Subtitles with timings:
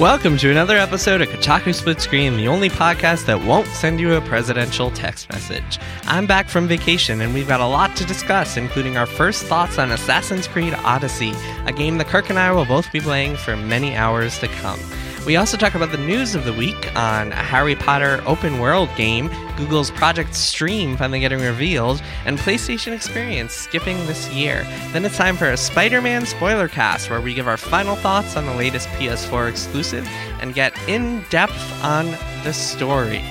[0.00, 4.14] Welcome to another episode of Kotaku Split Screen, the only podcast that won't send you
[4.14, 5.78] a presidential text message.
[6.04, 9.78] I'm back from vacation and we've got a lot to discuss, including our first thoughts
[9.78, 11.34] on Assassin's Creed Odyssey,
[11.66, 14.80] a game that Kirk and I will both be playing for many hours to come.
[15.26, 18.88] We also talk about the news of the week on a Harry Potter open world
[18.96, 24.64] game, Google's Project Stream finally getting revealed, and PlayStation Experience skipping this year.
[24.92, 28.34] Then it's time for a Spider Man spoiler cast where we give our final thoughts
[28.36, 30.08] on the latest PS4 exclusive
[30.40, 32.06] and get in depth on
[32.42, 33.22] the story.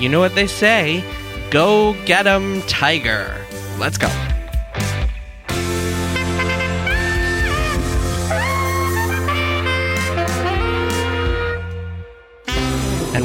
[0.00, 1.02] You know what they say
[1.50, 3.34] go get 'em, Tiger.
[3.78, 4.10] Let's go.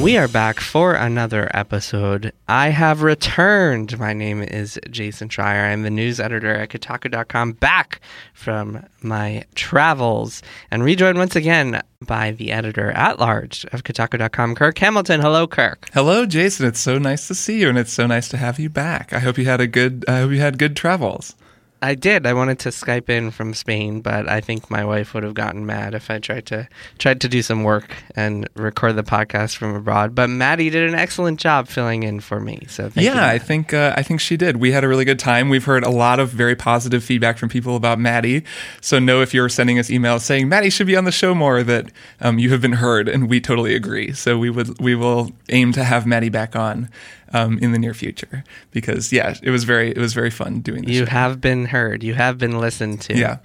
[0.01, 2.33] We are back for another episode.
[2.47, 3.99] I have returned.
[3.99, 5.71] My name is Jason Schreier.
[5.71, 8.01] I'm the news editor at Kotaku.com, back
[8.33, 14.79] from my travels, and rejoined once again by the editor at large of Kotaku.com, Kirk
[14.79, 15.21] Hamilton.
[15.21, 15.87] Hello, Kirk.
[15.93, 16.65] Hello, Jason.
[16.65, 19.13] It's so nice to see you, and it's so nice to have you back.
[19.13, 20.03] I hope you had a good.
[20.07, 21.35] I hope you had good travels.
[21.83, 22.27] I did.
[22.27, 25.65] I wanted to Skype in from Spain, but I think my wife would have gotten
[25.65, 26.67] mad if I tried to
[26.99, 30.13] tried to do some work and record the podcast from abroad.
[30.13, 32.65] But Maddie did an excellent job filling in for me.
[32.69, 34.57] So yeah, you, I think uh, I think she did.
[34.57, 35.49] We had a really good time.
[35.49, 38.43] We've heard a lot of very positive feedback from people about Maddie.
[38.79, 41.63] So know if you're sending us emails saying Maddie should be on the show more,
[41.63, 44.13] that um, you have been heard, and we totally agree.
[44.13, 46.89] So we would we will aim to have Maddie back on
[47.33, 50.83] um, in the near future because yeah, it was very it was very fun doing.
[50.83, 50.95] This.
[50.95, 51.11] You show.
[51.11, 52.03] have been heard.
[52.03, 53.17] You have been listened to.
[53.17, 53.37] Yeah.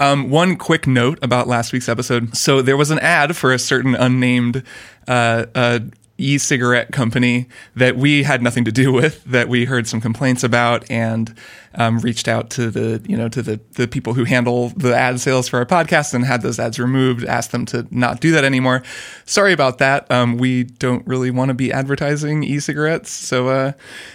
[0.00, 2.36] Um, one quick note about last week's episode.
[2.36, 4.62] So there was an ad for a certain unnamed.
[5.06, 5.80] Uh, uh,
[6.16, 10.88] e-cigarette company that we had nothing to do with that we heard some complaints about
[10.90, 11.34] and
[11.76, 15.20] um, reached out to the you know to the the people who handle the ad
[15.20, 17.24] sales for our podcast and had those ads removed.
[17.24, 18.82] Asked them to not do that anymore.
[19.24, 20.10] Sorry about that.
[20.10, 23.72] Um, we don't really want to be advertising e-cigarettes, so uh,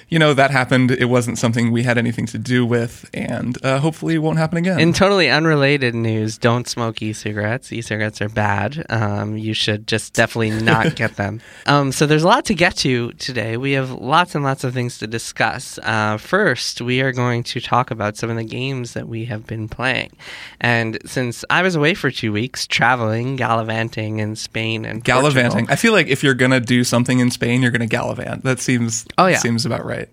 [0.08, 0.92] you know that happened.
[0.92, 4.58] It wasn't something we had anything to do with, and uh, hopefully it won't happen
[4.58, 4.80] again.
[4.80, 7.72] In totally unrelated news, don't smoke e-cigarettes.
[7.72, 8.86] E-cigarettes are bad.
[8.90, 11.42] Um, you should just definitely not get them.
[11.90, 13.58] Um, so there's a lot to get to today.
[13.58, 15.80] We have lots and lots of things to discuss.
[15.82, 19.48] Uh, first, we are going to talk about some of the games that we have
[19.48, 20.12] been playing.
[20.62, 25.74] And since I was away for two weeks, traveling, gallivanting in Spain and gallivanting, Portugal,
[25.74, 28.44] I feel like if you're gonna do something in Spain, you're gonna gallivant.
[28.44, 29.38] That seems Oh, yeah.
[29.40, 30.10] seems about right.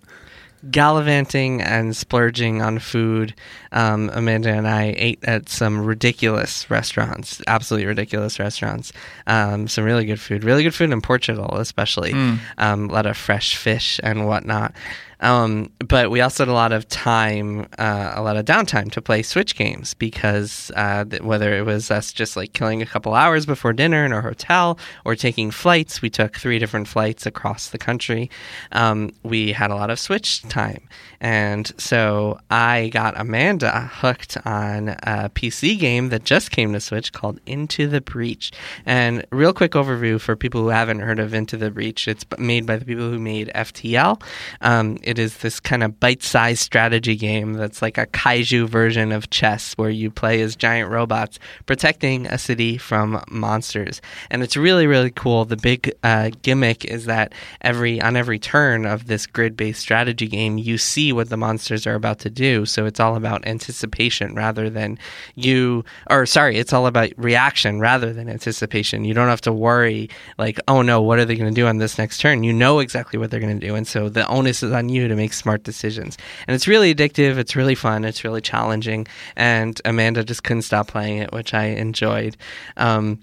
[0.70, 3.34] Gallivanting and splurging on food.
[3.72, 8.92] Um, Amanda and I ate at some ridiculous restaurants, absolutely ridiculous restaurants.
[9.26, 12.12] Um, some really good food, really good food in Portugal, especially.
[12.58, 14.74] Um, a lot of fresh fish and whatnot.
[15.20, 19.02] Um, but we also had a lot of time, uh, a lot of downtime to
[19.02, 23.14] play Switch games because uh, th- whether it was us just like killing a couple
[23.14, 27.70] hours before dinner in our hotel or taking flights, we took three different flights across
[27.70, 28.30] the country.
[28.72, 30.88] Um, we had a lot of Switch time.
[31.20, 37.12] And so I got Amanda hooked on a PC game that just came to Switch
[37.12, 38.52] called Into the Breach.
[38.84, 42.66] And real quick overview for people who haven't heard of Into the Breach, it's made
[42.66, 44.22] by the people who made FTL.
[44.60, 49.30] Um, it is this kind of bite-sized strategy game that's like a kaiju version of
[49.30, 54.02] chess where you play as giant robots protecting a city from monsters.
[54.30, 55.44] And it's really really cool.
[55.44, 60.58] The big uh, gimmick is that every on every turn of this grid-based strategy game,
[60.58, 62.66] you see what the monsters are about to do.
[62.66, 64.98] So it's all about anticipation rather than
[65.34, 69.04] you or sorry, it's all about reaction rather than anticipation.
[69.04, 71.78] You don't have to worry like, oh no, what are they going to do on
[71.78, 72.42] this next turn?
[72.42, 74.95] You know exactly what they're going to do, and so the onus is on you
[75.04, 76.16] to make smart decisions.
[76.46, 77.38] And it's really addictive.
[77.38, 78.04] It's really fun.
[78.04, 79.06] It's really challenging.
[79.36, 82.36] And Amanda just couldn't stop playing it, which I enjoyed.
[82.76, 83.20] Um,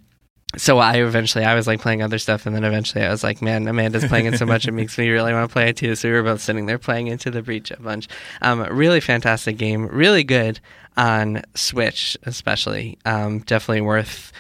[0.56, 3.42] so I eventually I was like playing other stuff, and then eventually I was like,
[3.42, 5.96] man, Amanda's playing it so much, it makes me really want to play it too.
[5.96, 8.08] So we were both sitting there playing Into the Breach a bunch.
[8.42, 10.60] Um, really fantastic game, really good
[10.96, 13.00] on Switch, especially.
[13.06, 14.32] Um, definitely worth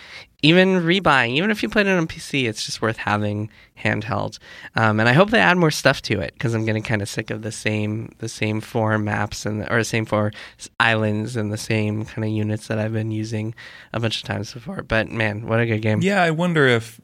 [0.43, 3.49] even rebuying, even if you played it on PC, it's just worth having
[3.81, 4.39] handheld.
[4.75, 7.07] Um, and I hope they add more stuff to it because I'm getting kind of
[7.09, 10.31] sick of the same the same four maps and or the same four
[10.79, 13.55] islands and the same kind of units that I've been using
[13.93, 14.83] a bunch of times before.
[14.83, 16.01] But man, what a good game!
[16.01, 16.99] Yeah, I wonder if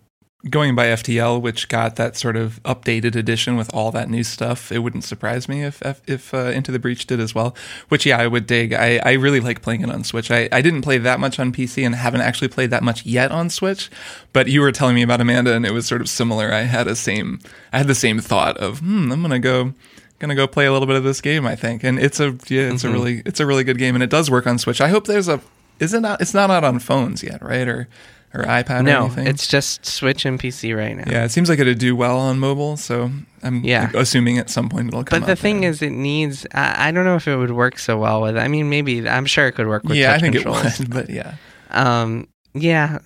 [0.48, 4.72] going by FTL, which got that sort of updated edition with all that new stuff,
[4.72, 7.56] it wouldn't surprise me if if, if uh, Into the Breach did as well.
[7.90, 8.74] Which yeah, I would dig.
[8.74, 10.32] I, I really like playing it on Switch.
[10.32, 13.32] I, I didn't play that much on PC and haven't actually played that much yet
[13.32, 13.90] on Switch.
[14.32, 16.54] But you were telling me about Amanda, and it was sort of similar.
[16.54, 17.40] I had a same
[17.74, 19.74] I had the same thought of hmm, I'm gonna go
[20.20, 21.46] gonna go play a little bit of this game.
[21.46, 22.88] I think, and it's a yeah, it's mm-hmm.
[22.88, 24.80] a really it's a really good game, and it does work on Switch.
[24.80, 25.42] I hope there's a
[25.80, 26.22] is it not?
[26.22, 27.68] It's not out on phones yet, right?
[27.68, 27.88] Or
[28.34, 29.28] or iPad no, or anything?
[29.28, 31.12] it's just Switch and PC right now.
[31.12, 33.12] Yeah, it seems like it'd do well on mobile, so
[33.44, 33.92] I'm yeah.
[33.94, 35.20] assuming at some point it'll come.
[35.20, 36.48] But the thing is, it needs.
[36.54, 38.38] I, I, don't know if it would work so well with.
[38.38, 39.98] I mean, maybe I'm sure it could work with.
[39.98, 40.80] Yeah, I think controls.
[40.80, 41.36] it would, but yeah.
[41.72, 42.98] Um, yeah,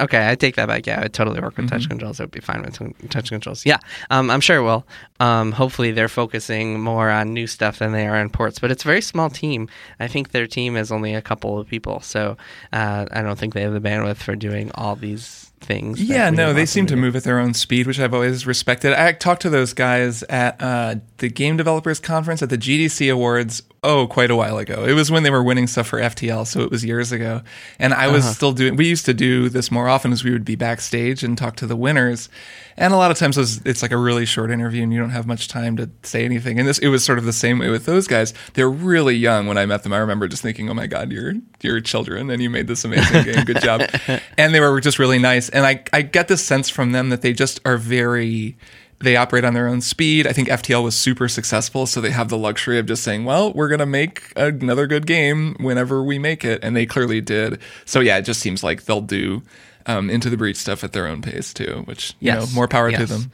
[0.00, 0.86] okay, I take that back.
[0.86, 1.76] Yeah, it would totally work with mm-hmm.
[1.76, 2.18] touch controls.
[2.18, 3.64] It would be fine with touch controls.
[3.64, 3.78] Yeah,
[4.10, 4.86] um, I'm sure it will.
[5.20, 8.58] Um, hopefully, they're focusing more on new stuff than they are on ports.
[8.58, 9.68] But it's a very small team.
[10.00, 12.36] I think their team is only a couple of people, so
[12.72, 16.02] uh, I don't think they have the bandwidth for doing all these things.
[16.02, 18.92] Yeah, no, they seem to move at their own speed, which I've always respected.
[18.92, 23.62] I talked to those guys at uh, the Game Developers Conference at the GDC Awards.
[23.82, 24.84] Oh, quite a while ago.
[24.84, 27.40] It was when they were winning stuff for FTL, so it was years ago.
[27.78, 28.34] And I was uh-huh.
[28.34, 28.76] still doing.
[28.76, 31.66] We used to do this more often, as we would be backstage and talk to
[31.66, 32.28] the winners.
[32.76, 35.26] And a lot of times it's like a really short interview, and you don't have
[35.26, 36.58] much time to say anything.
[36.58, 38.34] And this, it was sort of the same way with those guys.
[38.52, 39.94] They're really young when I met them.
[39.94, 41.32] I remember just thinking, "Oh my God, you're
[41.62, 43.44] you're children, and you made this amazing game.
[43.44, 43.82] Good job."
[44.36, 45.48] And they were just really nice.
[45.48, 48.56] And I I get the sense from them that they just are very
[49.00, 50.26] they operate on their own speed.
[50.26, 53.52] I think FTL was super successful, so they have the luxury of just saying, "Well,
[53.52, 57.58] we're gonna make another good game whenever we make it," and they clearly did.
[57.84, 59.42] So yeah, it just seems like they'll do
[59.86, 62.48] um, into the breach stuff at their own pace too, which you yes.
[62.48, 63.00] know, more power yes.
[63.00, 63.32] to them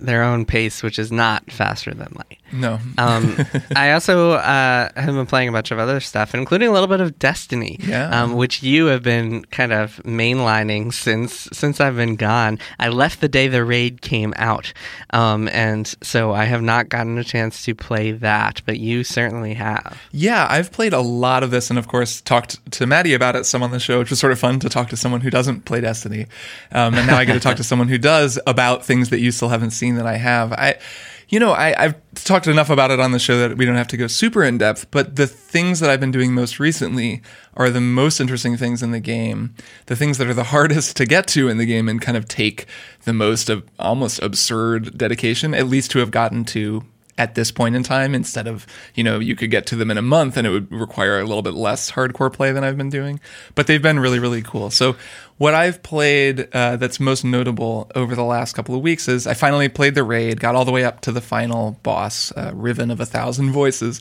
[0.00, 2.37] their own pace, which is not faster than light.
[2.52, 2.78] No.
[2.96, 3.36] um,
[3.76, 7.00] I also uh, have been playing a bunch of other stuff, including a little bit
[7.00, 8.22] of Destiny, yeah.
[8.22, 12.58] um, which you have been kind of mainlining since since I've been gone.
[12.78, 14.72] I left the day the raid came out,
[15.10, 19.54] um, and so I have not gotten a chance to play that, but you certainly
[19.54, 19.98] have.
[20.12, 23.44] Yeah, I've played a lot of this, and of course talked to Maddie about it
[23.44, 25.64] some on the show, which was sort of fun to talk to someone who doesn't
[25.64, 26.26] play Destiny,
[26.72, 29.30] um, and now I get to talk to someone who does about things that you
[29.32, 30.52] still haven't seen that I have.
[30.52, 30.78] I,
[31.28, 33.88] you know, I, I've talked enough about it on the show that we don't have
[33.88, 34.90] to go super in depth.
[34.90, 37.22] But the things that I've been doing most recently
[37.54, 39.54] are the most interesting things in the game,
[39.86, 42.28] the things that are the hardest to get to in the game, and kind of
[42.28, 42.66] take
[43.04, 46.84] the most of almost absurd dedication, at least to have gotten to
[47.18, 48.64] at this point in time instead of
[48.94, 51.24] you know you could get to them in a month and it would require a
[51.24, 53.20] little bit less hardcore play than I've been doing.
[53.54, 54.70] But they've been really really cool.
[54.70, 54.96] So
[55.38, 59.34] what I've played uh, that's most notable over the last couple of weeks is I
[59.34, 62.90] finally played the raid, got all the way up to the final boss, uh, Riven
[62.90, 64.00] of a Thousand Voices,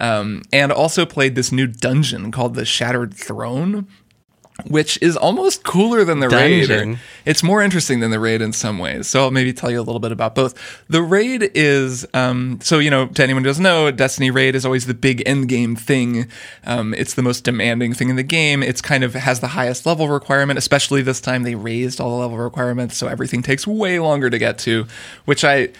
[0.00, 3.88] um, and also played this new dungeon called the Shattered Throne,
[4.68, 6.90] which is almost cooler than the Dungeon.
[6.90, 6.98] raid.
[7.24, 9.06] It's more interesting than the raid in some ways.
[9.06, 10.54] So I'll maybe tell you a little bit about both.
[10.88, 14.64] The raid is um, so you know to anyone who doesn't know, Destiny raid is
[14.64, 16.28] always the big end game thing.
[16.64, 18.62] Um, it's the most demanding thing in the game.
[18.62, 20.58] It's kind of has the highest level requirement.
[20.58, 24.38] Especially this time, they raised all the level requirements, so everything takes way longer to
[24.38, 24.86] get to,
[25.24, 25.70] which I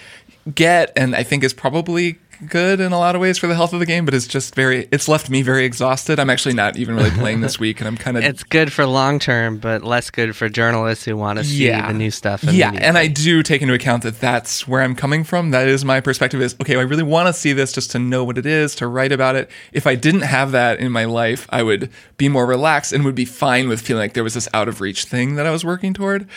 [0.54, 3.72] get and I think is probably good in a lot of ways for the health
[3.72, 6.18] of the game, but it's just very it's left me very exhausted.
[6.18, 8.86] I'm actually not even really playing this week and I'm kind of It's good for
[8.86, 11.86] long term, but less good for journalists who want to see yeah.
[11.88, 12.44] the new stuff.
[12.44, 15.50] Yeah, and I do take into account that that's where I'm coming from.
[15.50, 18.24] That is my perspective is okay, I really want to see this just to know
[18.24, 19.50] what it is, to write about it.
[19.72, 23.14] If I didn't have that in my life, I would be more relaxed and would
[23.14, 25.64] be fine with feeling like there was this out of reach thing that I was
[25.64, 26.28] working toward.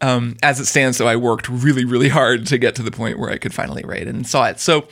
[0.00, 3.18] Um, as it stands, though, I worked really, really hard to get to the point
[3.18, 4.60] where I could finally write and saw it.
[4.60, 4.86] So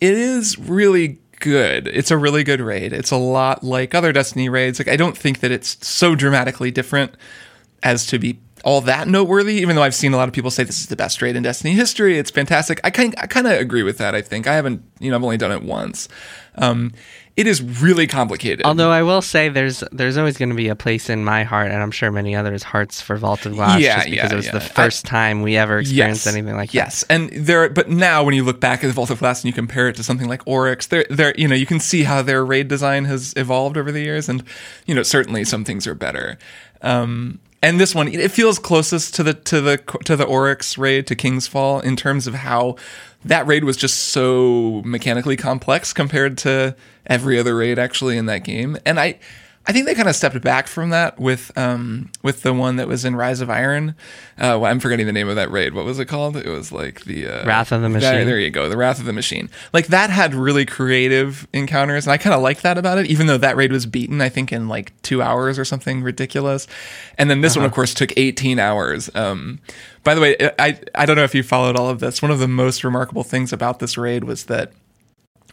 [0.00, 1.88] it is really good.
[1.88, 2.92] It's a really good raid.
[2.92, 4.78] It's a lot like other Destiny raids.
[4.78, 7.16] Like I don't think that it's so dramatically different
[7.82, 9.54] as to be all that noteworthy.
[9.54, 11.42] Even though I've seen a lot of people say this is the best raid in
[11.42, 12.80] Destiny history, it's fantastic.
[12.82, 14.14] I kind I kind of agree with that.
[14.14, 16.08] I think I haven't you know I've only done it once.
[16.56, 16.92] Um,
[17.36, 18.64] it is really complicated.
[18.64, 21.72] Although I will say there's there's always going to be a place in my heart,
[21.72, 24.36] and I'm sure many others' hearts for Vault of Glass, yeah, just because yeah, it
[24.36, 24.52] was yeah.
[24.52, 26.74] the first I, time we ever experienced yes, anything like that.
[26.74, 29.48] Yes, and there, but now when you look back at the Vault of Glass and
[29.48, 32.22] you compare it to something like Oryx, there, there, you know, you can see how
[32.22, 34.44] their raid design has evolved over the years, and
[34.86, 36.38] you know, certainly some things are better.
[36.82, 41.06] Um, and this one, it feels closest to the to the to the Oryx raid
[41.06, 42.76] to King's Fall in terms of how
[43.24, 48.44] that raid was just so mechanically complex compared to every other raid actually in that
[48.44, 48.76] game.
[48.84, 49.18] And I
[49.66, 52.86] I think they kind of stepped back from that with um, with the one that
[52.86, 53.90] was in Rise of Iron.
[54.36, 55.72] Uh, well, I'm forgetting the name of that raid.
[55.72, 56.36] What was it called?
[56.36, 58.26] It was like the uh, Wrath of the Machine.
[58.26, 59.48] there you go, the Wrath of the Machine.
[59.72, 63.06] Like that had really creative encounters, and I kind of liked that about it.
[63.06, 66.66] Even though that raid was beaten, I think in like two hours or something ridiculous.
[67.16, 69.08] And then this one, of course, took 18 hours.
[69.14, 69.60] Um,
[70.02, 72.20] by the way, I I don't know if you followed all of this.
[72.20, 74.72] One of the most remarkable things about this raid was that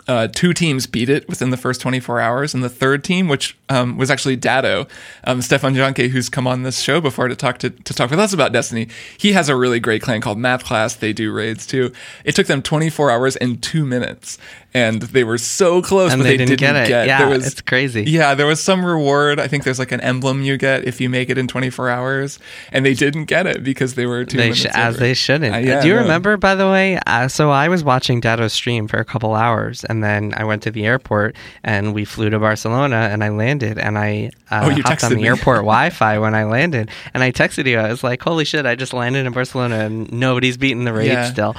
[0.08, 3.58] uh, two teams beat it within the first 24 hours, and the third team, which
[3.70, 4.88] um, was actually Datto,
[5.24, 8.20] um, Stefan Janke, who's come on this show before to talk to, to talk with
[8.20, 8.88] us about Destiny.
[9.18, 10.96] He has a really great clan called Math Class.
[10.96, 11.92] They do raids too.
[12.26, 14.38] It took them 24 hours and two minutes,
[14.74, 16.88] and they were so close, And but they they, didn't get it.
[16.88, 17.08] get.
[17.08, 18.04] Yeah, there was, it's crazy.
[18.04, 19.40] Yeah, there was some reward.
[19.40, 22.40] I think there's like an emblem you get if you make it in 24 hours,
[22.72, 25.54] and they didn't get it because they were two They minutes sh- as they shouldn't.
[25.56, 26.02] Uh, yeah, Do you no.
[26.02, 27.00] remember, by the way?
[27.06, 30.64] Uh, so I was watching Datto's stream for a couple hours, and then I went
[30.64, 34.70] to the airport, and we flew to Barcelona, and I landed, and I uh, Oh,
[34.70, 35.28] you hopped on the me.
[35.28, 37.78] airport Wi-Fi when I landed, and I texted you.
[37.80, 38.66] I was like, "Holy shit!
[38.66, 41.26] I just landed in Barcelona, and nobody's beaten the raid Yeah.
[41.32, 41.56] still."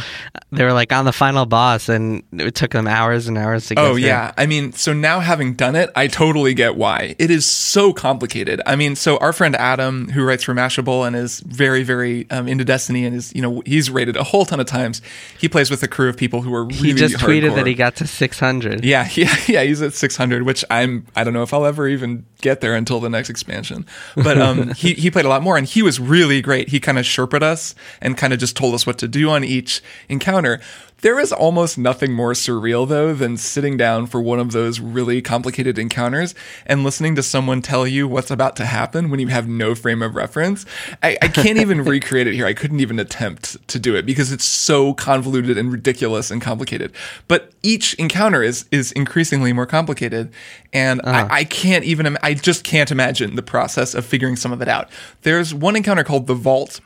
[0.50, 3.74] They were like on the final boss, and it took them hours and hours to
[3.74, 3.84] get.
[3.84, 4.02] Oh through.
[4.02, 7.14] yeah, I mean, so now having done it, I totally get why.
[7.18, 8.60] It is so complicated.
[8.66, 12.48] I mean, so our friend Adam, who writes for Mashable and is very, very um,
[12.48, 15.02] into Destiny, and is you know he's rated a whole ton of times.
[15.38, 17.74] He plays with a crew of people who are really He just tweeted that he
[17.74, 18.84] got to 600.
[18.84, 19.62] Yeah, yeah, yeah.
[19.62, 21.06] He's at 600, which I'm.
[21.16, 23.86] I don't know if I'll ever even get there until the next expansion.
[24.14, 26.68] But um, he he played a lot more, and he was really great.
[26.68, 29.44] He kind of sherped us and kind of just told us what to do on
[29.44, 30.60] each encounter.
[31.02, 35.20] There is almost nothing more surreal though than sitting down for one of those really
[35.20, 36.32] complicated encounters
[36.64, 40.00] and listening to someone tell you what's about to happen when you have no frame
[40.00, 40.64] of reference.
[41.02, 42.46] I, I can't even recreate it here.
[42.46, 46.92] I couldn't even attempt to do it because it's so convoluted and ridiculous and complicated.
[47.26, 50.32] But each encounter is is increasingly more complicated,
[50.72, 51.28] and I, uh-huh.
[51.32, 52.16] I can't even.
[52.22, 54.88] I just can't imagine the process of figuring some of it out.
[55.22, 56.80] There's one encounter called the Vault.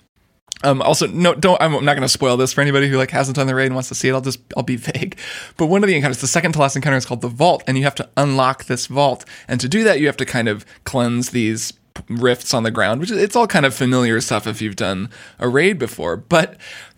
[0.65, 1.61] Um, also, no, don't.
[1.61, 3.75] I'm not going to spoil this for anybody who like hasn't done the raid and
[3.75, 4.13] wants to see it.
[4.15, 5.19] I'll just, I'll be vague.
[5.57, 7.77] But one of the encounters, the second to last encounter, is called the Vault, and
[7.77, 9.25] you have to unlock this vault.
[9.49, 11.73] And to do that, you have to kind of cleanse these
[12.09, 15.49] rifts on the ground, which it's all kind of familiar stuff if you've done a
[15.49, 16.17] raid before.
[16.17, 16.57] But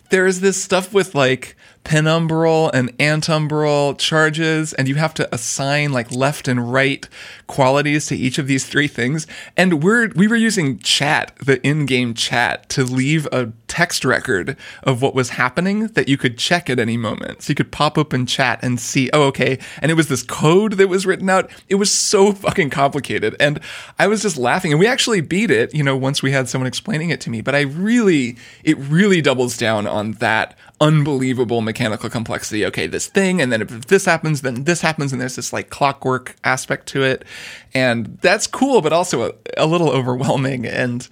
[0.09, 5.91] there is this stuff with like penumbral and antumbral charges, and you have to assign
[5.91, 7.07] like left and right
[7.47, 9.25] qualities to each of these three things.
[9.57, 15.01] And we're we were using chat, the in-game chat, to leave a text record of
[15.01, 17.43] what was happening that you could check at any moment.
[17.43, 19.59] So you could pop open chat and see, oh, okay.
[19.81, 21.49] And it was this code that was written out.
[21.69, 23.35] It was so fucking complicated.
[23.39, 23.59] And
[23.97, 24.71] I was just laughing.
[24.71, 27.41] And we actually beat it, you know, once we had someone explaining it to me.
[27.41, 32.65] But I really, it really doubles down on that unbelievable mechanical complexity.
[32.65, 35.69] Okay, this thing, and then if this happens, then this happens, and there's this like
[35.69, 37.25] clockwork aspect to it.
[37.73, 40.65] And that's cool, but also a, a little overwhelming.
[40.65, 41.07] And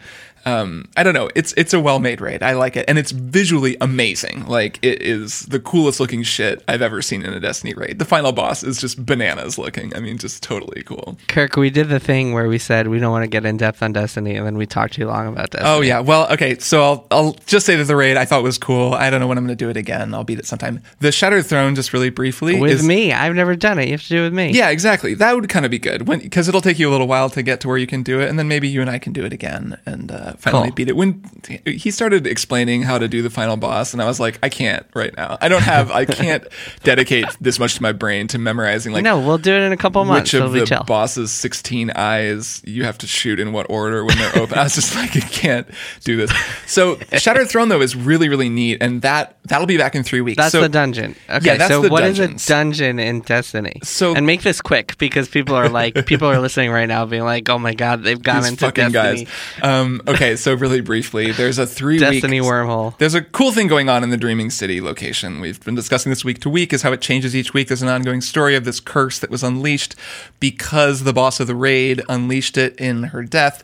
[0.48, 1.30] um, I don't know.
[1.36, 2.42] It's it's a well made raid.
[2.42, 4.46] I like it, and it's visually amazing.
[4.46, 8.00] Like it is the coolest looking shit I've ever seen in a Destiny raid.
[8.00, 9.94] The final boss is just bananas looking.
[9.94, 11.18] I mean, just totally cool.
[11.27, 13.84] Kirk, we did the thing where we said we don't want to get in depth
[13.84, 15.70] on Destiny, and then we talked too long about Destiny.
[15.70, 16.00] Oh yeah.
[16.00, 16.58] Well, okay.
[16.60, 18.94] So I'll I'll just say that the raid I thought was cool.
[18.94, 20.13] I don't know when I'm going to do it again.
[20.13, 20.82] I'll beat it sometime.
[21.00, 23.88] The Shattered Throne, just really briefly, with is, me, I've never done it.
[23.88, 24.51] You have to do it with me.
[24.51, 25.13] Yeah, exactly.
[25.13, 27.60] That would kind of be good because it'll take you a little while to get
[27.62, 29.34] to where you can do it, and then maybe you and I can do it
[29.34, 30.75] again and uh, finally Cool.
[30.75, 30.96] beat it.
[30.96, 31.24] When
[31.65, 34.86] he started explaining how to do the final boss, and I was like, I can't
[34.94, 35.38] right now.
[35.41, 35.91] I don't have.
[35.91, 36.44] I can't
[36.84, 39.77] dedicate this much to my brain to memorizing like no, we'll do it in a
[39.77, 40.34] couple months.
[40.34, 40.84] which of the chill.
[40.84, 44.58] boss's 16 eyes you have to shoot in what order when they're open.
[44.58, 45.67] I was just like, I can't
[46.03, 46.32] do this.
[46.65, 50.22] So Shattered Throne though is really really neat, and that that'll be back in three
[50.22, 50.38] weeks.
[50.38, 51.15] That's so, the dungeon.
[51.29, 52.46] Okay, Yeah, so what is dungeons.
[52.46, 53.79] a dungeon in Destiny?
[53.84, 57.24] So- and make this quick because people are like, people are listening right now, being
[57.24, 59.63] like, "Oh my god, they've gone into fucking Destiny." guys.
[59.63, 62.98] Um, okay, so really briefly, there's a three Destiny week wormhole.
[62.98, 65.39] There's a cool thing going on in the Dreaming City location.
[65.39, 67.67] We've been discussing this week to week, is how it changes each week.
[67.67, 69.96] There's an ongoing story of this curse that was unleashed
[70.39, 73.63] because the boss of the raid unleashed it in her death.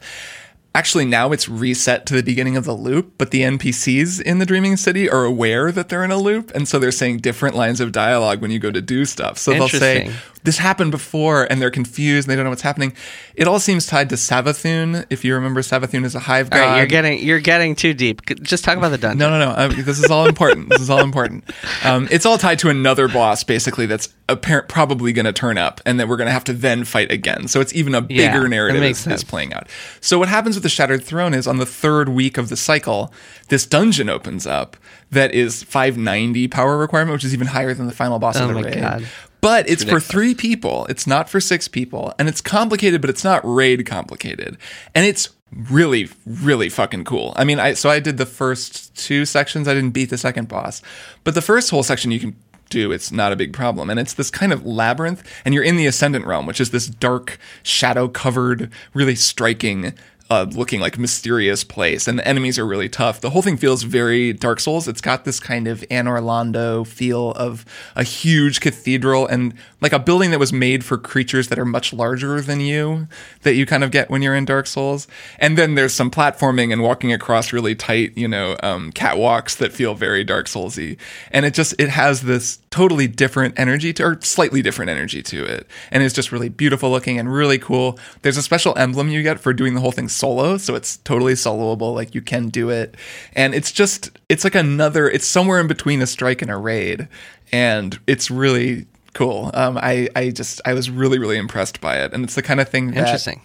[0.76, 4.46] Actually, now it's reset to the beginning of the loop, but the NPCs in the
[4.46, 7.80] Dreaming City are aware that they're in a loop, and so they're saying different lines
[7.80, 9.38] of dialogue when you go to do stuff.
[9.38, 10.12] So they'll say.
[10.44, 12.94] This happened before and they're confused and they don't know what's happening.
[13.36, 15.06] It all seems tied to Savathun.
[15.10, 16.60] If you remember, Savathun is a hive god.
[16.60, 18.22] right, you're getting you're getting too deep.
[18.42, 19.20] Just talk about the dungeon.
[19.20, 19.70] no, no, no.
[19.70, 20.70] Mean, this is all important.
[20.70, 21.44] this is all important.
[21.84, 25.82] Um, it's all tied to another boss, basically, that's apparent, probably going to turn up
[25.86, 27.48] and that we're going to have to then fight again.
[27.48, 29.68] So it's even a bigger Yeah, narrative is, is playing out.
[30.02, 33.14] So what happens with the Shattered Throne is on the third week of the cycle,
[33.50, 34.78] this dungeon opens up
[35.12, 38.48] that is 590 power requirement, which is even higher than the final boss Oh of
[38.50, 38.80] the my raid.
[38.80, 39.08] God.
[39.44, 40.86] But it's for three people.
[40.88, 42.14] It's not for six people.
[42.18, 44.58] And it's complicated, but it's not raid complicated.
[44.96, 45.30] And it's
[45.70, 47.34] really, really fucking cool.
[47.36, 49.68] I mean, I so I did the first two sections.
[49.68, 50.82] I didn't beat the second boss.
[51.24, 52.36] But the first whole section you can
[52.70, 53.90] do, it's not a big problem.
[53.90, 56.88] And it's this kind of labyrinth, and you're in the Ascendant realm, which is this
[56.88, 59.94] dark, shadow covered, really striking
[60.30, 63.22] uh, looking like mysterious place, and the enemies are really tough.
[63.22, 64.88] The whole thing feels very Dark Souls.
[64.88, 67.66] It's got this kind of Anor Londo feel of
[67.96, 71.94] a huge cathedral and like a building that was made for creatures that are much
[71.94, 73.08] larger than you
[73.42, 75.08] that you kind of get when you're in Dark Souls.
[75.40, 79.74] And then there's some platforming and walking across really tight, you know, um, catwalks that
[79.74, 80.98] feel very Dark Soulsy.
[81.32, 85.46] And it just it has this totally different energy to, or slightly different energy to
[85.46, 88.00] it, and it's just really beautiful looking and really cool.
[88.24, 91.34] There's a special emblem you get for doing the whole thing solo, so it's totally
[91.34, 91.94] soloable.
[91.94, 92.96] Like you can do it,
[93.34, 95.10] and it's just it's like another.
[95.10, 97.10] It's somewhere in between a strike and a raid,
[97.52, 99.52] and it's really cool.
[99.54, 102.62] Um, I I just I was really really impressed by it, and it's the kind
[102.62, 103.42] of thing that Interesting.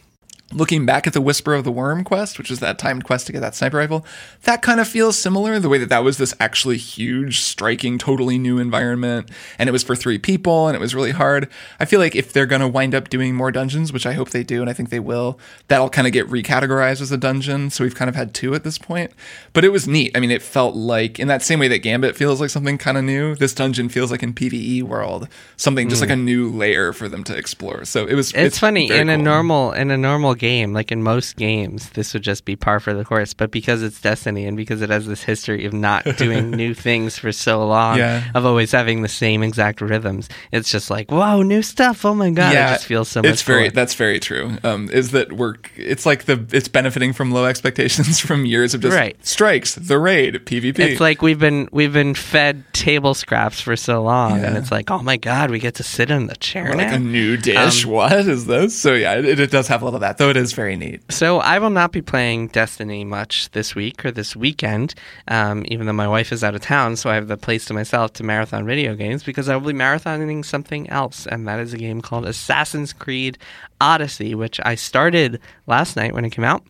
[0.52, 3.32] Looking back at the Whisper of the Worm quest, which is that timed quest to
[3.32, 4.06] get that sniper rifle,
[4.44, 5.58] that kind of feels similar.
[5.58, 9.82] The way that that was this actually huge, striking, totally new environment, and it was
[9.82, 11.48] for three people, and it was really hard.
[11.78, 14.30] I feel like if they're going to wind up doing more dungeons, which I hope
[14.30, 15.38] they do, and I think they will,
[15.68, 17.70] that'll kind of get recategorized as a dungeon.
[17.70, 19.12] So we've kind of had two at this point,
[19.52, 20.16] but it was neat.
[20.16, 22.96] I mean, it felt like in that same way that Gambit feels like something kind
[22.96, 23.34] of new.
[23.34, 26.14] This dungeon feels like in PVE world something just like hmm.
[26.14, 27.84] a new layer for them to explore.
[27.84, 28.32] So it was.
[28.32, 32.14] It's, funny very in a normal in a normal game, like in most games, this
[32.14, 33.34] would just be par for the course.
[33.34, 37.18] But because it's Destiny and because it has this history of not doing new things
[37.18, 38.24] for so long, Yeah.
[38.34, 42.04] of always having the same exact rhythms, it's just like whoa, new stuff!
[42.04, 43.32] Oh my god, it just feels so much.
[43.32, 44.56] It's very that's very true.
[44.64, 48.80] Um, is that we're it's like the it's benefiting from low expectations from years of
[48.80, 49.16] just Right.
[49.26, 50.78] strikes, the raid, PvP.
[50.78, 54.90] It's like we've been we've been fed table scraps for so long, and it's like,
[54.90, 56.94] oh my god, we get to sit in the chair like now.
[56.94, 57.84] a new dish.
[57.84, 58.78] Um, what is this?
[58.78, 60.27] So yeah, it, it does have a little of that, though.
[60.28, 61.10] It is very neat.
[61.10, 64.94] So I will not be playing Destiny much this week or this weekend,
[65.26, 66.96] um, even though my wife is out of town.
[66.96, 69.78] So I have the place to myself to marathon video games because I will be
[69.78, 73.38] marathoning something else, and that is a game called Assassin's Creed
[73.80, 76.62] Odyssey, which I started last night when it came out.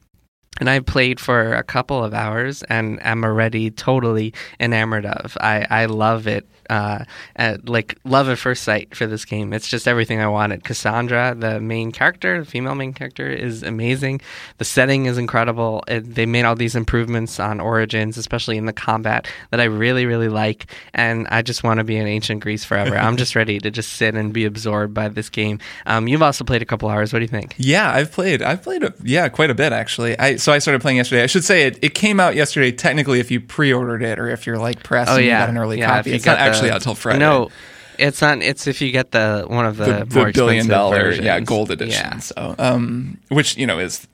[0.58, 5.36] And I played for a couple of hours and am already totally enamored of.
[5.40, 6.46] I, I love it.
[6.70, 7.02] Uh,
[7.36, 9.54] at, like love at first sight for this game.
[9.54, 10.64] It's just everything I wanted.
[10.64, 14.20] Cassandra, the main character, the female main character, is amazing.
[14.58, 15.82] The setting is incredible.
[15.88, 20.04] It, they made all these improvements on Origins, especially in the combat, that I really,
[20.04, 20.66] really like.
[20.92, 22.98] And I just want to be in ancient Greece forever.
[22.98, 25.60] I'm just ready to just sit and be absorbed by this game.
[25.86, 27.14] Um, you've also played a couple hours.
[27.14, 27.54] What do you think?
[27.56, 28.42] Yeah, I've played.
[28.42, 28.84] I've played.
[29.02, 30.18] Yeah, quite a bit actually.
[30.18, 31.22] I so I started playing yesterday.
[31.22, 31.78] I should say it.
[31.82, 32.72] It came out yesterday.
[32.72, 35.48] Technically, if you pre-ordered it or if you're like press Oh and you yeah, got
[35.50, 37.18] an early yeah, copy, it's not the- actually out till Friday.
[37.18, 37.50] No,
[37.98, 38.42] it's not.
[38.42, 41.24] It's if you get the one of the, the, more the billion dollar versions.
[41.24, 42.18] yeah gold edition Yeah.
[42.18, 44.06] so um which you know is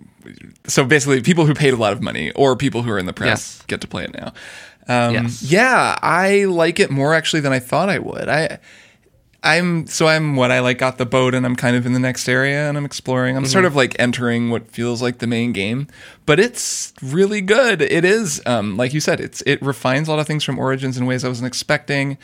[0.66, 3.12] so basically people who paid a lot of money or people who are in the
[3.12, 3.62] press Yes.
[3.66, 4.33] get to play it now
[4.88, 5.42] um Yes.
[5.42, 8.59] yeah i like it more actually than i thought i would i
[9.44, 11.98] I'm so I'm what I like got the boat and I'm kind of in the
[12.00, 13.37] next area and I'm exploring.
[13.37, 13.52] I'm Mm-hmm.
[13.52, 15.87] sort of like entering what feels like the main game,
[16.26, 17.83] but it's really good.
[17.83, 20.96] It is um, like you said, it's it refines a lot of things from Origins
[20.96, 22.16] in ways I wasn't expecting.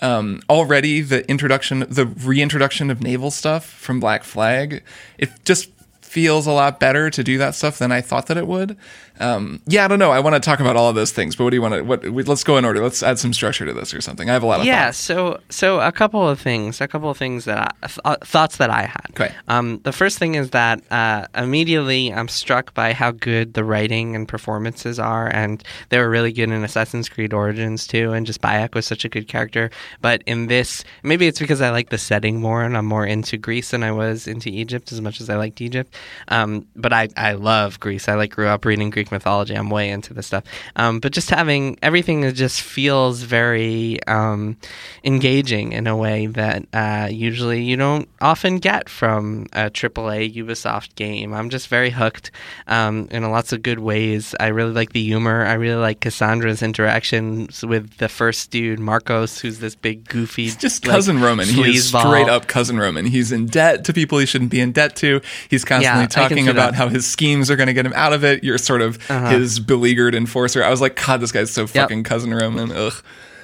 [0.00, 4.82] Um, already the introduction, the reintroduction of naval stuff from Black Flag,
[5.18, 8.46] it just feels a lot better to do that stuff than I thought that it
[8.46, 8.76] would.
[9.20, 10.10] Um, yeah, I don't know.
[10.10, 11.82] I want to talk about all of those things, but what do you want to?
[11.82, 12.08] What?
[12.08, 12.82] we- Let's go in order.
[12.82, 14.28] Let's add some structure to this or something.
[14.28, 14.98] I have a lot of Yeah, thoughts.
[14.98, 18.56] so so a couple of things, a couple of things that I, th- uh, thoughts
[18.58, 19.06] that I had.
[19.10, 19.34] Okay.
[19.48, 24.14] Um, the first thing is that uh, immediately I'm struck by how good the writing
[24.14, 28.12] and performances are, and they were really good in Assassin's Creed Origins too.
[28.12, 31.70] And just Bayek was such a good character, but in this, maybe it's because I
[31.70, 35.00] like the setting more, and I'm more into Greece than I was into Egypt as
[35.00, 35.94] much as I liked Egypt.
[36.28, 38.08] Um, but I I love Greece.
[38.08, 39.54] I like grew up reading Greek mythology.
[39.54, 40.44] I'm way into this stuff.
[40.76, 44.56] Um, but just having everything that just feels very um,
[45.04, 50.94] engaging in a way that uh, usually you don't often get from a AAA Ubisoft
[50.94, 51.32] game.
[51.32, 52.30] I'm just very hooked
[52.66, 54.34] um, in lots of good ways.
[54.40, 55.44] I really like the humor.
[55.44, 60.56] I really like Cassandra's interactions with the first dude, Markos, who's this big goofy, He's
[60.56, 61.46] just like, cousin Roman.
[61.48, 62.00] He is sleazeball.
[62.00, 63.06] straight up cousin Roman.
[63.06, 65.20] He's in debt to people he shouldn't be in debt to.
[65.48, 66.74] He's constantly Yeah, talking about that.
[66.76, 68.42] how his schemes are going to get him out of it.
[68.44, 70.62] You're sort of of his beleaguered enforcer.
[70.64, 72.72] I was like, God, this guy's so fucking cousin Roman.
[72.72, 72.94] Ugh.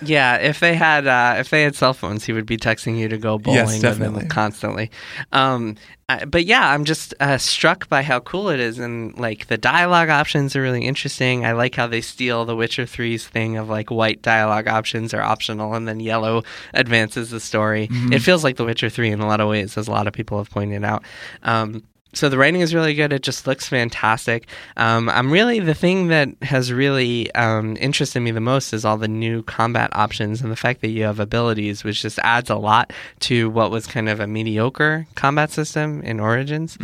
[0.03, 3.09] Yeah, if they had uh, if they had cell phones, he would be texting you
[3.09, 4.23] to go bowling Yes, definitely.
[4.25, 4.91] him constantly.
[5.33, 5.77] Um,
[6.11, 9.57] I- but yeah, I'm just uh, struck by how cool it is, and like the
[9.57, 11.47] dialogue options are really interesting.
[11.47, 15.23] I like how they steal the Witcher 3's thing of like white dialogue options are
[15.23, 16.43] optional, and then yellow
[16.75, 17.87] advances the story.
[17.89, 18.13] Mm-hmm.
[18.13, 20.13] It feels like The Witcher 3 in a lot of ways, as a lot of
[20.13, 21.03] people have pointed out.
[21.45, 21.83] Um,
[22.15, 23.13] so the writing is really good.
[23.13, 24.47] It just looks fantastic.
[24.77, 28.97] Um, I'm really the thing that has really um, interested me the most is all
[28.97, 32.57] the new combat options and the fact that you have abilities, which just adds a
[32.57, 36.77] lot to what was kind of a mediocre combat system in Origins.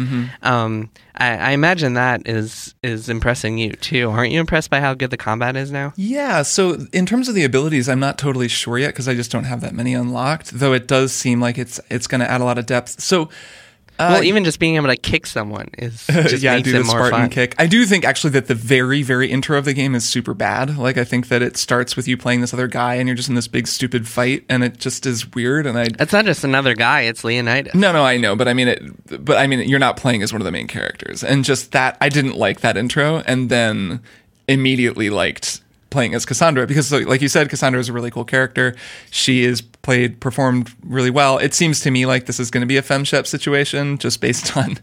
[0.43, 4.11] Um, I, I imagine that is is impressing you too.
[4.11, 5.93] Aren't you impressed by how good the combat is now?
[5.97, 9.31] Yeah, so in terms of the abilities, I'm not totally sure yet because I just
[9.31, 10.51] don't have that many unlocked.
[10.53, 13.01] Though it does seem like it's it's going to add a lot of depth.
[13.01, 13.29] So,
[14.00, 17.10] uh, well, even just being able to kick someone is just yeah, do the Spartan
[17.10, 17.30] fun.
[17.30, 17.54] kick.
[17.58, 20.76] I do think actually that the very very intro of the game is super bad.
[20.78, 23.28] Like I think that it starts with you playing this other guy and you're just
[23.28, 25.66] in this big stupid fight and it just is weird.
[25.66, 27.74] And I It's not just another guy; it's Leonidas.
[27.74, 29.24] no no I know, but I mean it.
[29.24, 31.96] But I mean you're not playing as one of the main characters, and just that
[32.00, 34.00] I didn't like that intro, and then
[34.48, 35.60] immediately liked
[35.90, 38.74] playing as Cassandra because like you said Cassandra is a really cool character.
[39.11, 41.38] She is played performed really well.
[41.38, 44.57] It seems to me like this is going to be a femshep situation just based
[44.57, 44.79] on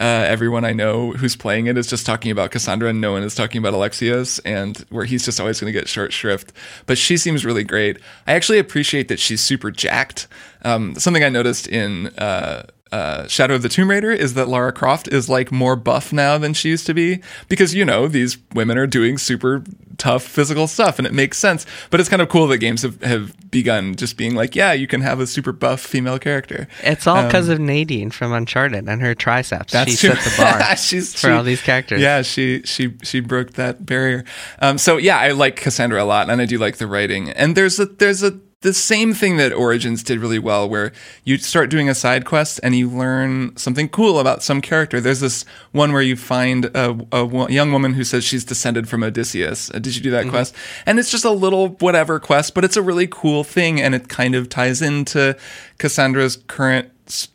[0.00, 3.22] uh, everyone I know who's playing it is just talking about Cassandra and no one
[3.22, 6.52] is talking about Alexios and where he's just always going to get short shrift.
[6.86, 7.98] But she seems really great.
[8.26, 10.28] I actually appreciate that she's super jacked.
[10.64, 14.72] Um, something I noticed in uh, uh, Shadow of the Tomb Raider is that Lara
[14.72, 18.36] Croft is like more buff now than she used to be because you know these
[18.54, 19.64] women are doing super
[19.98, 21.64] tough physical stuff and it makes sense.
[21.90, 24.86] But it's kind of cool that games have, have begun just being like, yeah, you
[24.86, 26.68] can have a super buff female character.
[26.82, 29.72] It's all because of Nadine from Uncharted and her triceps.
[29.72, 30.16] That's she true.
[30.16, 32.00] set the bar She's for she- all these characters.
[32.00, 34.24] Yeah, she she she broke that barrier.
[34.60, 37.30] Um, so yeah, I like Cassandra a lot, and I do like the writing.
[37.30, 40.92] And there's a there's a the same thing that Origins did really well, where
[41.24, 45.00] you start doing a side quest and you learn something cool about some character.
[45.00, 49.02] There's this one where you find a, a young woman who says she's descended from
[49.02, 49.70] Odysseus.
[49.70, 50.54] Uh, Did you do that quest?
[50.86, 54.08] And it's just a little whatever quest, but it's a really cool thing, and it
[54.08, 55.36] kind of ties into
[55.78, 56.91] Cassandra's current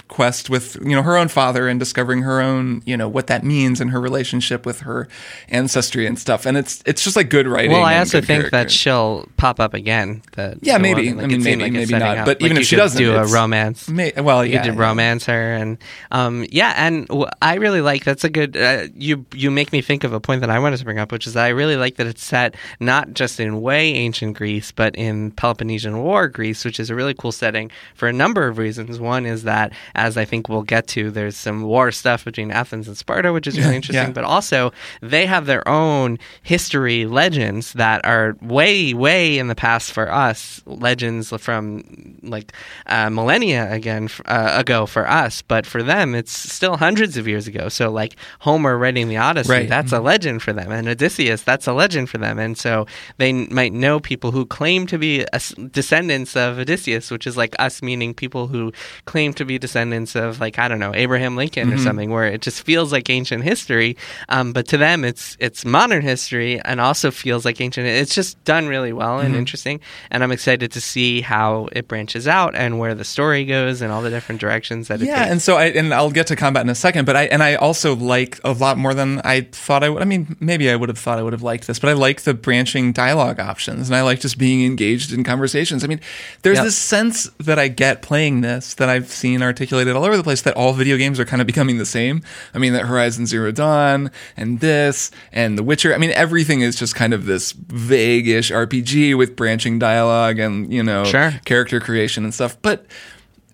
[0.08, 3.44] quest with you know her own father and discovering her own you know what that
[3.44, 5.08] means and her relationship with her
[5.50, 8.72] ancestry and stuff and it's it's just like good writing Well, I also think that
[8.72, 10.22] she'll pop up again.
[10.34, 11.10] The, Yeah, maybe.
[11.10, 11.26] woman.
[11.26, 12.18] I mean, maybe, it's maybe not.
[12.20, 12.26] up.
[12.26, 13.90] But Like, even if she doesn't, do a romance.
[13.90, 14.82] May, well You yeah, could yeah.
[14.82, 15.78] romance her, and
[16.12, 17.08] um, yeah, and
[17.42, 18.56] i really like that's a good.
[18.56, 21.12] Uh, you you make me think of a point that I wanted to bring up,
[21.12, 24.72] which is that I really like that it's set not just in way ancient Greece,
[24.72, 28.58] but in Peloponnesian War Greece, which is a really cool setting for a number of
[28.58, 29.00] reasons.
[29.00, 29.57] One is that,
[29.96, 33.48] as I think we'll get to, there's some war stuff between Athens and Sparta, which
[33.48, 34.08] is really interesting.
[34.08, 34.12] yeah.
[34.12, 39.92] But also, they have their own history legends that are way, way in the past
[39.92, 40.62] for us.
[40.66, 41.84] Legends from
[42.24, 42.52] like
[42.88, 47.48] uh, millennia again uh, ago for us, but for them, it's still hundreds of years
[47.48, 47.70] ago.
[47.70, 49.70] So, like Homer writing the Odyssey, Right.
[49.70, 52.38] that's a legend for them, and Odysseus, that's a legend for them.
[52.40, 52.86] And so
[53.18, 57.56] they might know people who claim to be as- descendants of Odysseus, which is like
[57.60, 58.72] us, meaning people who
[59.06, 62.42] claim to be descendants of like I don't know Abraham Lincoln or something, where it
[62.42, 63.98] just feels like ancient history.
[64.30, 67.88] Um, but to them, it's it's modern history and also feels like ancient.
[67.88, 69.80] It's just done really well and interesting,
[70.12, 73.92] and I'm excited to see how it branches out and where the story goes and
[73.92, 75.32] all the different directions that it Yeah, takes.
[75.32, 77.56] and so I and I'll get to combat in a second, but I and I
[77.56, 80.02] also like a lot more than I thought I would.
[80.02, 82.22] I mean, maybe I would have thought I would have liked this, but I like
[82.22, 85.84] the branching dialogue options, and I like just being engaged in conversations.
[85.84, 86.02] I mean,
[86.42, 86.66] there's Yep.
[86.66, 90.42] this sense that I get playing this that I've seen articulated all over the place
[90.42, 92.22] that all video games are kind of becoming the same.
[92.54, 95.94] I mean, that Horizon Zero Dawn and this and The Witcher.
[95.94, 100.84] I mean, everything is just kind of this vague-ish RPG with branching dialogue and you
[100.84, 101.34] know Sure.
[101.46, 102.86] character creation and stuff, but.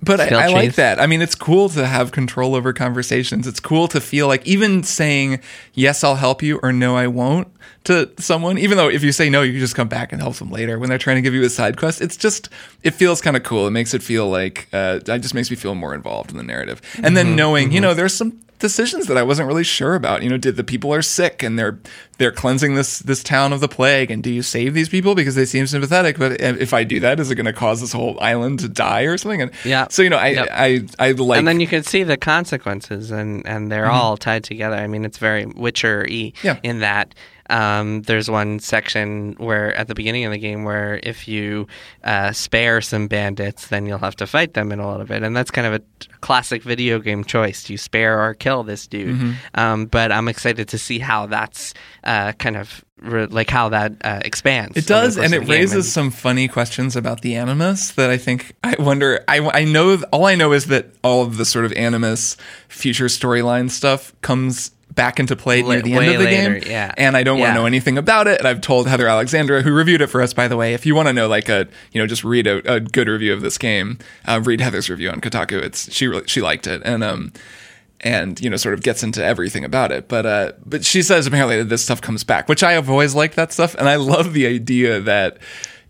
[0.03, 0.99] But I, I like that.
[0.99, 3.47] I mean, it's cool to have control over conversations.
[3.47, 5.39] It's cool to feel like even saying
[5.73, 7.47] yes, I'll help you or no, I won't
[7.85, 8.57] to someone.
[8.57, 10.77] Even though if you say no, you can just come back and help them later
[10.79, 12.01] when they're trying to give you a side quest.
[12.01, 12.49] It's just
[12.83, 13.67] it feels kind of cool.
[13.67, 16.43] It makes it feel like uh, it just makes me feel more involved in the
[16.43, 16.81] narrative.
[16.95, 17.15] And Mm-hmm.
[17.15, 20.23] then knowing, you know, there's some decisions that I wasn't really sure about.
[20.23, 21.77] You know, did the people are sick and they're
[22.17, 25.35] they're cleansing this this town of the plague, and do you save these people because
[25.35, 26.17] they seem sympathetic?
[26.17, 29.01] But if I do that, is it going to cause this whole island to die
[29.01, 29.41] or something?
[29.41, 29.87] And Yeah.
[29.89, 30.47] so you know, I Yep.
[30.51, 33.93] I I like and then you can see the consequences, and and they're mm-hmm.
[33.95, 34.77] all tied together.
[34.77, 36.57] I mean, it's very Witcher y Yeah.
[36.63, 37.13] in that.
[37.53, 41.67] Um, there's one section where at the beginning of the game where if you
[42.03, 45.37] uh, spare some bandits, then you'll have to fight them in a little bit, and
[45.37, 45.81] that's kind of a
[46.21, 49.15] classic video game choice: do you spare or kill this dude?
[49.15, 49.31] Mm-hmm.
[49.53, 53.93] Um, but I'm excited to see how that's uh, kind of re- like how that
[54.03, 54.75] uh, expands.
[54.75, 58.75] It does, and it raises some funny questions about the animus that I think I
[58.79, 59.23] wonder.
[59.27, 62.35] I, I know all I know is that all of the sort of animus
[62.67, 66.71] future storyline stuff comes back into play near the end of the later, game.
[66.71, 66.93] yeah.
[66.97, 68.39] And I don't want to know anything about it.
[68.39, 70.95] And I've told Heather Alexandra, who reviewed it for us, by the way, if you
[70.95, 73.57] want to know like a you know just read a, a good review of this
[73.57, 75.61] game, uh, read Heather's review on Kotaku.
[75.61, 77.33] It's she really, she liked it, and um
[78.01, 81.25] and you know sort of gets into everything about it but uh but she says
[81.25, 83.95] apparently that this stuff comes back which i have always liked that stuff and i
[83.95, 85.37] love the idea that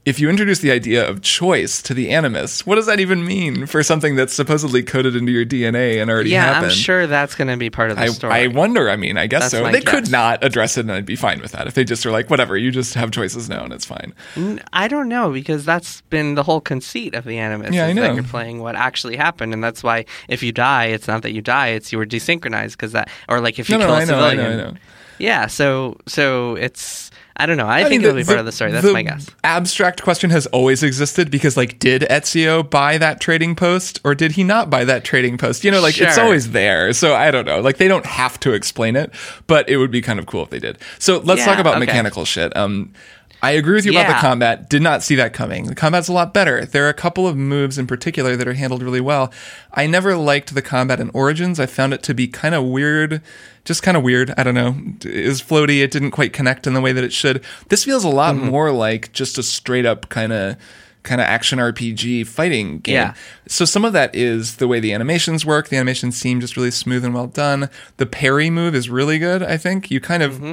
[0.05, 3.65] if you introduce the idea of choice to the animus what does that even mean
[3.65, 7.35] for something that's supposedly coded into your dna and already Yeah, happened I'm sure that's
[7.35, 8.33] going to be part of the I, story.
[8.33, 8.89] I wonder.
[8.89, 9.71] I mean, I guess That's so.
[9.71, 11.67] They could not address it, and I'd be fine with that.
[11.67, 14.13] If they just are like, whatever, you just have choices now, and it's fine.
[14.73, 17.73] I don't know because that's been the whole conceit of the Animus.
[17.73, 18.01] Yeah, I know.
[18.01, 21.31] That you're playing what actually happened, and that's why if you die, it's not that
[21.31, 23.95] you die; it's you were desynchronized because that, or like if you No, no, kill
[23.95, 24.73] a I know, I know, I know.
[25.19, 27.02] Yeah, so so it's
[27.35, 27.65] I don't know.
[27.67, 28.71] I, I think mean, it'll the- be part the- of the story.
[28.71, 29.27] That's the my guess.
[29.43, 34.33] Abstract question has always existed because, like, did Ezio buy that trading post or did
[34.33, 35.63] he not buy that trading post?
[35.63, 36.93] You know, like, it's always there.
[36.93, 37.59] So I don't know.
[37.59, 39.11] Like, they don't have to explain it,
[39.47, 40.77] but it would be kind of cool if they did.
[40.99, 41.85] So let's Yeah, talk about okay.
[41.87, 42.55] mechanical shit.
[42.55, 42.93] Um,
[43.43, 44.69] I agree with you about the combat.
[44.69, 45.65] Did not see that coming.
[45.65, 46.65] The combat's a lot better.
[46.65, 49.31] There are a couple of moves in particular that are handled really well.
[49.73, 51.59] I never liked the combat in Origins.
[51.59, 53.21] I found it to be kind of weird,
[53.65, 54.33] just kind of weird.
[54.37, 54.75] I don't know.
[55.03, 55.83] It was floaty.
[55.83, 57.43] It didn't quite connect in the way that it should.
[57.67, 58.45] This feels a lot Mm-hmm.
[58.47, 60.55] more like just a straight up kind of
[61.03, 62.93] kind of action RPG fighting game.
[62.93, 63.13] Yeah.
[63.45, 65.67] So some of that is the way the animations work.
[65.67, 67.69] The animations seem just really smooth and well done.
[67.97, 69.91] The parry move is really good, I think.
[69.91, 70.51] You kind of Mm-hmm.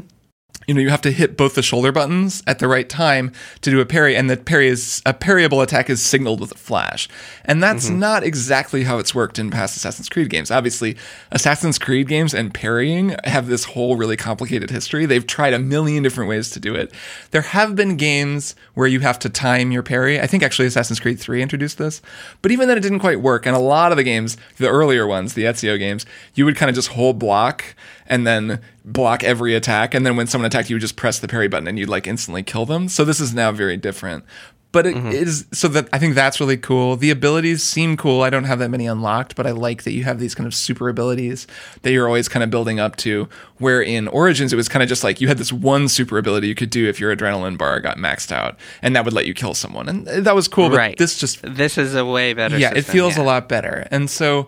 [0.67, 3.71] You know, you have to hit both the shoulder buttons at the right time to
[3.71, 7.09] do a parry, and the parry is a parryable attack is signaled with a flash.
[7.45, 7.99] And that's Mm-hmm.
[7.99, 10.51] not exactly how it's worked in past Assassin's Creed games.
[10.51, 10.97] Obviously,
[11.33, 15.07] Assassin's Creed games and parrying have this whole really complicated history.
[15.07, 16.93] They've tried a million different ways to do it.
[17.31, 20.21] There have been games where you have to time your parry.
[20.21, 22.03] I think actually Assassin's Creed 3 introduced this,
[22.43, 23.47] but even then it didn't quite work.
[23.47, 26.69] And a lot of the games, the earlier ones, the Ezio games, you would kind
[26.69, 27.65] of just hold block
[28.11, 29.95] and then block every attack.
[29.95, 32.07] And then when someone attacked you, would just press the parry button and you'd like
[32.07, 32.89] instantly kill them.
[32.89, 34.25] So this is now very different.
[34.73, 35.09] But it mm-hmm.
[35.09, 36.97] is so that I think that's really cool.
[36.97, 38.23] The abilities seem cool.
[38.23, 40.55] I don't have that many unlocked, but I like that you have these kind of
[40.55, 41.49] super abilities
[41.83, 43.29] that you're always kind of building up to.
[43.59, 46.47] Where in Origins, it was kind of just like you had this one super ability
[46.47, 49.35] you could do if your adrenaline bar got maxed out, and that would let you
[49.35, 50.69] kill someone, and that was cool.
[50.69, 50.97] But right.
[50.97, 52.57] this just this is a way better.
[52.57, 53.25] yeah, it feels yeah.
[53.25, 53.89] a lot better.
[53.91, 54.47] And so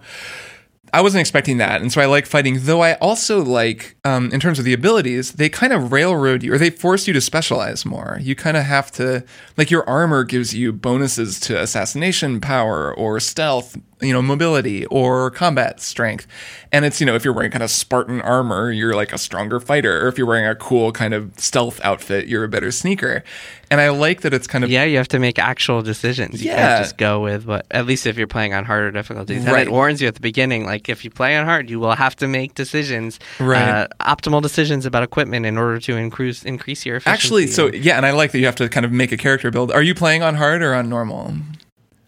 [0.94, 1.81] I wasn't expecting that.
[1.81, 5.33] And so I like fighting, though I also like, um, in terms of the abilities,
[5.33, 8.18] they kind of railroad you or they force you to specialize more.
[8.20, 9.24] You kind of have to,
[9.57, 15.31] like, your armor gives you bonuses to assassination power or stealth, you know, mobility or
[15.31, 16.27] combat strength.
[16.73, 19.61] And it's, you know, if you're wearing kind of Spartan armor, you're like a stronger
[19.61, 20.05] fighter.
[20.05, 23.23] Or if you're wearing a cool kind of stealth outfit, you're a better sneaker.
[23.71, 26.43] And I like that it's kind of Yeah, you have to make actual decisions.
[26.43, 26.57] You Yeah.
[26.57, 27.67] can't just go with what.
[27.71, 29.67] At least if you're playing on harder difficulties, and Right.
[29.67, 30.67] it warns you at the beginning.
[30.67, 33.62] Like if you play on hard, you will have to make decisions, Right.
[33.62, 37.15] uh, optimal decisions about equipment in order to increase increase your efficiency.
[37.15, 39.51] Actually, so yeah, and I like that you have to kind of make a character
[39.51, 39.71] build.
[39.73, 41.35] Are you playing on hard or on normal?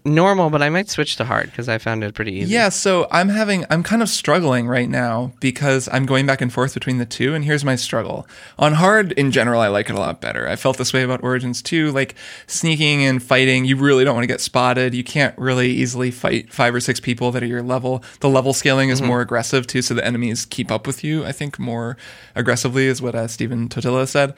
[0.07, 2.53] Normal, but I might switch to hard because I found it pretty easy.
[2.53, 6.53] Yeah, so I'm having I'm kind of struggling right now because I'm going back and
[6.53, 8.29] forth between the two and here's my struggle.
[8.59, 10.47] On hard in general I like it a lot better.
[10.47, 14.25] I felt this way about Origins too, like sneaking and fighting, you really don't want
[14.25, 14.93] to get spotted.
[14.93, 18.05] You can't really easily fight five or six people that are your level.
[18.21, 21.33] The level scaling is more aggressive too, so the enemies keep up with you, I
[21.33, 21.97] think more
[22.35, 24.35] aggressively is what uh, Stephen Totilo said.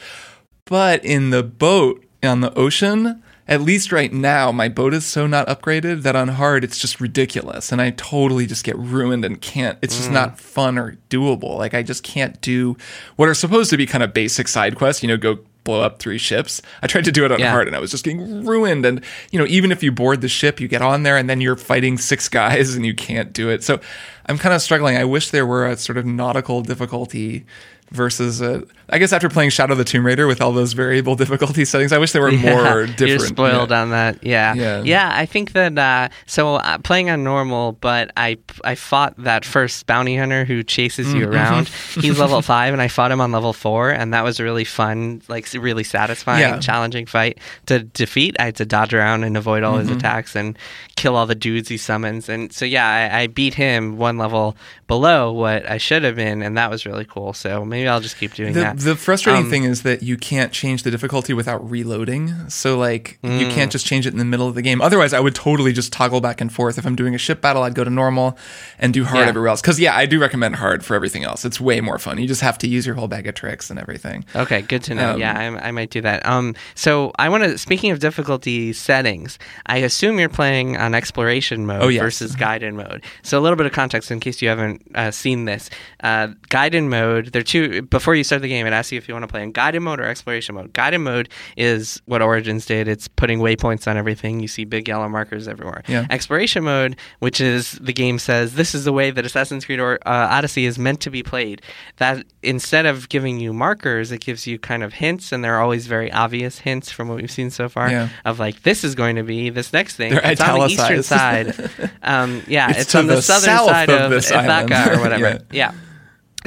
[0.65, 5.27] But in the boat on the ocean, at least right now, my boat is so
[5.27, 9.41] not upgraded that on hard it's just ridiculous, and I totally just get ruined and
[9.41, 9.79] can't.
[9.83, 10.15] It's just mm.
[10.15, 11.57] not fun or doable.
[11.57, 12.77] Like I just can't do
[13.15, 15.03] what are supposed to be kind of basic side quests.
[15.03, 16.63] You know, go blow up three ships.
[16.81, 17.51] I tried to do it on Yeah.
[17.51, 18.85] hard, and I was just getting ruined.
[18.85, 21.41] And you know, even if you board the ship, you get on there, and then
[21.41, 23.63] you're fighting six guys, and you can't do it.
[23.63, 23.79] So
[24.27, 24.97] I'm kind of struggling.
[24.97, 27.45] I wish there were a sort of nautical difficulty
[27.93, 31.17] versus a, I guess after playing Shadow of the Tomb Raider with all those variable
[31.23, 33.01] difficulty settings, I wish there were more Yeah, different.
[33.01, 33.83] You're spoiled yeah.
[33.83, 34.23] on that.
[34.25, 34.55] Yeah.
[34.55, 34.83] Yeah.
[34.85, 35.13] Yeah.
[35.15, 39.87] I think that uh, so uh, playing on normal, but I I fought that first
[39.87, 41.17] bounty hunter who chases Mm-hmm.
[41.19, 41.69] you around.
[41.69, 44.65] He's level five, and I fought him on level four, and that was a really
[44.65, 48.37] fun, like really satisfying, challenging fight to defeat.
[48.39, 49.89] I had to dodge around and avoid all Mm-hmm.
[49.89, 50.57] his attacks and
[50.97, 54.57] kill all the dudes he summons, and so yeah, I, I beat him one level
[54.87, 57.33] below what I should have been, and that was really cool.
[57.33, 58.76] So maybe I'll just keep doing The, that.
[58.77, 62.35] The frustrating Um, thing is that you can't change the difficulty without reloading.
[62.49, 63.51] So like you Mm.
[63.53, 64.81] can't just change it in the middle of the game.
[64.81, 66.79] Otherwise, I would totally just toggle back and forth.
[66.79, 68.39] If I'm doing a ship battle, I'd go to normal
[68.79, 69.29] and do hard Yeah.
[69.29, 69.61] everywhere else.
[69.61, 71.45] Because yeah, I do recommend hard for everything else.
[71.45, 72.19] It's way more fun.
[72.19, 74.25] You just have to use your whole bag of tricks and everything.
[74.35, 75.13] Okay, good to know.
[75.15, 76.27] Um, yeah, I, I might do that.
[76.27, 77.57] Um, so I want to.
[77.59, 82.03] Speaking of difficulty settings, I assume you're playing on exploration mode Oh, yes.
[82.03, 83.03] versus guided mode.
[83.23, 85.71] So a little bit of context in case you haven't uh, seen this.
[86.03, 87.33] Uh, guided mode.
[87.33, 87.83] There are two.
[87.83, 89.83] Before you start the game, it asks you if you want to play in guided
[89.83, 90.73] mode or exploration mode.
[90.73, 92.89] Guided mode is what Origins did.
[92.89, 94.41] It's putting waypoints on everything.
[94.41, 95.83] You see big yellow markers everywhere.
[95.89, 96.07] Yeah.
[96.11, 99.99] Exploration mode, which is the game says this is the way that Assassin's Creed or
[100.07, 101.63] uh, Odyssey is meant to be played.
[101.97, 105.87] That instead of giving you markers, it gives you kind of hints, and they're always
[105.87, 107.91] very obvious hints from what we've seen so far.
[107.91, 108.09] Yeah.
[108.25, 110.13] Of like this is going to be this next thing.
[110.13, 111.55] They're it's on the eastern side.
[112.03, 114.73] um, yeah, It's it's, on the, the southern south side of of, island.
[114.73, 115.45] or whatever.
[115.51, 115.73] Yeah.
[115.73, 115.73] yeah.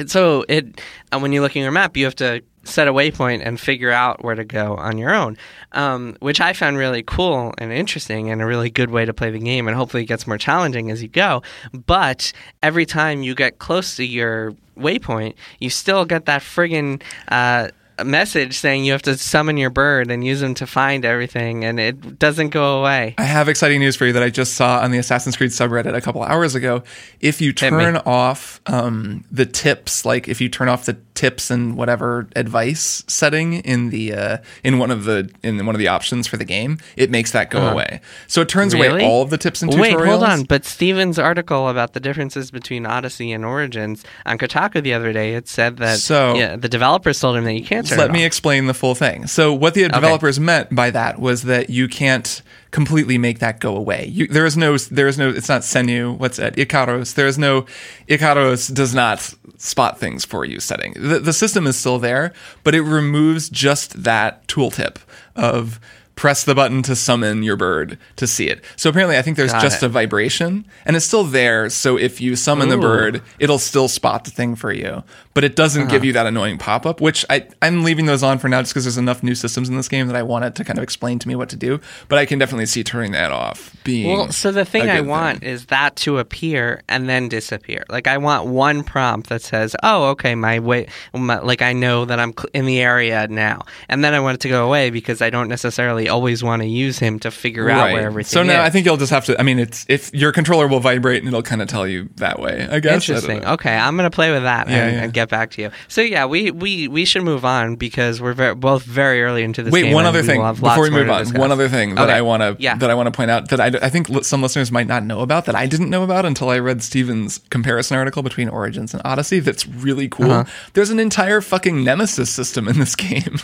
[0.08, 0.80] So it
[1.12, 3.90] uh, when you look in your map, you have to set a waypoint and figure
[3.90, 5.36] out where to go on your own,
[5.72, 9.30] um, which I found really cool and interesting and a really good way to play
[9.30, 9.66] the game.
[9.66, 11.42] And hopefully, it gets more challenging as you go.
[11.72, 12.32] But
[12.62, 17.68] every time you get close to your waypoint, you still get that friggin' uh,
[18.04, 21.78] message saying you have to summon your bird and use them to find everything, and
[21.80, 23.14] it doesn't go away.
[23.18, 25.94] I have exciting news for you that I just saw on the Assassin's Creed subreddit
[25.94, 26.82] a couple hours ago.
[27.20, 31.76] If you turn off um, the tips, like if you turn off the tips and
[31.76, 36.26] whatever advice setting in the uh, in one of the in one of the options
[36.26, 38.00] for the game, it makes that go away.
[38.26, 39.06] So it turns away Uh-huh.
[39.06, 39.80] All of the tips and tutorials.
[39.80, 40.42] Wait, hold on.
[40.44, 45.34] But Stephen's article about the differences between Odyssey and Origins on Kotaku the other day,
[45.34, 48.24] it said that So- yeah, the developers told him that you can't turn Let me
[48.24, 49.26] explain the full thing.
[49.26, 53.76] So, what the developers meant by that was that you can't completely make that go
[53.76, 54.06] away.
[54.06, 55.28] You, there is no, there is no.
[55.28, 56.16] It's not Senu.
[56.18, 56.56] What's it?
[56.56, 57.14] Ikaros.
[57.14, 57.66] There is no.
[58.08, 60.60] Ikaros does not spot things for you.
[60.60, 62.32] Setting the the system is still there,
[62.64, 64.96] but it removes just that tooltip
[65.36, 65.80] of
[66.20, 68.62] press the button to summon your bird to see it.
[68.76, 69.86] So apparently, I think there's Got just it.
[69.86, 71.70] a vibration, and it's still there.
[71.70, 75.02] So if you summon the bird, it'll still spot the thing for you,
[75.32, 75.90] but it doesn't Uh-huh.
[75.90, 77.00] give you that annoying pop up.
[77.00, 79.76] Which I I'm leaving those on for now, just because there's enough new systems in
[79.78, 81.80] this game that I want it to kind of explain to me what to do.
[82.08, 83.74] But I can definitely see turning that off.
[83.82, 87.84] Being Well, so the thing I want is that to appear and then disappear.
[87.88, 92.04] Like I want one prompt that says, "Oh, okay, my way." My, like I know
[92.04, 95.22] that I'm in the area now, and then I want it to go away because
[95.22, 98.28] I don't necessarily always want to use him to figure out where everything.
[98.30, 98.66] So now is.
[98.66, 99.40] I think you'll just have to.
[99.40, 102.38] I mean, it's if your controller will vibrate and it'll kind of tell you that
[102.38, 102.68] way.
[102.70, 103.08] I guess.
[103.08, 103.40] Interesting.
[103.40, 103.52] know.
[103.54, 105.02] Okay, I'm gonna play with that Yeah, and, yeah.
[105.04, 105.70] and get back to you.
[105.88, 109.62] So yeah, we we, we should move on because we're very, both very early into
[109.62, 109.72] this.
[109.72, 111.26] Wait, one other thing before we move on.
[111.34, 112.12] One other thing that Okay.
[112.18, 112.74] I want to Yeah.
[112.76, 115.20] that I want to point out that I, I think some listeners might not know
[115.20, 119.02] about that I didn't know about until I read Stephen's comparison article between Origins and
[119.04, 119.40] Odyssey.
[119.40, 120.30] That's really cool.
[120.30, 120.50] Uh-huh.
[120.72, 123.36] There's an entire fucking Nemesis system in this game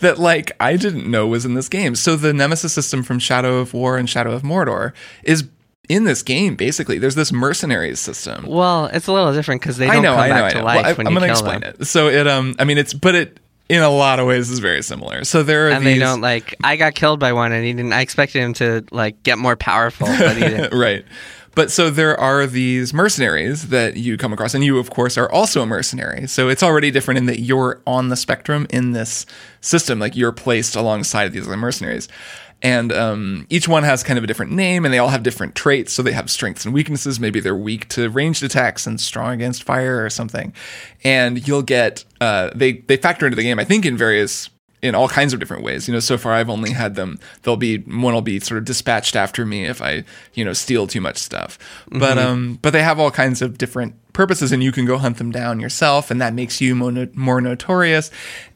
[0.00, 1.94] that like I didn't know was in this game.
[1.94, 4.92] So the Nemesis system from Shadow of War and Shadow of Mordor
[5.24, 5.48] is
[5.88, 6.98] in this game basically.
[6.98, 8.46] There's this mercenaries system.
[8.46, 10.50] Well, it's a little different because they don't I know, come I know, back I
[10.50, 10.64] to know.
[10.64, 11.74] life Well, I, when I'm you gonna kill explain them.
[11.80, 11.84] it.
[11.86, 13.40] So it, um, I mean, it's, but it,
[13.70, 15.24] in a lot of ways, is very similar.
[15.24, 16.54] So there are And these, they don't like.
[16.64, 17.92] I got killed by one, and he didn't.
[17.92, 20.72] I expected him to like get more powerful, but he didn't.
[20.72, 21.04] right.
[21.54, 25.30] But so there are these mercenaries that you come across, and you, of course, are
[25.30, 26.26] also a mercenary.
[26.26, 29.26] So it's already different in that you're on the spectrum in this
[29.60, 32.08] system, like you're placed alongside these other mercenaries.
[32.60, 35.54] And um, each one has kind of a different name, and they all have different
[35.54, 35.92] traits.
[35.92, 37.20] So they have strengths and weaknesses.
[37.20, 40.52] Maybe they're weak to ranged attacks and strong against fire or something.
[41.04, 44.94] And you'll get uh, they they factor into the game, I think, in various in
[44.94, 45.88] all kinds of different ways.
[45.88, 47.18] You know, so far I've only had them.
[47.42, 50.86] They'll be one will be sort of dispatched after me if I, you know, steal
[50.86, 51.58] too much stuff.
[51.90, 55.18] But um, but they have all kinds of different purposes, and you can go hunt
[55.18, 58.10] them down yourself, and that makes you more, no- more notorious.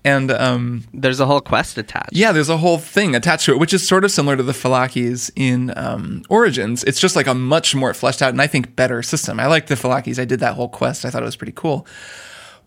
[0.04, 2.12] And um, There's a whole quest attached.
[2.12, 4.52] yeah, there's a whole thing attached to it, which is sort of similar to the
[4.54, 6.82] Phylakes in um, Origins.
[6.82, 9.38] It's just like a much more fleshed out and I think better system.
[9.38, 10.18] I like the Phylakes.
[10.18, 11.04] I did that whole quest.
[11.04, 11.86] I thought it was pretty cool.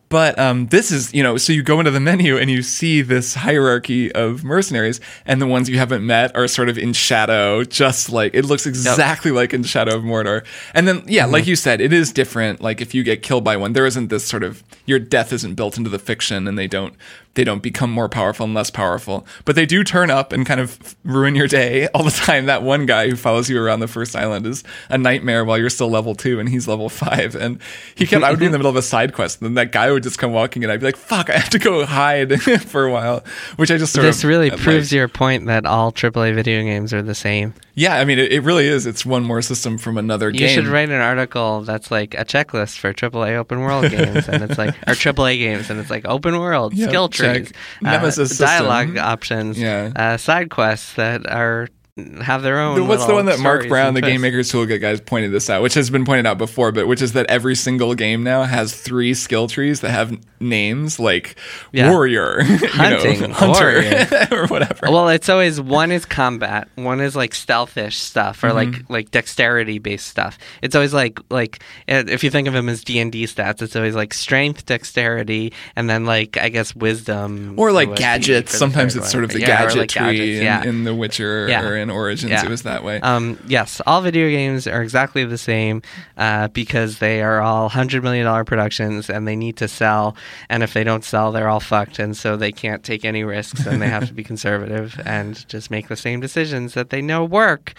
[0.09, 3.01] But um, this is, you know, so you go into the menu and you see
[3.01, 7.63] this hierarchy of mercenaries, and the ones you haven't met are sort of in shadow,
[7.63, 10.45] just like it looks exactly like in Shadow of Mordor.
[10.73, 12.61] And then, yeah, like you said, it is different.
[12.61, 15.55] Like if you get killed by one, there isn't this sort of your death isn't
[15.55, 16.93] built into the fiction, and they don't
[17.35, 20.59] they don't become more powerful and less powerful, but they do turn up and kind
[20.59, 22.47] of ruin your day all the time.
[22.47, 25.69] That one guy who follows you around the first island is a nightmare while you're
[25.69, 27.35] still level two and he's level five.
[27.35, 27.59] And
[27.93, 29.71] he kept, I would be in the middle of a side quest and then that
[29.71, 32.41] guy would just come walking and I'd be like, fuck, I have to go hide
[32.63, 33.23] for a while,
[33.57, 34.29] which I just sort This of.
[34.29, 37.53] really like- proves your point that all AAA video games are the same.
[37.77, 38.85] Yeah, I mean, it, it really is.
[38.85, 40.47] It's one more system from another You game.
[40.47, 44.43] You should write an article that's like a checklist for AAA open world games, and
[44.43, 47.35] it's like or AAA games, and it's like open world Yeah, skill check.
[47.47, 48.45] trees, Nemesis system.
[48.47, 49.91] dialogue options, Yeah.
[49.95, 51.67] uh, side quests that are
[51.97, 52.87] have their own.
[52.87, 54.19] What's the one that Mark Brown, the Game.
[54.19, 57.13] Maker's Toolkit guys, pointed this out, which has been pointed out before, but which is
[57.13, 61.37] that every single game now has three skill trees that have names like
[61.71, 61.89] Yeah.
[61.91, 64.27] warrior, you know, Hunting, hunter, warrior.
[64.31, 64.91] or whatever.
[64.91, 68.55] Well, it's always one is combat, one is like stealthish stuff or Mm-hmm.
[68.57, 70.37] like like dexterity based stuff.
[70.61, 73.61] It's always like like uh, if you think of them as D and D stats,
[73.61, 78.57] it's always like strength, dexterity, and then like I guess wisdom or like gadgets.
[78.57, 79.09] Sometimes it's one.
[79.11, 80.63] sort of the Yeah, gadget like, tree gadgets, in, yeah.
[80.65, 82.31] in The Witcher or in Origins.
[82.31, 82.45] Yeah.
[82.45, 82.99] It was that way.
[83.01, 85.81] Um, yes, all video games are exactly the same
[86.17, 90.15] uh, because they are all hundred million dollar productions and they need to sell.
[90.49, 93.65] And if they don't sell, they're all fucked, and so they can't take any risks
[93.65, 97.23] and they have to be conservative and just make the same decisions that they know
[97.23, 97.73] work.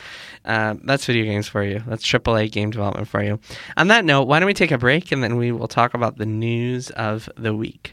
[0.45, 1.83] Uh, that's video games for you.
[1.87, 3.41] That's AAA game development for you.
[3.77, 6.19] On that note, why don't we take a break and then we will talk about
[6.19, 7.93] the news of the week.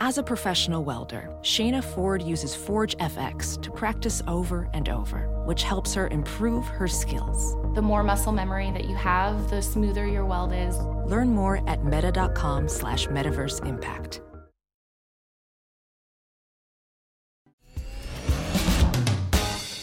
[0.00, 5.92] As a professional welder, Shayna Ford uses ForgeFX to practice over and over, which helps
[5.94, 7.56] her improve her skills.
[7.74, 10.78] The more muscle memory that you have, the smoother your weld is.
[11.10, 14.20] Learn more at meta.com slash metaverse impact.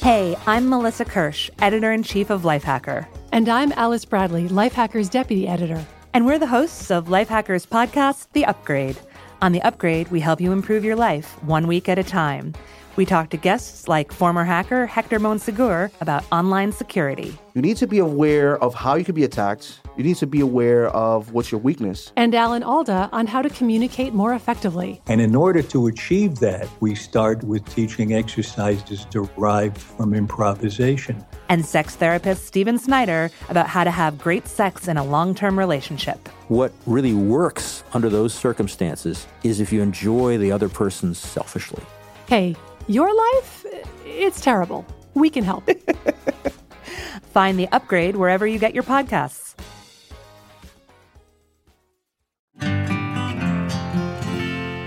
[0.02, 3.06] Hey, I'm Melissa Kirsch, editor in chief of Lifehacker.
[3.34, 5.86] And I'm Alice Bradley, Lifehacker's deputy editor.
[6.14, 8.98] And we're the hosts of Lifehacker's podcast, The Upgrade.
[9.42, 12.54] On The Upgrade, we help you improve your life one week at a time.
[12.96, 17.38] We talk to guests like former hacker Hector Monsegur about online security.
[17.54, 19.82] You need to be aware of how you can be attacked.
[19.98, 22.14] You need to be aware of what's your weakness.
[22.16, 25.02] And Alan Alda on how to communicate more effectively.
[25.08, 31.26] And in order to achieve that, we start with teaching exercises derived from improvisation.
[31.50, 35.58] And sex therapist Stephen Snyder about how to have great sex in a long term
[35.58, 36.28] relationship.
[36.48, 41.84] What really works under those circumstances is if you enjoy the other person selfishly.
[42.28, 42.56] Hey,
[42.88, 43.66] your life?
[44.06, 44.86] It's terrible.
[45.14, 45.70] We can help.
[47.34, 49.56] Find The Upgrade wherever you get your podcasts.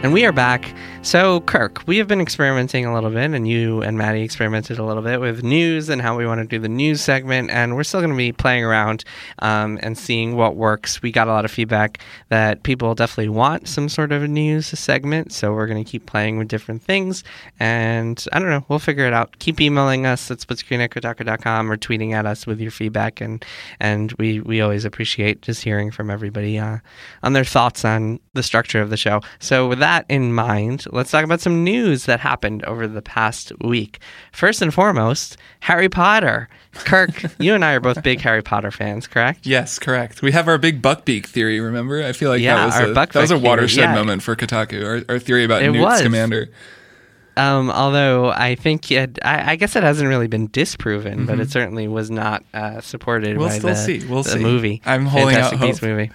[0.00, 0.72] And we are back.
[1.02, 4.84] So, Kirk, we have been experimenting a little bit, and you and Maddie experimented a
[4.84, 7.50] little bit with news and how we want to do the news segment.
[7.50, 9.04] And we're still going to be playing around
[9.38, 11.00] um, and seeing what works.
[11.00, 14.66] We got a lot of feedback that people definitely want some sort of a news
[14.66, 15.32] segment.
[15.32, 17.24] So, we're going to keep playing with different things.
[17.58, 19.38] And I don't know, we'll figure it out.
[19.38, 23.22] Keep emailing us at splitscreen@kotaku.com or tweeting at us with your feedback.
[23.22, 23.42] And,
[23.80, 26.78] and we, we always appreciate just hearing from everybody uh,
[27.22, 29.22] on their thoughts on the structure of the show.
[29.38, 33.52] So, with that in mind, let's talk about some news that happened over the past
[33.60, 33.98] week.
[34.32, 36.48] First and foremost, Harry Potter.
[36.74, 39.46] Kirk, you and I are both big Harry Potter fans, correct?
[39.46, 40.22] Yes, correct.
[40.22, 41.60] We have our big Buckbeak theory.
[41.60, 42.02] Remember?
[42.02, 43.94] I feel like Yeah, that was our a, Buckbeak that was a watershed yeah.
[43.94, 44.84] moment for Kotaku.
[44.84, 45.98] Our, our theory about It Newt was.
[46.00, 46.48] Scamander.
[47.36, 51.42] Um, although I think it, I, I guess it hasn't really been disproven, but Mhm.
[51.42, 54.04] it certainly was not uh, supported We'll by still the, see.
[54.06, 54.38] We'll the see.
[54.40, 54.82] movie.
[54.84, 55.88] I'm holding out Fantastic Beasts hope.
[55.88, 56.10] movie.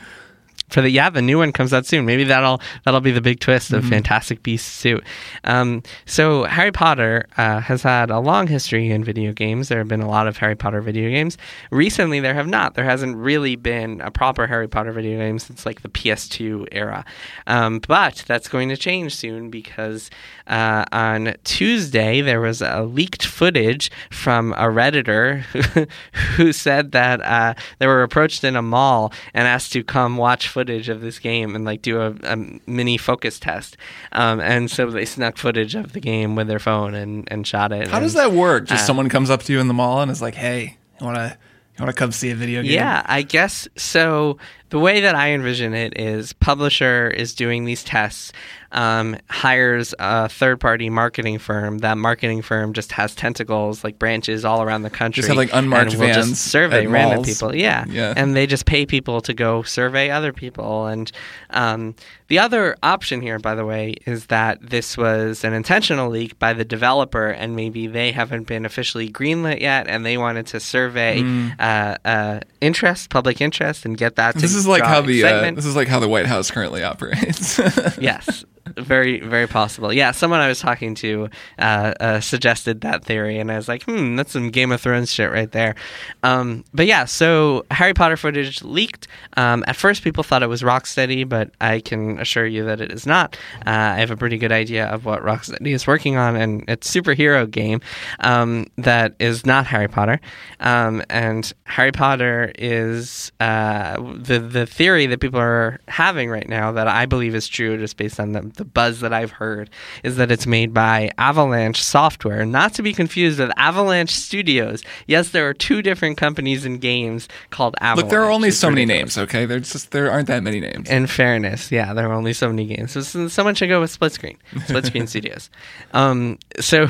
[0.69, 2.05] For the yeah, the new one comes out soon.
[2.05, 3.89] Maybe that'll that'll be the big twist of Mhm.
[3.89, 5.01] Fantastic Beasts too.
[5.43, 9.67] Um, so Harry Potter uh, has had a long history in video games.
[9.69, 11.37] There have been a lot of Harry Potter video games.
[11.69, 12.73] Recently, there have not.
[12.73, 17.05] There hasn't really been a proper Harry Potter video game since like the PS2 era.
[17.45, 20.09] Um, but that's going to change soon because
[20.47, 25.41] uh, on Tuesday there was a leaked footage from a redditor
[26.37, 30.47] who said that uh, they were approached in a mall and asked to come watch
[30.53, 32.37] footage of this game and like do a, a
[32.67, 33.75] mini focus test.
[34.11, 37.71] Um, and so they snuck footage of the game with their phone and, and shot
[37.71, 37.87] it.
[37.87, 38.67] How and, does that work?
[38.67, 41.05] Just uh, someone comes up to you in the mall and is like, "Hey, you
[41.05, 41.37] want to
[41.77, 44.37] you want to come see a video game?" Yeah, I guess so.
[44.73, 48.33] The way that I envision it is publisher is doing these tests,
[48.71, 51.77] um, hires a third party marketing firm.
[51.77, 55.21] That marketing firm just has tentacles like branches all around the country.
[55.21, 57.55] Just have, like, unmarked and vans just survey random people.
[57.55, 57.85] Yeah.
[57.87, 58.15] Yeah.
[58.17, 60.87] And they just pay people to go survey other people.
[60.87, 61.11] And
[61.51, 61.93] um,
[62.29, 66.53] the other option here, by the way, is that this was an intentional leak by
[66.53, 71.21] the developer, and maybe they haven't been officially greenlit yet, and they wanted to survey
[71.21, 71.53] Mm.
[71.59, 74.33] uh, uh, interest, public interest, and get that.
[74.33, 76.83] To This is like how the uh, this is like how the White House currently
[76.83, 77.57] operates.
[77.99, 78.45] yes.
[78.77, 79.93] Very, very possible.
[79.93, 83.83] Yeah, someone I was talking to uh, uh, suggested that theory, and I was like,
[83.83, 85.75] "Hmm, that's some Game of Thrones shit right there."
[86.23, 89.07] Um, but yeah, so Harry Potter footage leaked.
[89.37, 92.91] Um, at first, people thought it was Rocksteady, but I can assure you that it
[92.91, 93.37] is not.
[93.65, 96.89] Uh, I have a pretty good idea of what Rocksteady is working on, and it's
[96.93, 97.81] superhero game
[98.19, 100.19] um, that is not Harry Potter.
[100.59, 106.71] Um, and Harry Potter is uh, the the theory that people are having right now
[106.71, 109.69] that I believe is true, just based on the, the buzz that I've heard,
[110.03, 114.83] is that it's made by Avalanche Software, not to be confused with Avalanche Studios.
[115.07, 118.05] Yes, there are two different companies in games called Avalanche.
[118.05, 119.17] Look, there are only It's so many names.
[119.17, 120.89] Okay, there's just there aren't that many names.
[120.89, 122.91] In fairness, yeah, there are only so many games.
[122.91, 125.49] So, so someone should go with Split Screen, Split Screen Studios.
[125.93, 126.87] Um, so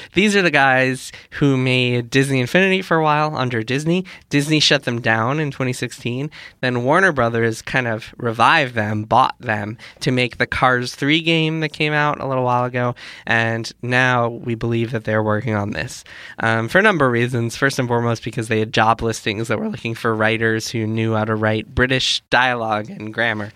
[0.14, 4.04] these are the guys who made Disney Infinity for a while under Disney.
[4.28, 6.30] Disney shut them down in 2016.
[6.60, 11.60] Then Warner Brothers kind of revived them, bought them to make the Cars 3 game
[11.60, 12.94] that came out a little while ago.
[13.26, 16.04] And now we believe that they're working on this
[16.38, 17.56] um, for a number of reasons.
[17.56, 21.14] First and foremost, because they had job listings that were looking for writers who knew
[21.14, 23.52] how to write British dialogue and grammar.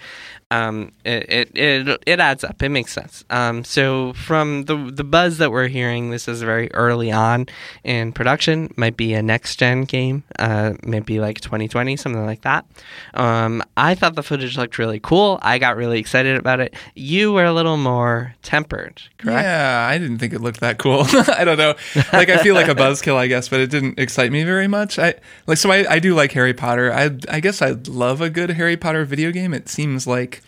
[0.52, 2.60] Um, it, it, it, it adds up.
[2.60, 3.24] It makes sense.
[3.30, 7.46] Um, so from the the buzz that we're hearing, this is very early on
[7.84, 8.72] in production.
[8.76, 10.24] Might be a next gen game.
[10.38, 12.66] Uh, maybe like 2020, something like that.
[13.14, 15.38] Um, I thought the footage looked really cool.
[15.42, 16.74] I got really excited about it.
[16.96, 19.44] You were a little more tempered, correct?
[19.44, 21.04] Yeah, I didn't think it looked that cool.
[21.28, 21.74] I don't know.
[22.12, 24.98] Like I feel like a buzzkill, I guess, but it didn't excite me very much.
[24.98, 25.14] I
[25.46, 26.92] like so I, I do like Harry Potter.
[26.92, 29.54] I I guess I love a good Harry Potter video game.
[29.54, 30.39] It seems like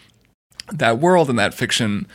[0.78, 2.06] that world and that fiction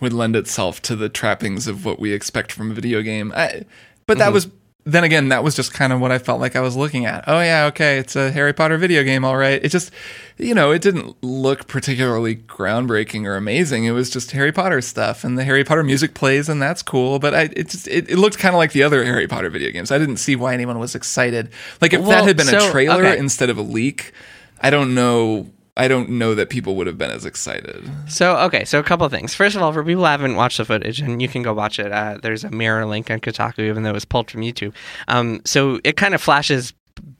[0.00, 3.32] would lend itself to the trappings of what we expect from a video game.
[3.34, 3.62] I,
[4.06, 4.34] but that Mhm.
[4.34, 4.48] was
[4.88, 7.24] then again, that was just kind of what I felt like I was looking at.
[7.26, 9.58] Oh yeah, okay, it's a Harry Potter video game, all right.
[9.64, 9.90] It just,
[10.38, 13.82] you know, it didn't look particularly groundbreaking or amazing.
[13.82, 17.18] It was just Harry Potter stuff, and the Harry Potter music plays, and that's cool.
[17.18, 19.72] But I, it just, it, it looked kind of like the other Harry Potter video
[19.72, 19.90] games.
[19.90, 21.48] I didn't see why anyone was excited.
[21.80, 23.18] Like if that had been so- a trailer okay.
[23.18, 24.12] instead of a leak,
[24.60, 25.50] I don't know.
[25.76, 27.88] I don't know that people would have been as excited.
[28.08, 29.34] So okay, so a couple things.
[29.34, 31.78] First of all, for people who haven't watched the footage, and you can go watch
[31.78, 31.92] it.
[31.92, 34.72] Uh, there's a mirror link on Kotaku, even though it was pulled from YouTube.
[35.08, 36.72] Um, so it kind of flashes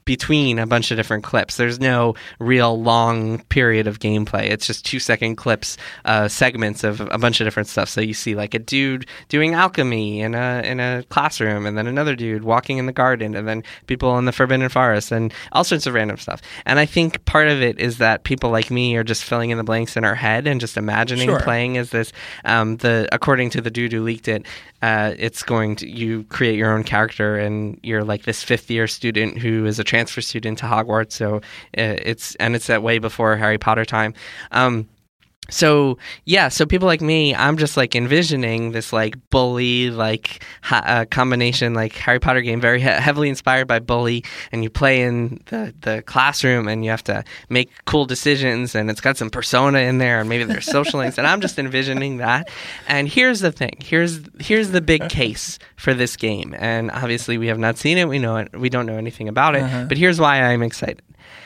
[0.07, 1.57] between a bunch of different clips.
[1.57, 4.43] There's no real long period of gameplay.
[4.49, 7.89] It's just two second clips, uh, segments of a bunch of different stuff.
[7.89, 11.85] So you see like a dude doing alchemy in a in a classroom, and then
[11.87, 15.65] another dude walking in the garden, and then people in the Forbidden Forest, and all
[15.65, 16.41] sorts of random stuff.
[16.65, 19.57] And I think part of it is that people like me are just filling in
[19.57, 21.41] the blanks in our head and just imagining Sure.
[21.41, 22.13] playing as this.
[22.45, 24.45] Um, the according to the dude who leaked it,
[24.81, 28.87] uh, it's going to you create your own character, and you're like this fifth year
[28.87, 31.13] student who is a transfer student to Hogwarts.
[31.13, 34.13] So uh, it's and it's that way before Harry Potter time.
[34.51, 34.87] Um,
[35.49, 40.83] so yeah, so people like me, I'm just like envisioning this like bully like ha-
[40.85, 45.01] uh, combination like Harry Potter game, very he- heavily inspired by bully, and you play
[45.01, 49.29] in the the classroom and you have to make cool decisions, and it's got some
[49.29, 52.49] persona in there, and maybe there's social links, and I'm just envisioning that.
[52.87, 57.47] And here's the thing, here's here's the big case for this game, and obviously we
[57.47, 59.85] have not seen it, we know it, we don't know anything about it, Uh-huh.
[59.87, 61.01] but here's why I'm excited.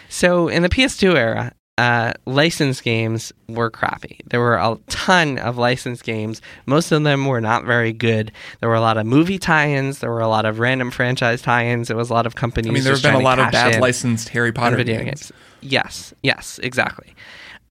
[0.09, 4.19] So in the PS2 era, uh, licensed games were crappy.
[4.27, 6.39] There were a ton of licensed games.
[6.67, 8.31] Most of them were not very good.
[8.59, 9.97] There were a lot of movie tie-ins.
[9.97, 11.89] There were a lot of random franchise tie-ins.
[11.89, 12.69] It was a lot of companies.
[12.69, 15.31] I mean, there have been a lot of bad licensed Harry Potter video games.
[15.61, 17.15] Yes, yes, exactly.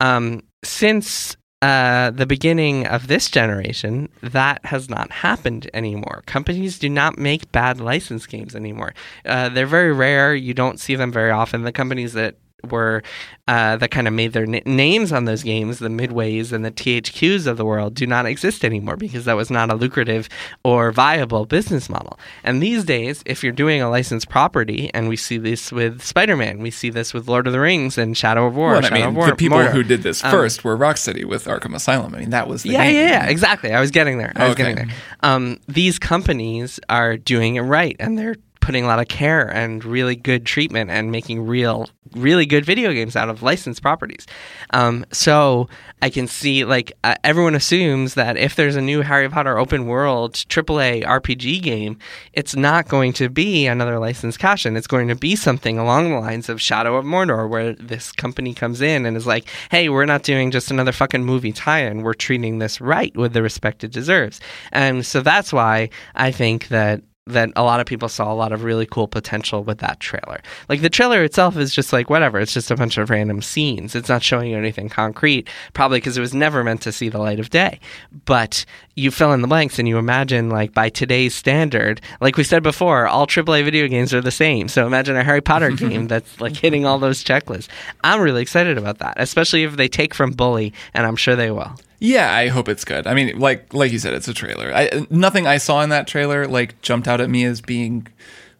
[0.00, 6.24] Um, since uh, the beginning of this generation, that has not happened anymore.
[6.26, 8.92] Companies do not make bad license games anymore.
[9.24, 10.34] Uh, they're very rare.
[10.34, 11.62] You don't see them very often.
[11.62, 12.34] The companies that
[12.68, 13.02] were
[13.48, 16.70] uh, that kind of made their n- names on those games, the Midways and the
[16.70, 20.28] THQs of the world, do not exist anymore because that was not a lucrative
[20.64, 22.18] or viable business model.
[22.44, 26.58] And these days, if you're doing a licensed property, and we see this with Spider-Man,
[26.60, 28.72] we see this with Lord of the Rings and Shadow of War.
[28.74, 29.72] Well, I mean, of War the people Mordor.
[29.72, 32.14] who did this Um, first were Rocksteady with Arkham Asylum.
[32.14, 32.94] I mean, that was the yeah, game.
[32.94, 33.72] yeah, yeah, exactly.
[33.72, 34.32] I was getting there.
[34.36, 34.62] I was Okay.
[34.62, 34.96] getting there.
[35.22, 39.84] Um, these companies are doing it right, and they're putting a lot of care and
[39.84, 44.26] really good treatment and making real, really good video games out of licensed properties.
[44.72, 45.68] Um, so
[46.02, 49.86] I can see like uh, everyone assumes that if there's a new Harry Potter open
[49.86, 51.98] world AAA RPG game,
[52.32, 54.76] it's not going to be another licensed cash in.
[54.76, 58.54] It's going to be something along the lines of Shadow of Mordor, where this company
[58.54, 62.02] comes in and is like, "Hey, we're not doing just another fucking movie tie-in.
[62.02, 64.40] We're treating this right with the respect it deserves."
[64.72, 67.02] And so that's why I think that
[67.32, 70.40] that a lot of people saw a lot of really cool potential with that trailer.
[70.68, 73.94] Like the trailer itself is just like whatever, it's just a bunch of random scenes.
[73.94, 77.18] It's not showing you anything concrete, probably because it was never meant to see the
[77.18, 77.80] light of day.
[78.24, 78.64] But
[78.94, 82.62] you fill in the blanks and you imagine like by today's standard, like we said
[82.62, 84.68] before, all AAA video games are the same.
[84.68, 87.68] So imagine a Harry Potter game that's like hitting all those checklists.
[88.04, 91.50] I'm really excited about that, especially if they take from Bully, and I'm sure they
[91.50, 91.76] will.
[92.00, 93.06] Yeah, I hope it's good.
[93.06, 94.72] I mean, like like you said, it's a trailer.
[94.74, 98.06] I, nothing I saw in that trailer like jumped out at me as being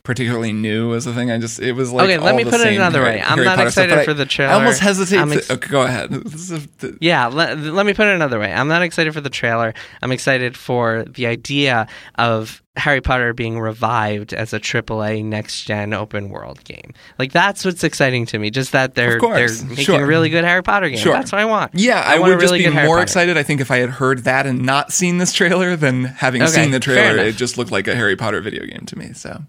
[0.03, 1.31] particularly new as a thing.
[1.31, 2.19] I just it was like okay.
[2.19, 3.23] Let me put it another Harry, way.
[3.23, 4.53] I'm Harry not Potter excited stuff, for the trailer.
[4.53, 5.37] I almost hesitate.
[5.37, 6.11] Ex- to, okay, go ahead.
[7.01, 8.53] Yeah, let, let me put it another way.
[8.53, 9.75] I'm not excited for the trailer.
[10.03, 11.87] I'm excited for the idea
[12.17, 16.93] of Harry Potter being revived as a AAA next gen open world game.
[17.19, 18.51] Like that's what's exciting to me.
[18.51, 20.03] Just that they're they're making sure.
[20.03, 20.99] a really good Harry Potter game.
[20.99, 21.13] Sure.
[21.13, 21.75] That's what I want.
[21.75, 23.37] Yeah, I, I, want would really just be more Harry excited.
[23.37, 26.51] I think if I had heard that and not seen this trailer than having Okay,
[26.51, 29.13] seen the trailer, it just looked like a Harry Potter video game to me.
[29.13, 29.43] So.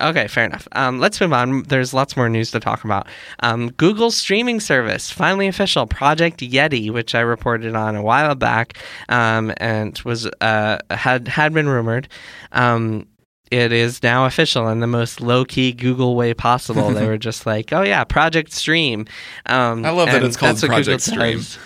[0.00, 0.66] Okay, fair enough.
[0.72, 1.62] Um, let's move on.
[1.64, 3.06] There's lots more news to talk about.
[3.40, 8.78] Um, Google's streaming service, finally official, Project Yeti, which I reported on a while back,
[9.08, 12.08] um, and was uh, had had been rumored.
[12.52, 13.06] Um,
[13.50, 16.90] it is now official in the most low key Google way possible.
[16.92, 19.06] they were just like, "Oh yeah, Project Stream."
[19.46, 21.36] Um, I love that it's called Project Google Stream.
[21.38, 21.58] does.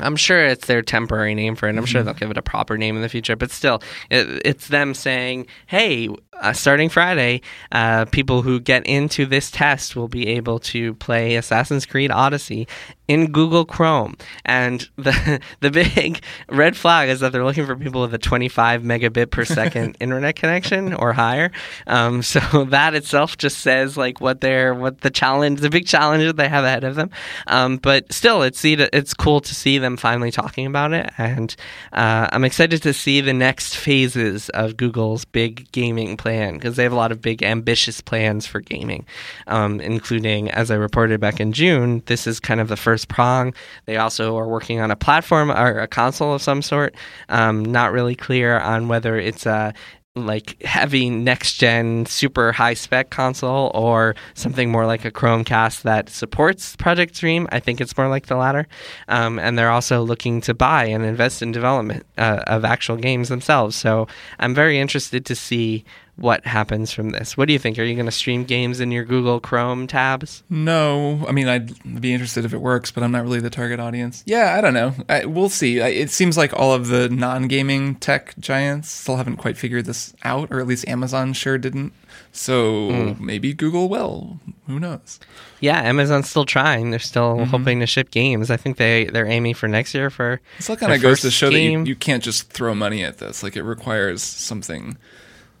[0.00, 1.76] I'm sure it's their temporary name for it.
[1.76, 2.06] I'm sure Mm-hmm.
[2.06, 5.46] they'll give it a proper name in the future, but still, it, it's them saying,
[5.66, 6.08] "Hey,
[6.40, 7.40] uh, starting Friday,
[7.72, 12.66] uh, people who get into this test will be able to play Assassin's Creed Odyssey
[13.06, 18.00] in Google Chrome." And the the big red flag is that they're looking for people
[18.00, 21.52] with a 25 megabit per second internet connection or higher.
[21.86, 26.24] Um, so that itself just says like what they're what the challenge, the big challenge
[26.24, 27.10] that they have ahead of them.
[27.46, 31.54] Um, but still, it's it's cool to see them finally talking about it, and
[31.92, 36.84] uh, I'm excited to see the next phases of Google's big gaming plan because they
[36.84, 39.04] have a lot of big ambitious plans for gaming,
[39.48, 42.00] um, including as I reported back in June.
[42.06, 43.52] This is kind of the first prong.
[43.86, 46.94] They also are working on a platform or a console of some sort.
[47.28, 49.74] Um, not really clear on whether it's a
[50.14, 56.10] like heavy next gen super high spec console or something more like a Chromecast that
[56.10, 57.48] supports Project Stream.
[57.50, 58.68] I think it's more like the latter.
[59.08, 63.30] Um, and they're also looking to buy and invest in development uh, of actual games
[63.30, 63.74] themselves.
[63.74, 64.06] So
[64.38, 65.84] I'm very interested to see
[66.16, 67.36] what happens from this.
[67.36, 67.78] What do you think?
[67.78, 70.42] Are you going to stream games in your Google Chrome tabs?
[70.50, 73.80] No, I mean I'd be interested if it works, but I'm not really the target
[73.80, 74.22] audience.
[74.26, 74.94] Yeah, I don't know.
[75.08, 75.80] I, we'll see.
[75.80, 80.14] I, it seems like all of the non-gaming tech giants still haven't quite figured this
[80.22, 81.92] out, or at least Amazon sure didn't.
[82.30, 83.20] So Mm.
[83.20, 84.38] maybe Google will.
[84.66, 85.18] Who knows?
[85.60, 86.90] Yeah, Amazon's still trying.
[86.90, 88.50] They're still hoping to ship games.
[88.50, 90.34] I think they they're aiming for next year for.
[90.58, 93.18] It still kind of goes to show that you, you can't just throw money at
[93.18, 93.42] this.
[93.42, 94.96] Like it requires something,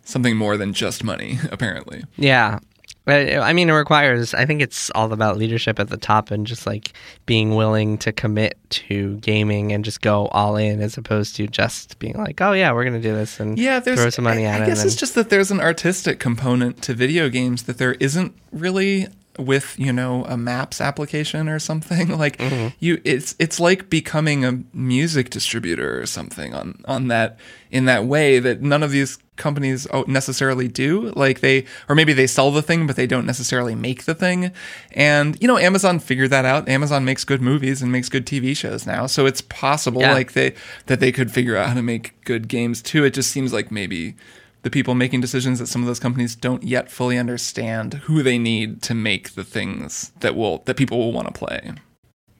[0.04, 1.38] something more than just money.
[1.52, 2.04] Apparently.
[2.16, 2.58] Yeah.
[3.04, 6.68] I mean, it requires, I think it's all about leadership at the top and just
[6.68, 6.92] like
[7.26, 11.98] being willing to commit to gaming and just go all in as opposed to just
[11.98, 13.98] being like, oh, yeah, we're going to do this and Yeah, there's.
[14.00, 14.66] throw some money I, at I it.
[14.68, 18.36] guess and it's just that there's an artistic component to video games that there isn't
[18.52, 22.68] really with you know a maps application or something like Mm-hmm.
[22.80, 27.38] you it's it's like becoming a music distributor or something on on that
[27.70, 31.12] in that way that none of these companies necessarily do.
[31.16, 34.52] Like they or maybe they sell the thing but they don't necessarily make the thing.
[34.92, 36.68] And you know Amazon figured that out.
[36.68, 39.06] Amazon makes good movies and makes good TV shows now.
[39.06, 40.12] So it's possible Yeah.
[40.14, 40.54] like they
[40.86, 43.04] that they could figure out how to make good games too.
[43.04, 44.14] It just seems like maybe
[44.62, 48.38] the people making decisions at some of those companies don't yet fully understand who they
[48.38, 51.72] need to make the things that will that people will want to play.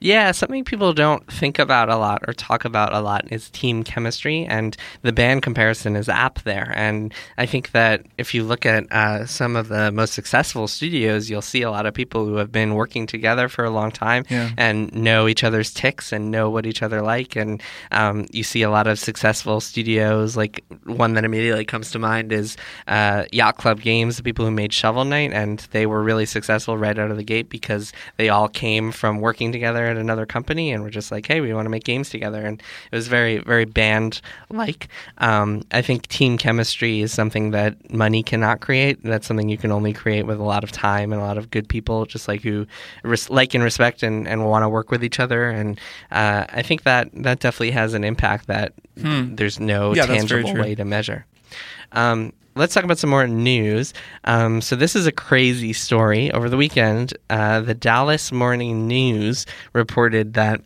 [0.03, 3.85] Yeah, something people don't think about a lot or talk about a lot is team
[3.85, 6.73] chemistry, and the band comparison is apt there.
[6.75, 11.29] And I think that if you look at uh, some of the most successful studios,
[11.29, 14.25] you'll see a lot of people who have been working together for a long time
[14.29, 14.49] Yeah.
[14.57, 17.37] and know each other's ticks and know what each other like.
[17.37, 20.35] And um, you see a lot of successful studios.
[20.35, 24.51] Like one that immediately comes to mind is uh, Yacht Club Games, the people who
[24.51, 28.27] made Shovel Knight, and they were really successful right out of the gate because they
[28.27, 31.65] all came from working together at another company and were just like, hey, we want
[31.65, 32.45] to make games together.
[32.45, 34.19] And it was very, very band
[34.49, 34.87] like.
[35.19, 39.01] Um, I think team chemistry is something that money cannot create.
[39.03, 41.49] That's something you can only create with a lot of time and a lot of
[41.51, 42.65] good people, just like who
[43.03, 45.49] res- like and respect and, and want to work with each other.
[45.49, 45.79] And
[46.11, 49.33] uh, I think that that definitely has an impact that Hmm.
[49.35, 51.25] there's no Yeah, tangible way to measure.
[51.93, 53.93] Um, let's talk about some more news.
[54.25, 56.31] Um, so this is a crazy story.
[56.31, 60.61] Over the weekend, uh, the Dallas Morning News reported that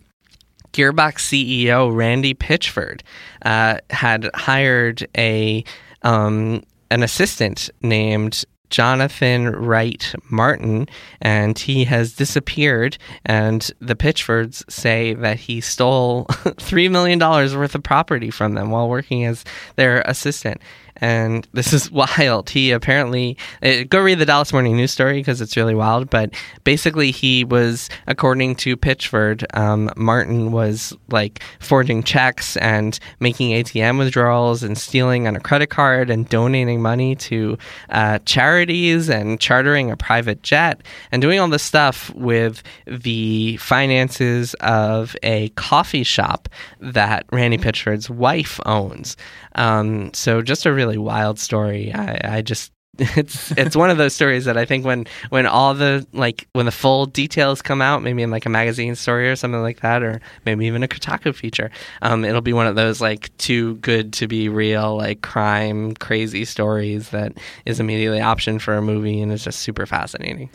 [0.74, 3.02] Gearbox CEO Randy Pitchford
[3.44, 5.64] uh, had hired a
[6.04, 10.88] um, an assistant named Jonathan Wright Martin,
[11.22, 12.98] and he has disappeared.
[13.26, 16.26] And the Pitchfords say that he stole
[16.58, 19.44] three million dollars worth of property from them while working as
[19.76, 20.62] their assistant.
[21.02, 22.50] And this is wild.
[22.50, 26.10] He apparently uh, go read the Dallas Morning News story because it's really wild.
[26.10, 26.34] But
[26.64, 33.98] basically, he was, according to Pitchford, um, Martin was like forging checks and making ATM
[33.98, 37.58] withdrawals and stealing on a credit card and donating money to
[37.90, 40.82] uh, charities and chartering a private jet
[41.12, 48.10] and doing all this stuff with the finances of a coffee shop that Randy Pitchford's
[48.10, 49.18] wife owns.
[49.58, 51.94] Um, so just a really wild story.
[51.94, 55.76] I, I just it's it's one of those stories that I think when when all
[55.76, 59.36] the like when the full details come out, maybe in like a magazine story or
[59.36, 61.70] something like that, or maybe even a Kotaku feature,
[62.02, 66.44] um, it'll be one of those like too good to be real, like crime crazy
[66.44, 67.34] stories that
[67.68, 70.50] is immediately optioned for a movie and is just super fascinating.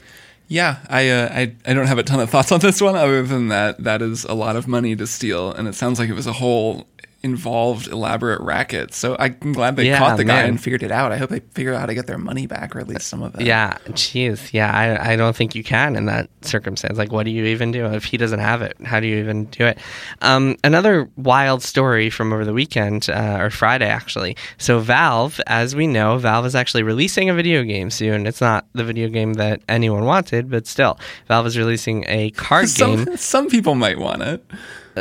[0.48, 3.22] Yeah, I, uh, I I don't have a ton of thoughts on this one other
[3.22, 6.14] than that that is a lot of money to steal, and it sounds like it
[6.14, 6.88] was a whole
[7.22, 8.92] involved elaborate racket.
[8.94, 11.12] So I'm glad they Yeah, caught the guy and figured it out.
[11.12, 13.22] I hope they figure out how to get their money back or at least some
[13.22, 13.42] of it.
[13.42, 16.98] Yeah, jeez, yeah, I, I don't think you can in that circumstance.
[16.98, 18.76] Like, what do you even do if he doesn't have it?
[18.84, 19.78] How do you even do it?
[20.20, 24.36] Um, another wild story from over the weekend uh, or Friday actually.
[24.58, 28.26] So Valve, as we know, Valve is actually releasing a video game soon.
[28.26, 30.98] It's not the video game that anyone wanted, but still,
[31.28, 33.04] Valve is releasing a card game.
[33.06, 34.44] some some people might want it.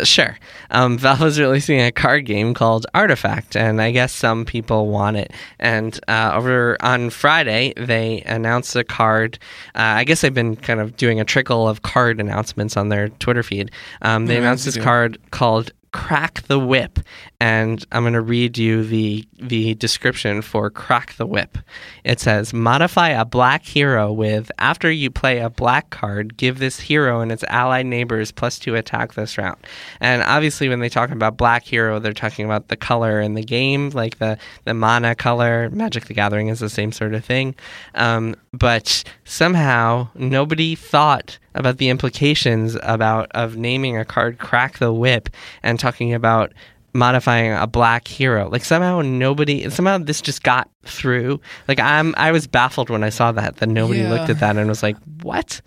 [0.04, 0.38] Sure.
[0.70, 5.18] Um, Valve is releasing a card game called Artifact, and I guess some people want
[5.18, 5.32] it.
[5.60, 9.38] And uh, over on Friday, they announced a card.
[9.76, 13.10] Uh, I guess they've been kind of doing a trickle of card announcements on their
[13.10, 13.72] Twitter feed.
[14.02, 17.00] Um, they Yeah, announced this card called Crack the Whip,
[17.42, 21.58] and I'm going to read you the the description for Crack the Whip.
[22.06, 26.80] It says, "Modify a black hero with after you play a black card, give this
[26.80, 29.58] hero and its allied neighbors plus two attack this round."
[30.00, 33.44] And obviously, when they talk about black hero, they're talking about the color in the
[33.44, 35.70] game, like the the mana color.
[35.72, 37.54] Magic the Gathering is the same sort of thing,
[37.96, 44.92] um, but somehow nobody thought about the implications about of naming a card crack the
[44.92, 45.30] whip
[45.64, 46.52] and talking about
[46.94, 52.30] modifying a black hero like somehow nobody somehow this just got through like i'm i
[52.30, 54.10] was baffled when i saw that that nobody Yeah.
[54.10, 55.62] looked at that and was like what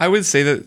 [0.00, 0.64] I would say that.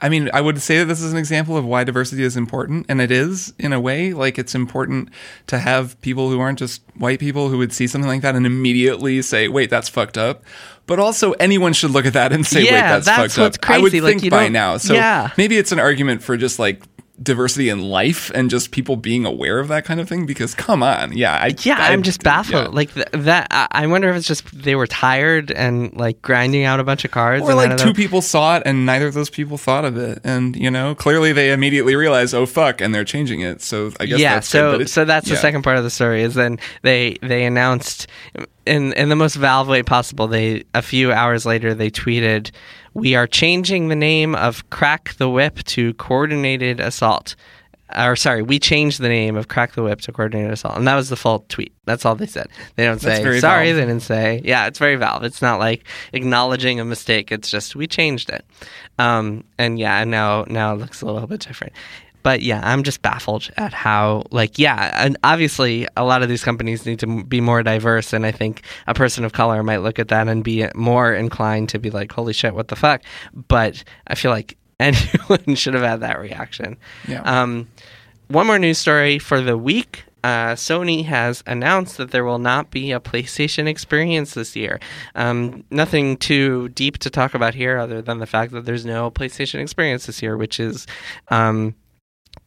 [0.00, 2.86] I mean, I would say that this is an example of why diversity is important,
[2.88, 4.12] and it is in a way.
[4.12, 5.08] Like, it's important
[5.46, 8.46] to have people who aren't just white people who would see something like that and
[8.46, 10.42] immediately say, "Wait, that's fucked up."
[10.86, 13.78] But also, anyone should look at that and say, "Wait, that's, that's fucked up." I
[13.78, 14.76] would like, think by now.
[14.78, 15.30] So Yeah.
[15.38, 16.82] maybe it's an argument for just like
[17.22, 20.26] diversity in life and just people being aware of that kind of thing.
[20.26, 22.70] Because come on, yeah, I, yeah I, i'm just baffled yeah.
[22.70, 26.80] like th- that I, wonder if it's just they were tired and like grinding out
[26.80, 29.14] a bunch of cards Or and like two them- people saw it and neither of
[29.14, 32.94] those people thought of it, and you know clearly they immediately realized, oh fuck, and
[32.94, 33.62] they're changing it.
[33.62, 36.22] So I guess yeah that's so it- so that's the second part of the story
[36.22, 38.06] is then they they announced
[38.66, 42.50] in in the most valve way possible they a few hours later they tweeted
[42.94, 47.34] we are changing the name of crack the whip to coordinated assault
[47.96, 50.94] or sorry, we changed the name of Crack the Whip to Coordinated Assault, and that
[50.94, 51.72] was the full tweet.
[51.84, 52.48] That's all they said.
[52.76, 53.66] They don't That's say sorry.
[53.66, 53.76] Valve.
[53.76, 54.66] They didn't say yeah.
[54.66, 55.24] It's very Valve.
[55.24, 57.32] It's not like acknowledging a mistake.
[57.32, 58.44] It's just we changed it,
[58.98, 61.72] um, and yeah, now now it looks a little bit different.
[62.22, 66.44] But yeah, I'm just baffled at how like yeah, and obviously a lot of these
[66.44, 69.98] companies need to be more diverse, and I think a person of color might look
[69.98, 73.02] at that and be more inclined to be like, holy shit, what the fuck?
[73.34, 76.76] But I feel like anyone should have had that reaction.
[77.06, 77.22] Yeah.
[77.22, 77.68] Um,
[78.28, 80.04] one more news story for the week.
[80.24, 84.78] Uh, Sony has announced that there will not be a PlayStation experience this year.
[85.16, 89.10] Um, nothing too deep to talk about here, other than the fact that there's no
[89.10, 90.86] PlayStation experience this year, which is
[91.28, 91.74] um,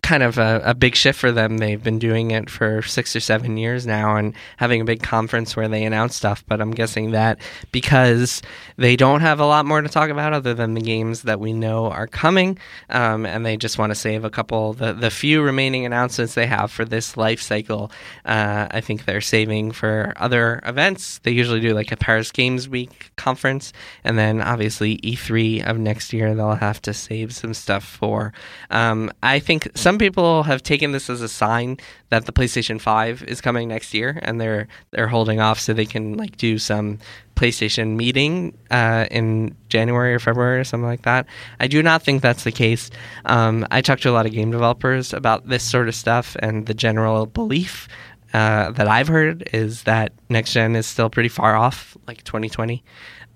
[0.05, 1.57] kind of a, a, big shift for them.
[1.57, 5.55] They've been doing it for six or seven years now and having a big conference
[5.55, 6.43] where they announce stuff.
[6.47, 7.39] But I'm guessing that
[7.71, 8.43] because
[8.77, 11.53] they don't have a lot more to talk about other than the games that we
[11.53, 12.59] know are coming,
[12.91, 16.45] um, and they just want to save a couple, the, the few remaining announcements they
[16.45, 17.91] have for this life cycle,
[18.25, 21.17] uh, I think they're saving for other events.
[21.23, 26.13] They usually do like a Paris Games Week conference, and then obviously E3 of next
[26.13, 28.33] year, they'll have to save some stuff for.
[28.69, 31.77] Um, I think some people have taken this as a sign
[32.09, 35.85] that the PlayStation 5 is coming next year, and they're they're holding off so they
[35.85, 36.99] can like do some
[37.35, 41.25] PlayStation meeting uh, in January or February or something like that.
[41.59, 42.89] I do not think that's the case.
[43.25, 46.65] Um, I talked to a lot of game developers about this sort of stuff, and
[46.65, 47.87] the general belief
[48.33, 52.83] uh, that I've heard is that next gen is still pretty far off, like 2020.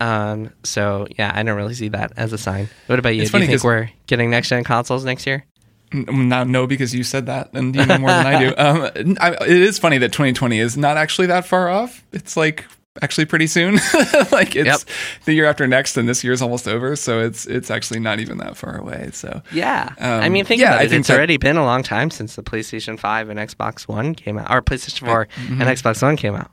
[0.02, 2.70] Um, so yeah, I don't really see that as a sign.
[2.88, 3.24] What about you?
[3.24, 5.46] It's do you think we're getting next gen consoles next year?
[5.92, 8.54] Not no, because you said that, and you know more than I do.
[8.60, 12.04] Um, I, it is funny that 2020 is not actually that far off.
[12.12, 12.66] It's like
[13.02, 13.76] actually pretty soon.
[14.32, 14.80] like it's yep.
[15.26, 16.96] the year after next, and this year's almost over.
[16.96, 19.10] So it's it's actually not even that far away.
[19.14, 20.90] So yeah, um, I mean, think yeah, about it.
[20.90, 24.16] Think It's that, already been a long time since the PlayStation Five and Xbox One
[24.16, 25.62] came out, or PlayStation 4 mm-hmm.
[25.62, 26.52] and Xbox One came out.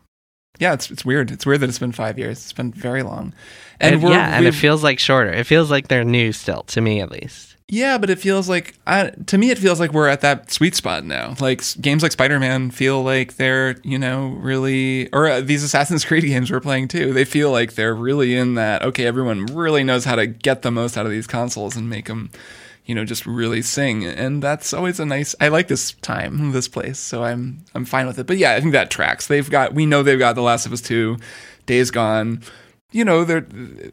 [0.59, 1.31] Yeah, it's it's weird.
[1.31, 2.39] It's weird that it's been five years.
[2.39, 3.33] It's been very long,
[3.81, 5.33] and, and yeah, and it feels like shorter.
[5.33, 7.57] It feels like they're new still to me, at least.
[7.69, 10.77] Yeah, but it feels like I, to me it feels like we're at that sweet
[10.77, 11.35] spot now.
[11.41, 16.23] Like games like Spider-Man feel like they're, you know, really or uh, these Assassin's Creed
[16.27, 17.13] games we're playing too.
[17.13, 20.71] They feel like they're really in that okay, everyone really knows how to get the
[20.71, 22.31] most out of these consoles and make them,
[22.87, 24.05] you know, just really sing.
[24.05, 26.99] And that's always a nice I like this time, this place.
[26.99, 28.27] So I'm I'm fine with it.
[28.27, 29.27] But yeah, I think that tracks.
[29.27, 31.19] They've got we know they've got The Last of Us 2,
[31.67, 32.43] Days Gone,
[32.97, 33.47] you know they're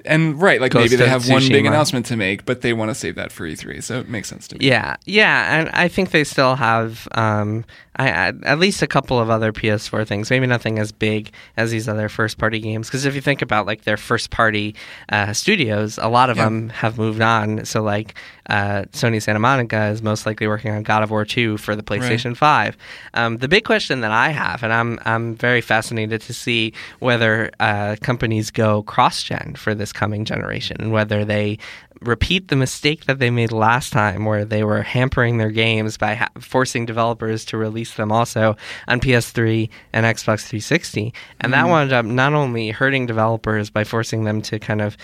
[0.05, 1.31] and right like Ghost maybe they have Tsushima.
[1.33, 4.07] one big announcement to make but they want to save that for e3 so it
[4.07, 8.57] makes sense to me yeah yeah and i think they still have um I, at
[8.57, 12.37] least a couple of other ps4 things maybe nothing as big as these other first
[12.37, 14.73] party games because if you think about like their first party
[15.09, 16.45] uh, studios a lot of yeah.
[16.45, 18.15] them have moved on so like
[18.49, 21.83] uh, sony santa monica is most likely working on god of war 2 for the
[21.83, 22.73] playstation right.
[22.73, 22.77] 5
[23.13, 27.51] um, the big question that i have and i'm i'm very fascinated to see whether
[27.59, 31.57] uh, companies go cross gen for this coming generation and whether they
[32.01, 36.13] repeat the mistake that they made last time where they were hampering their games by
[36.13, 38.55] ha- forcing developers to release them also
[38.87, 41.55] on PS3 and Xbox 360 and mm.
[41.55, 41.71] that mm-hmm.
[41.71, 44.95] wound up not only hurting developers by forcing them to kind of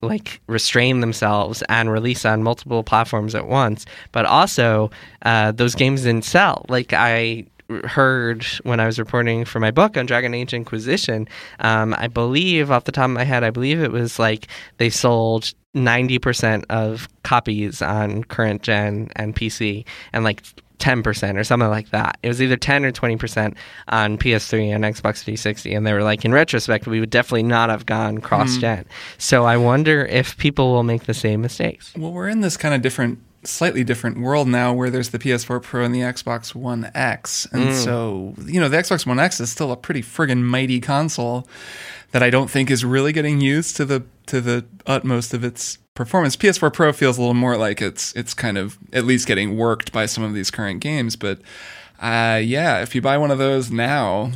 [0.00, 4.90] like restrain themselves and release on multiple platforms at once but also
[5.26, 7.44] uh, those games didn't sell like i
[7.84, 11.28] heard when I was reporting for my book on Dragon Age Inquisition.
[11.60, 14.48] Um, I believe, off the top of my head, I believe it was like
[14.78, 20.42] they sold 90% of copies on current gen and PC and like
[20.78, 22.18] 10% or something like that.
[22.22, 23.56] It was either 10 or 20%
[23.88, 25.74] on PS3 and Xbox 360.
[25.74, 28.84] And they were like, in retrospect, we would definitely not have gone cross gen.
[28.84, 28.86] Mm.
[29.18, 31.92] So I wonder if people will make the same mistakes.
[31.96, 35.62] Well, we're in this kind of different slightly different world now where there's the PS4
[35.62, 37.46] Pro and the Xbox One X.
[37.52, 37.72] And mm.
[37.72, 41.46] so, you know, the Xbox One X is still a pretty friggin' mighty console
[42.12, 45.78] that I don't think is really getting used to the to the utmost of its
[45.94, 46.36] performance.
[46.36, 49.92] PS4 Pro feels a little more like it's it's kind of at least getting worked
[49.92, 51.40] by some of these current games, but
[52.00, 54.30] uh, yeah, if you buy one of those now,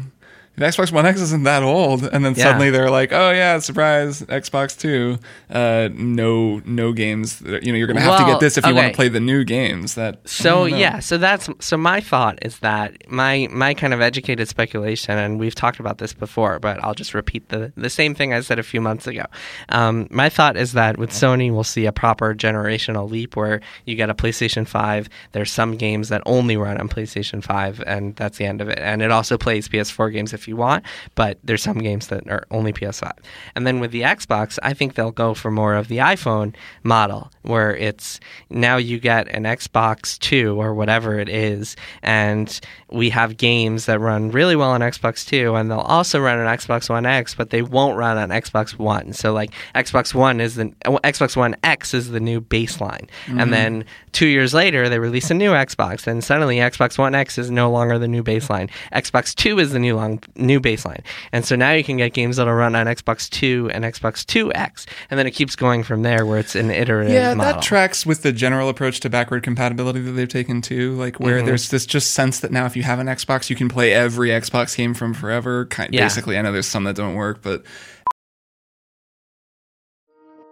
[0.59, 2.45] the Xbox One X isn't that old, and then yeah.
[2.45, 5.19] suddenly they're like, "Oh yeah, surprise, Xbox Two,
[5.51, 7.41] uh, no, no games.
[7.41, 9.21] You know, you're gonna have well, to get this if you want to play the
[9.21, 13.95] new games." That so yeah, so that's so my thought is that my my kind
[13.95, 17.91] of educated speculation, and we've talked about this before, but I'll just repeat the the
[17.91, 19.27] same thing I said a few months ago.
[19.69, 23.95] Um, my thought is that with Sony, we'll see a proper generational leap where you
[23.95, 25.09] get a PlayStation Five.
[25.33, 28.79] There's some games that only run on PlayStation Five, and that's the end of it.
[28.81, 30.85] And it also plays PS4 games if you want,
[31.15, 33.13] but there's some games that are only PS5.
[33.55, 37.31] And then with the Xbox, I think they'll go for more of the iPhone model,
[37.43, 38.21] where it's
[38.51, 44.01] now you get an Xbox 2 or whatever it is, and we have games that
[44.01, 47.51] run really well on Xbox 2, and they'll also run on Xbox One X, but
[47.51, 49.13] they won't run on Xbox One.
[49.13, 53.41] So like Xbox One is the Xbox One X is the new baseline, mm-hmm.
[53.41, 57.39] and then two years later they release a new Xbox, and suddenly Xbox One X
[57.39, 58.71] is no longer the new baseline.
[58.93, 61.01] Xbox Two is the new long new baseline.
[61.32, 64.86] And so now you can get games that'll run on Xbox 2 and Xbox 2X.
[65.11, 67.55] And then it keeps going from there where it's an iterative Yeah, model.
[67.55, 70.95] that tracks with the general approach to backward compatibility that they've taken too.
[70.95, 71.47] Like where mm-hmm.
[71.47, 74.30] there's this just sense that now if you have an Xbox, you can play every
[74.30, 75.66] Xbox game from forever.
[75.66, 76.05] Kind, yeah.
[76.05, 77.64] Basically, I know there's some that don't work, but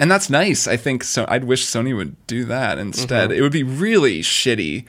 [0.00, 0.66] And that's nice.
[0.66, 1.26] I think so.
[1.28, 3.30] I'd wish Sony would do that instead.
[3.30, 3.36] Mhm.
[3.36, 4.84] It would be really shitty.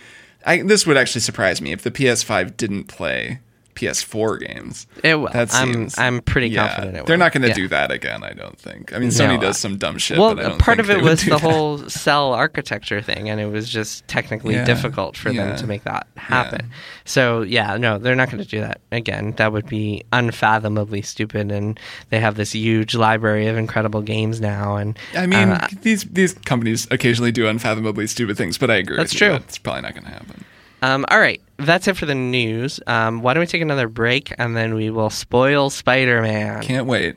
[0.46, 3.40] I, this would actually surprise me if the PS5 didn't play
[3.76, 4.88] PS4 games.
[5.04, 5.30] It will.
[5.30, 7.54] That I'm- I'm pretty yeah, confident it They're not going to Yeah.
[7.54, 8.24] do that again.
[8.24, 8.94] I don't think.
[8.94, 10.18] I mean, Sony uh, does some dumb shit.
[10.18, 11.42] Well, but I don't part of it was the that.
[11.42, 15.84] whole cell architecture thing, and it was just technically Yeah, difficult for them to make
[15.84, 16.70] that happen.
[17.06, 19.34] So, yeah, no, they're not going to do that again.
[19.38, 21.52] That would be unfathomably stupid.
[21.52, 24.76] And they have this huge library of incredible games now.
[24.76, 28.98] And I mean, uh, these these companies occasionally do unfathomably stupid things, but I agree.
[28.98, 29.28] That's with you.
[29.28, 29.36] true.
[29.38, 30.46] It's probably not going to happen.
[30.84, 32.80] Um, all right, that's it for the news.
[32.88, 36.62] Um, why don't we take another break and then we will spoil Spider Man?
[36.62, 37.16] Can't wait.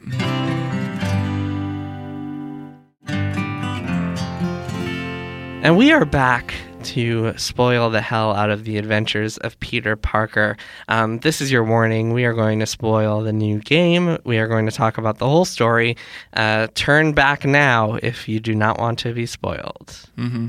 [5.62, 6.52] And we are back
[6.84, 10.58] to spoil the hell out of the adventures of Peter Parker.
[10.88, 12.12] Um, this is your warning.
[12.12, 14.18] We are going to spoil the new game.
[14.24, 15.96] We are going to talk about the whole story.
[16.34, 19.98] Uh, turn back now if you do not want to be spoiled.
[20.18, 20.48] Mm-hmm.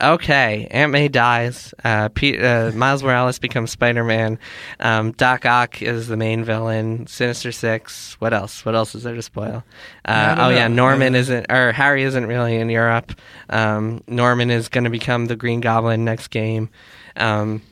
[0.00, 1.72] Okay, Aunt May dies.
[1.84, 4.38] Uh, Pete, uh, Miles Morales becomes Spider Man.
[4.80, 7.06] Um, Doc Ock is the main villain.
[7.06, 8.14] Sinister Six.
[8.20, 8.64] What else?
[8.64, 9.62] What else is there to spoil?
[10.04, 10.66] Uh, oh yeah.
[10.66, 13.12] Norman isn't, or Harry isn't really in Europe.
[13.48, 16.70] Um, Norman is going to become the Green Goblin next game.
[17.16, 17.62] Um,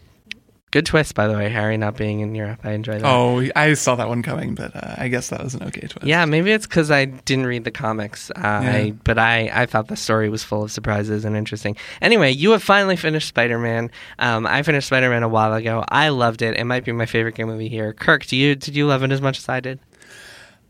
[0.73, 1.49] good twist, by the way.
[1.49, 2.61] Harry not being in Europe.
[2.65, 3.05] I enjoy that.
[3.05, 6.05] Oh, I saw that one coming, but uh, I guess that was an okay twist.
[6.05, 8.31] Yeah, maybe it's because I didn't read the comics.
[8.31, 11.77] Uh, I, but I, I thought the story was full of surprises and interesting.
[12.01, 13.91] Anyway, you have finally finished Spider Man.
[14.19, 15.85] Um, I finished Spider Man a while ago.
[15.89, 16.57] I loved it.
[16.57, 17.93] It might be my favorite game the year.
[17.93, 19.79] Kirk, do you did you love it as much as I did?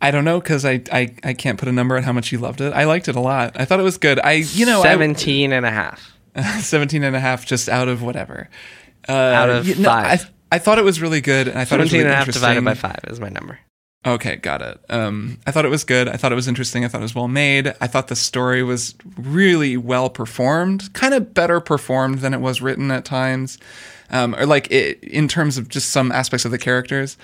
[0.00, 2.38] I don't know because I, I I can't put a number on how much you
[2.38, 2.72] loved it.
[2.72, 3.52] I liked it a lot.
[3.54, 4.18] I thought it was good.
[4.18, 6.08] I you know I- 17 and a half.
[6.60, 8.48] 17 and a half just out of whatever.
[9.08, 10.30] Uh, Out of you- no, five.
[10.50, 11.48] I thought it was really good.
[11.48, 13.30] And I thought it was 17 really and a half divided by five is my
[13.30, 13.58] number.
[14.04, 14.80] Okay, got it.
[14.90, 16.08] Um, I thought it was good.
[16.08, 16.84] I thought it was interesting.
[16.84, 17.72] I thought it was well made.
[17.80, 22.60] I thought the story was really well performed, kind of better performed than it was
[22.60, 23.58] written at times,
[24.10, 27.16] um, or like it, in terms of just some aspects of the characters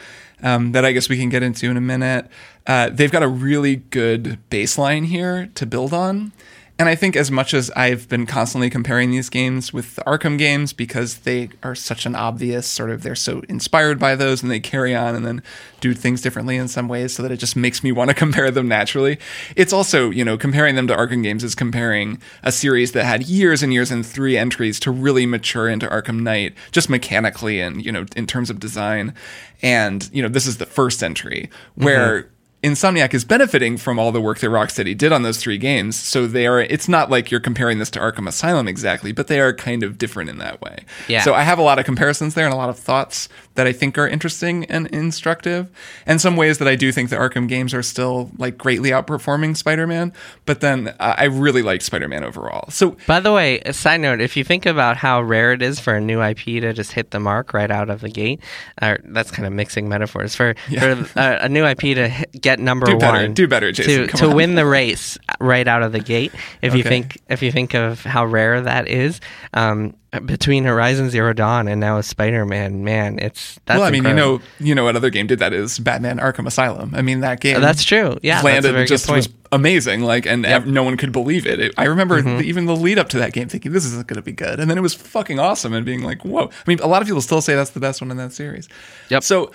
[0.43, 2.29] um, that I guess we can get into in a minute.
[2.65, 6.33] Uh, they've got a really good baseline here to build on.
[6.79, 10.39] And I think as much as I've been constantly comparing these games with the Arkham
[10.39, 14.51] games because they are such an obvious sort of they're so inspired by those and
[14.51, 15.43] they carry on and then
[15.81, 18.53] do things differently in some ways so that it just makes me want to compare
[18.53, 19.19] them naturally.
[19.57, 23.25] It's also, you know, comparing them to Arkham games is comparing a series that had
[23.25, 27.85] years and years and three entries to really mature into Arkham Knight just mechanically and,
[27.85, 29.15] you know, in terms of design.
[29.63, 32.31] And, you know, this is the first entry where mm-hmm.
[32.63, 35.95] Insomniac is benefiting from all the work that Rocksteady did on those three games.
[35.97, 39.39] So they are it's not like you're comparing this to Arkham Asylum exactly, but they
[39.41, 40.85] are kind of different in that way.
[41.07, 41.23] Yeah.
[41.23, 43.29] So I have a lot of comparisons there and a lot of thoughts
[43.59, 45.69] that I think are interesting and instructive.
[46.07, 49.57] And some ways that I do think the Arkham games are still like greatly outperforming
[49.57, 50.13] Spider-Man,
[50.47, 52.71] but then uh, I really liked Spider-Man overall.
[52.71, 55.81] So By the way, a side note: if you think about how rare it is
[55.81, 58.41] for a new IP to just hit the mark right out of the gate,
[58.81, 60.37] uh, that's kind of mixing metaphors.
[60.37, 61.03] For Yeah.
[61.03, 64.07] for uh, a new IP to hit, get number Do better, one, do better, Jason,
[64.07, 66.31] to to win the race right out of the gate.
[66.63, 69.21] If you think if you think of how rare that is,
[69.53, 69.95] um,
[70.25, 74.33] between Horizon Zero Dawn and now Spider Man, man, it's that's well, I mean, incredible.
[74.33, 76.93] you know, you know what other game did that is Batman Arkham Asylum.
[76.95, 77.57] I mean, that game.
[77.59, 78.19] Oh, that's true.
[78.23, 80.01] Yeah, landed just was amazing.
[80.03, 81.61] Like, and ev- no one could believe it.
[81.61, 82.39] It- I remember Mhm.
[82.39, 84.61] the, even the lead up to that game, thinking this isn't going to be good,
[84.61, 86.45] and then it was fucking awesome, and being like, whoa.
[86.47, 88.69] I mean, a lot of people still say that's the best one in that series.
[89.11, 89.23] Yep.
[89.25, 89.53] So,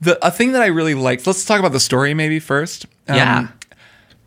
[0.00, 1.26] the a thing that I really liked.
[1.26, 2.86] Let's talk about the story maybe first.
[3.06, 3.48] Um, Yeah.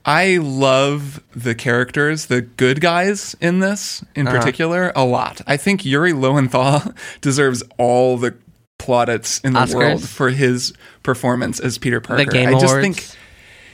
[0.05, 4.37] I love the characters, the good guys in this in Uh-huh.
[4.39, 5.41] particular, a lot.
[5.47, 8.35] I think Yuri Lowenthal deserves all the
[8.79, 9.75] plaudits in the Oscars?
[9.75, 10.73] world for his
[11.03, 12.35] performance as Peter Parker.
[12.35, 12.81] I just Awards?
[12.81, 13.05] think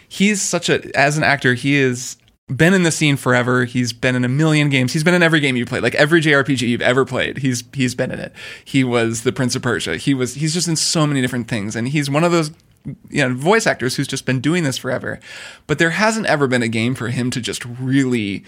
[0.07, 2.15] he's such a as an actor, he has
[2.47, 3.65] been in the scene forever.
[3.65, 4.93] He's been in a million games.
[4.93, 7.39] He's been in every game you played, like every JRPG you've ever played.
[7.39, 8.33] He's he's been in it.
[8.65, 9.97] He was the Prince of Persia.
[9.97, 12.51] He was he's just in so many different things, and he's one of those
[12.85, 15.19] you know voice actors who's just been doing this forever.
[15.67, 18.43] But there hasn't ever been a game for him to just really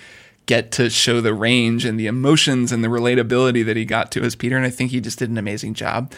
[0.45, 4.23] get to show the range and the emotions and the relatability that he got to
[4.23, 4.57] as Peter.
[4.57, 6.13] And I think he just did an amazing job.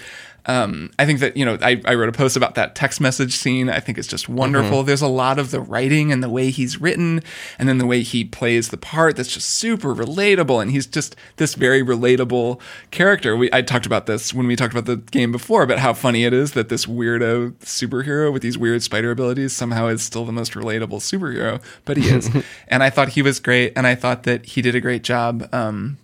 [0.45, 3.33] Um, I think that, you know, I, I, wrote a post about that text message
[3.33, 3.69] scene.
[3.69, 4.79] I think it's just wonderful.
[4.79, 4.87] Mm-hmm.
[4.87, 7.21] There's a lot of the writing and the way he's written,
[7.57, 10.61] and then the way he plays the part that's just super relatable.
[10.61, 12.59] And he's just this very relatable
[12.91, 13.37] character.
[13.37, 16.25] We, I talked about this when we talked about the game before, about how funny
[16.25, 20.33] it is that this weirdo superhero with these weird spider abilities somehow is still the
[20.33, 22.29] most relatable superhero, but he is.
[22.67, 25.47] and I thought he was great, and I thought that he did a great job.
[25.53, 25.97] Um,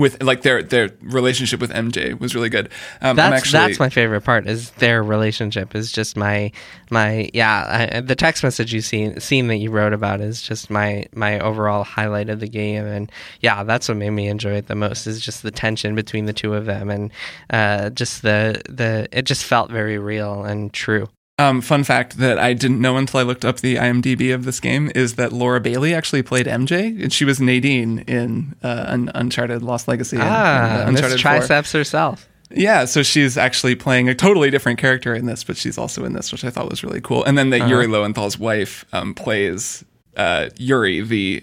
[0.00, 2.70] with like their their relationship with MJ was really good.
[3.00, 6.50] Um, that's actually, that's my favorite part is their relationship is just my
[6.90, 10.70] my yeah I, the text message you seen scene that you wrote about is just
[10.70, 14.66] my my overall highlight of the game and yeah that's what made me enjoy it
[14.66, 17.12] the most is just the tension between the two of them and
[17.50, 21.08] uh, just the the it just felt very real and true.
[21.40, 24.60] Um, fun fact that I didn't know until I looked up the IMDb of this
[24.60, 29.10] game is that Laura Bailey actually played MJ, and she was Nadine in uh, Un-
[29.14, 30.18] Uncharted Lost Legacy.
[30.20, 31.78] Ah, and, uh, Uncharted Triceps 4.
[31.78, 32.28] herself.
[32.50, 36.12] Yeah, so she's actually playing a totally different character in this, but she's also in
[36.12, 37.24] this, which I thought was really cool.
[37.24, 37.70] And then that uh-huh.
[37.70, 39.82] Yuri Lowenthal's wife um, plays
[40.18, 41.42] uh, Yuri, the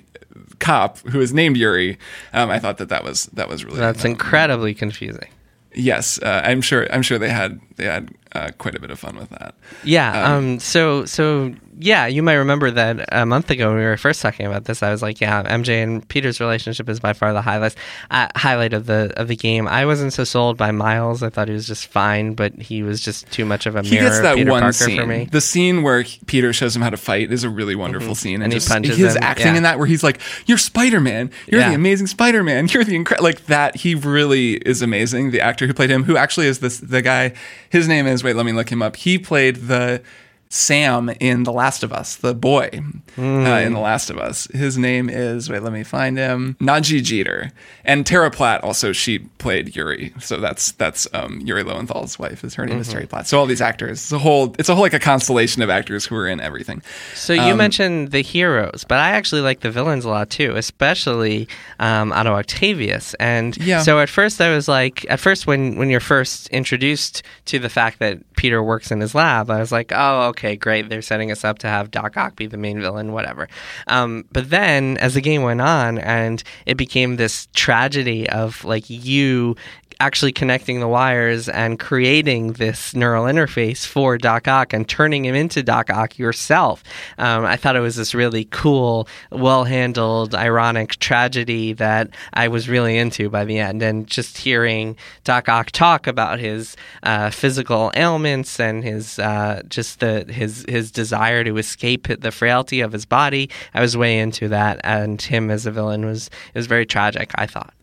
[0.60, 1.98] cop who is named Yuri.
[2.34, 5.30] Um, I thought that that was that was really that's incredibly confusing.
[5.74, 6.92] Yes, uh, I'm sure.
[6.92, 9.56] I'm sure they had they had uh, quite a bit of fun with that.
[9.84, 10.12] Yeah.
[10.24, 13.98] Um, um, so so yeah, you might remember that a month ago when we were
[13.98, 14.82] first talking about this.
[14.82, 17.76] I was like, yeah, MJ and Peter's relationship is by far the highlight
[18.10, 19.68] uh, highlight of the of the game.
[19.68, 21.22] I wasn't so sold by Miles.
[21.22, 23.92] I thought he was just fine, but he was just too much of a he
[23.92, 25.00] mirror gets that Peter one Parker scene.
[25.00, 25.28] for me.
[25.32, 28.14] The scene where Peter shows him how to fight is a really wonderful mm-hmm.
[28.16, 29.24] scene, and, and just, he punches his him.
[29.24, 29.58] acting yeah.
[29.58, 31.30] in that, where he's like, "You're Spider Man.
[31.48, 31.70] You're yeah.
[31.70, 32.68] the amazing Spider Man.
[32.68, 35.32] You're the incredible." Like that, he really is amazing.
[35.32, 37.34] The actor who played him, who actually is this the guy.
[37.70, 38.96] His name is wait, let me look him up.
[38.96, 40.02] He played the
[40.50, 43.46] Sam in The Last of Us, the boy mm.
[43.46, 44.48] uh, in The Last of Us.
[44.54, 47.52] His name is, wait, let me find him, Nadji Jeter.
[47.84, 50.14] And Tara Platt also, she played Yuri.
[50.20, 52.82] So that's that's um, Yuri Lowenthal's wife, is her name mm-hmm.
[52.82, 53.28] is Tara Platt.
[53.28, 56.06] So all these actors, it's a whole, it's a whole like a constellation of actors
[56.06, 56.82] who are in everything.
[57.16, 60.54] So you um, mentioned the heroes, but I actually like the villains a lot too,
[60.56, 61.48] especially
[61.80, 63.14] um, Otto Octavius.
[63.16, 63.82] And yeah.
[63.82, 67.70] so at first I was like, at first when, when you're first introduced to the
[67.70, 70.90] fact that Peter works in his lab, I was like, oh, okay, great.
[70.90, 73.48] They're setting us up to have Doc Ock be the main villain, whatever.
[73.88, 78.90] Um, but then as the game went on and it became this tragedy of like
[78.90, 79.56] you
[80.00, 85.36] actually connecting the wires and creating this neural interface for Doc Ock and turning him
[85.36, 86.84] into Doc Ock yourself.
[87.18, 92.70] Um, I thought it was this really cool, well handled, ironic tragedy that I was
[92.70, 93.82] really into by the end.
[93.82, 100.00] And just hearing Doc Ock talk about his uh, physical ailments and his uh, just
[100.00, 104.48] the his his desire to escape the frailty of his body, I was way into
[104.50, 104.80] that.
[104.84, 107.32] And him as a villain was was very tragic.
[107.36, 107.74] I thought.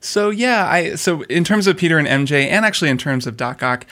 [0.00, 3.36] So yeah, I so in terms of Peter and MJ, and actually in terms of
[3.36, 3.86] Doc Ock,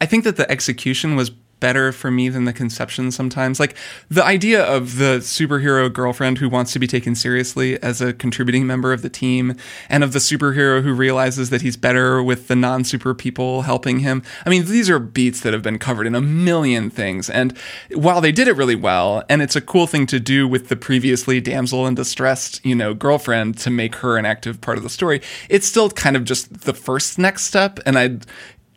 [0.00, 1.30] I think that the execution was
[1.60, 3.60] better for me than the conception sometimes.
[3.60, 3.76] Like
[4.08, 8.66] the idea of the superhero girlfriend who wants to be taken seriously as a contributing
[8.66, 9.56] member of the team,
[9.88, 14.00] and of the superhero who realizes that he's better with the non super people helping
[14.00, 14.22] him.
[14.44, 17.28] I mean, these are beats that have been covered in a million things.
[17.30, 17.56] And
[17.94, 20.76] while they did it really well, and it's a cool thing to do with the
[20.76, 24.90] previously damsel and distressed, you know, girlfriend to make her an active part of the
[24.90, 27.78] story, it's still kind of just the first next step.
[27.84, 28.18] And I,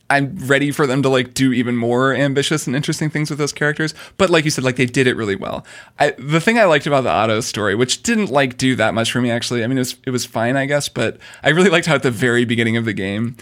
[0.10, 3.54] I'm ready for them to like do even more ambitious and interesting things with those
[3.54, 3.94] characters.
[4.18, 5.66] But like you said, like they did it really well.
[5.98, 9.12] I, the thing I liked about the Otto story, which didn't like do that much
[9.12, 9.64] for me actually.
[9.64, 12.04] I mean, it was it was fine, I guess, but I really liked how at
[12.04, 13.38] the very beginning of the game,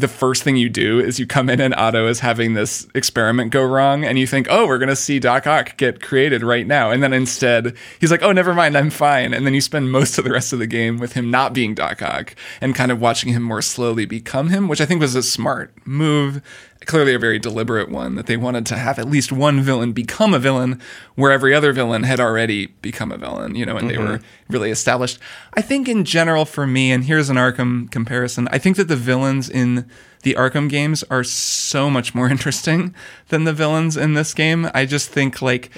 [0.00, 3.50] the first thing you do is you come in and Otto is having this experiment
[3.50, 6.90] go wrong, and you think, oh, we're gonna see Doc Ock get created right now,
[6.90, 10.18] and then instead he's like, oh, never mind, I'm fine, and then you spend most
[10.18, 13.00] of the rest of the game with him not being Doc Ock and kind of
[13.00, 16.42] watching him more slowly become him, which I think was a smart move
[16.86, 20.32] clearly a very deliberate one that they wanted to have at least one villain become
[20.32, 20.80] a villain
[21.16, 24.04] where every other villain had already become a villain, you know, and mm-hmm.
[24.04, 25.18] they were really established.
[25.54, 28.96] I think in general for me, and here's an Arkham comparison, I think that the
[28.96, 29.88] villains in
[30.22, 32.94] the Arkham games are so much more interesting
[33.28, 34.68] than the villains in this game.
[34.74, 35.70] I just think like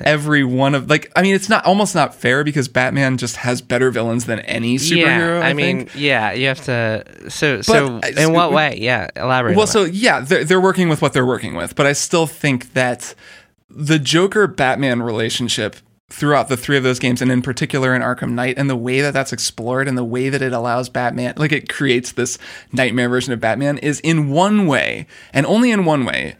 [0.00, 3.60] every one of like I mean it's not almost not fair because Batman just has
[3.60, 5.40] better villains than any superhero.
[5.40, 5.92] Yeah, I, I mean, think.
[5.94, 7.30] yeah, you have to.
[7.30, 8.78] So so in what way?
[8.78, 9.56] Yeah, elaborate.
[9.56, 12.72] Well, so yeah, they're, they're working with what they're working with, but I still think
[12.74, 13.14] that
[13.70, 15.76] the Joker Batman relationship
[16.10, 19.00] throughout the three of those games and in particular in Arkham Knight and the way
[19.02, 22.38] that that's explored and the way that it allows Batman like it creates this
[22.72, 26.36] nightmare version of Batman is in one way and only in one way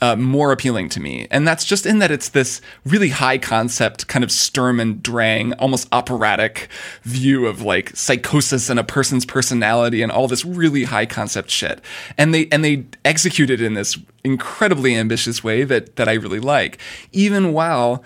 [0.00, 1.26] uh, more appealing to me.
[1.30, 5.52] And that's just in that it's this really high concept, kind of Sturm and Drang,
[5.54, 6.68] almost operatic
[7.02, 11.80] view of like psychosis and a person's personality and all this really high concept shit.
[12.16, 16.40] And they and they execute it in this incredibly ambitious way that that I really
[16.40, 16.78] like.
[17.12, 18.04] Even while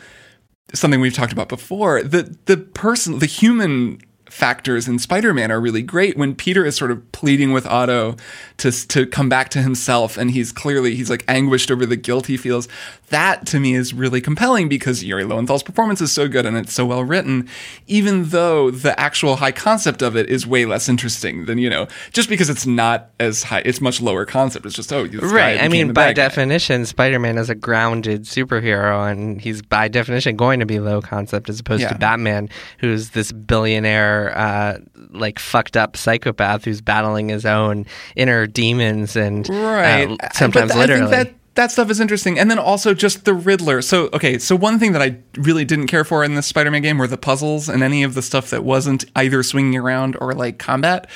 [0.75, 4.01] something we've talked about before, the the person, the human
[4.33, 8.17] factors in Spider-Man are really great when Peter is sort of pleading with Otto
[8.57, 12.27] to to come back to himself and he's clearly he's like anguished over the guilt
[12.29, 12.67] he feels.
[13.11, 16.73] That to me is really compelling because Yuri Lowenthal's performance is so good and it's
[16.73, 17.47] so well written
[17.87, 21.87] even though the actual high concept of it is way less interesting than, you know,
[22.15, 24.65] just because it's not as high it's much lower concept.
[24.65, 25.61] It's just oh, right.
[25.61, 30.67] I mean, by definition, Spider-Man is a grounded superhero and he's by definition going to
[30.67, 31.91] be low concept as opposed Yeah.
[31.91, 32.49] to Batman
[32.79, 34.79] who's this billionaire uh,
[35.11, 37.87] like fucked up psychopath who's battling his own
[38.17, 40.09] inner demons and right.
[40.21, 41.03] Uh, sometimes But literally.
[41.03, 42.39] I think that that stuff is interesting.
[42.39, 43.83] And then also just the riddler.
[43.83, 46.97] So okay so one thing that i really didn't care for in this spider-man game
[46.99, 50.59] were the puzzles and any of the stuff that wasn't either swinging around or like
[50.59, 51.07] combat.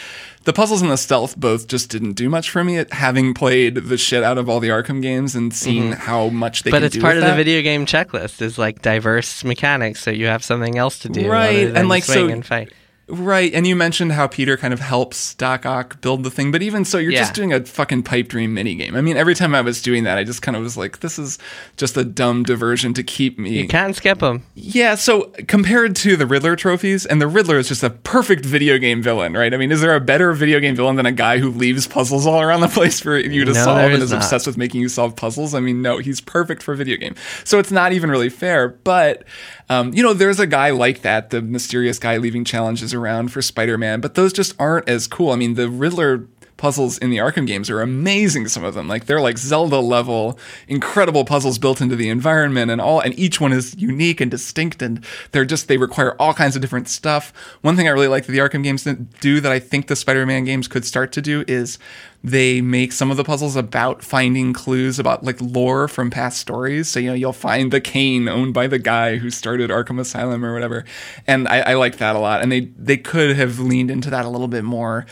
[0.45, 3.99] The puzzles and the stealth both just didn't do much for me having played the
[3.99, 5.97] shit out of all the arkham games and seeing Mhm.
[5.97, 9.43] how much they but it's do part of the video game checklist is like diverse
[9.43, 12.73] mechanics so you have something else to do Right, and, like, swing so- and fight
[13.09, 16.61] Right, and you mentioned how Peter kind of helps Doc Ock build the thing, but
[16.61, 17.21] even so, you're Yeah.
[17.21, 18.97] just doing a fucking pipe dream mini game.
[18.97, 21.17] I mean, every time I was doing that, I just kind of was like, "This
[21.17, 21.39] is
[21.77, 26.17] just a dumb diversion to keep me." you can't skip them Yeah, so compared to
[26.17, 29.55] the Riddler trophies, and the Riddler is just a perfect video game villain, right?
[29.55, 32.27] I mean, is there a better video game villain than a guy who leaves puzzles
[32.27, 34.17] all around the place for you to No, solve and is not.
[34.17, 35.55] obsessed with making you solve puzzles?
[35.55, 37.15] I mean, no, he's perfect for a video game.
[37.45, 39.23] So it's not even really fair, but
[39.69, 43.43] um, you know, there's a guy like that, the mysterious guy leaving challenges around for
[43.43, 45.31] Spider-Man, but those just aren't as cool.
[45.33, 49.07] I mean, the Riddler puzzles in the Arkham games are amazing some of them like
[49.07, 50.39] they're like Zelda level
[50.69, 54.83] incredible puzzles built into the environment and all and each one is unique and distinct
[54.83, 58.27] and they're just they require all kinds of different stuff one thing I really like
[58.27, 58.85] that the Arkham games
[59.21, 61.79] do that I think the Spider-Man games could start to do is
[62.27, 66.89] they make some of the puzzles about finding clues about like lore from past stories.
[66.89, 70.45] So, you know, you'll find the cane owned by the guy who started Arkham Asylum
[70.45, 70.85] or whatever.
[71.29, 72.43] And I, I like that a lot.
[72.43, 75.07] And they, they could have leaned into that a little bit more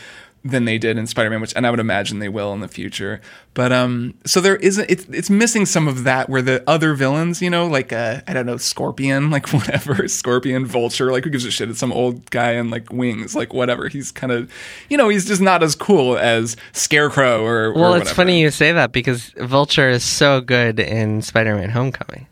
[0.45, 3.19] than they did in Spider-Man, which, and I would imagine they will in the future.
[3.55, 7.41] But, um, so there isn't, it's, it's missing some of that where the other villains,
[7.41, 11.45] you know, like, uh, I don't know, Scorpion, like whatever, Scorpion, Vulture, like who gives
[11.45, 11.69] a shit?
[11.69, 13.87] It's some old guy in like wings, like whatever.
[13.87, 14.51] He's kind of,
[14.87, 18.51] you know, he's just not as cool as Scarecrow or, or well it's funny you
[18.51, 22.27] say that because vulture is so good in spider-man homecoming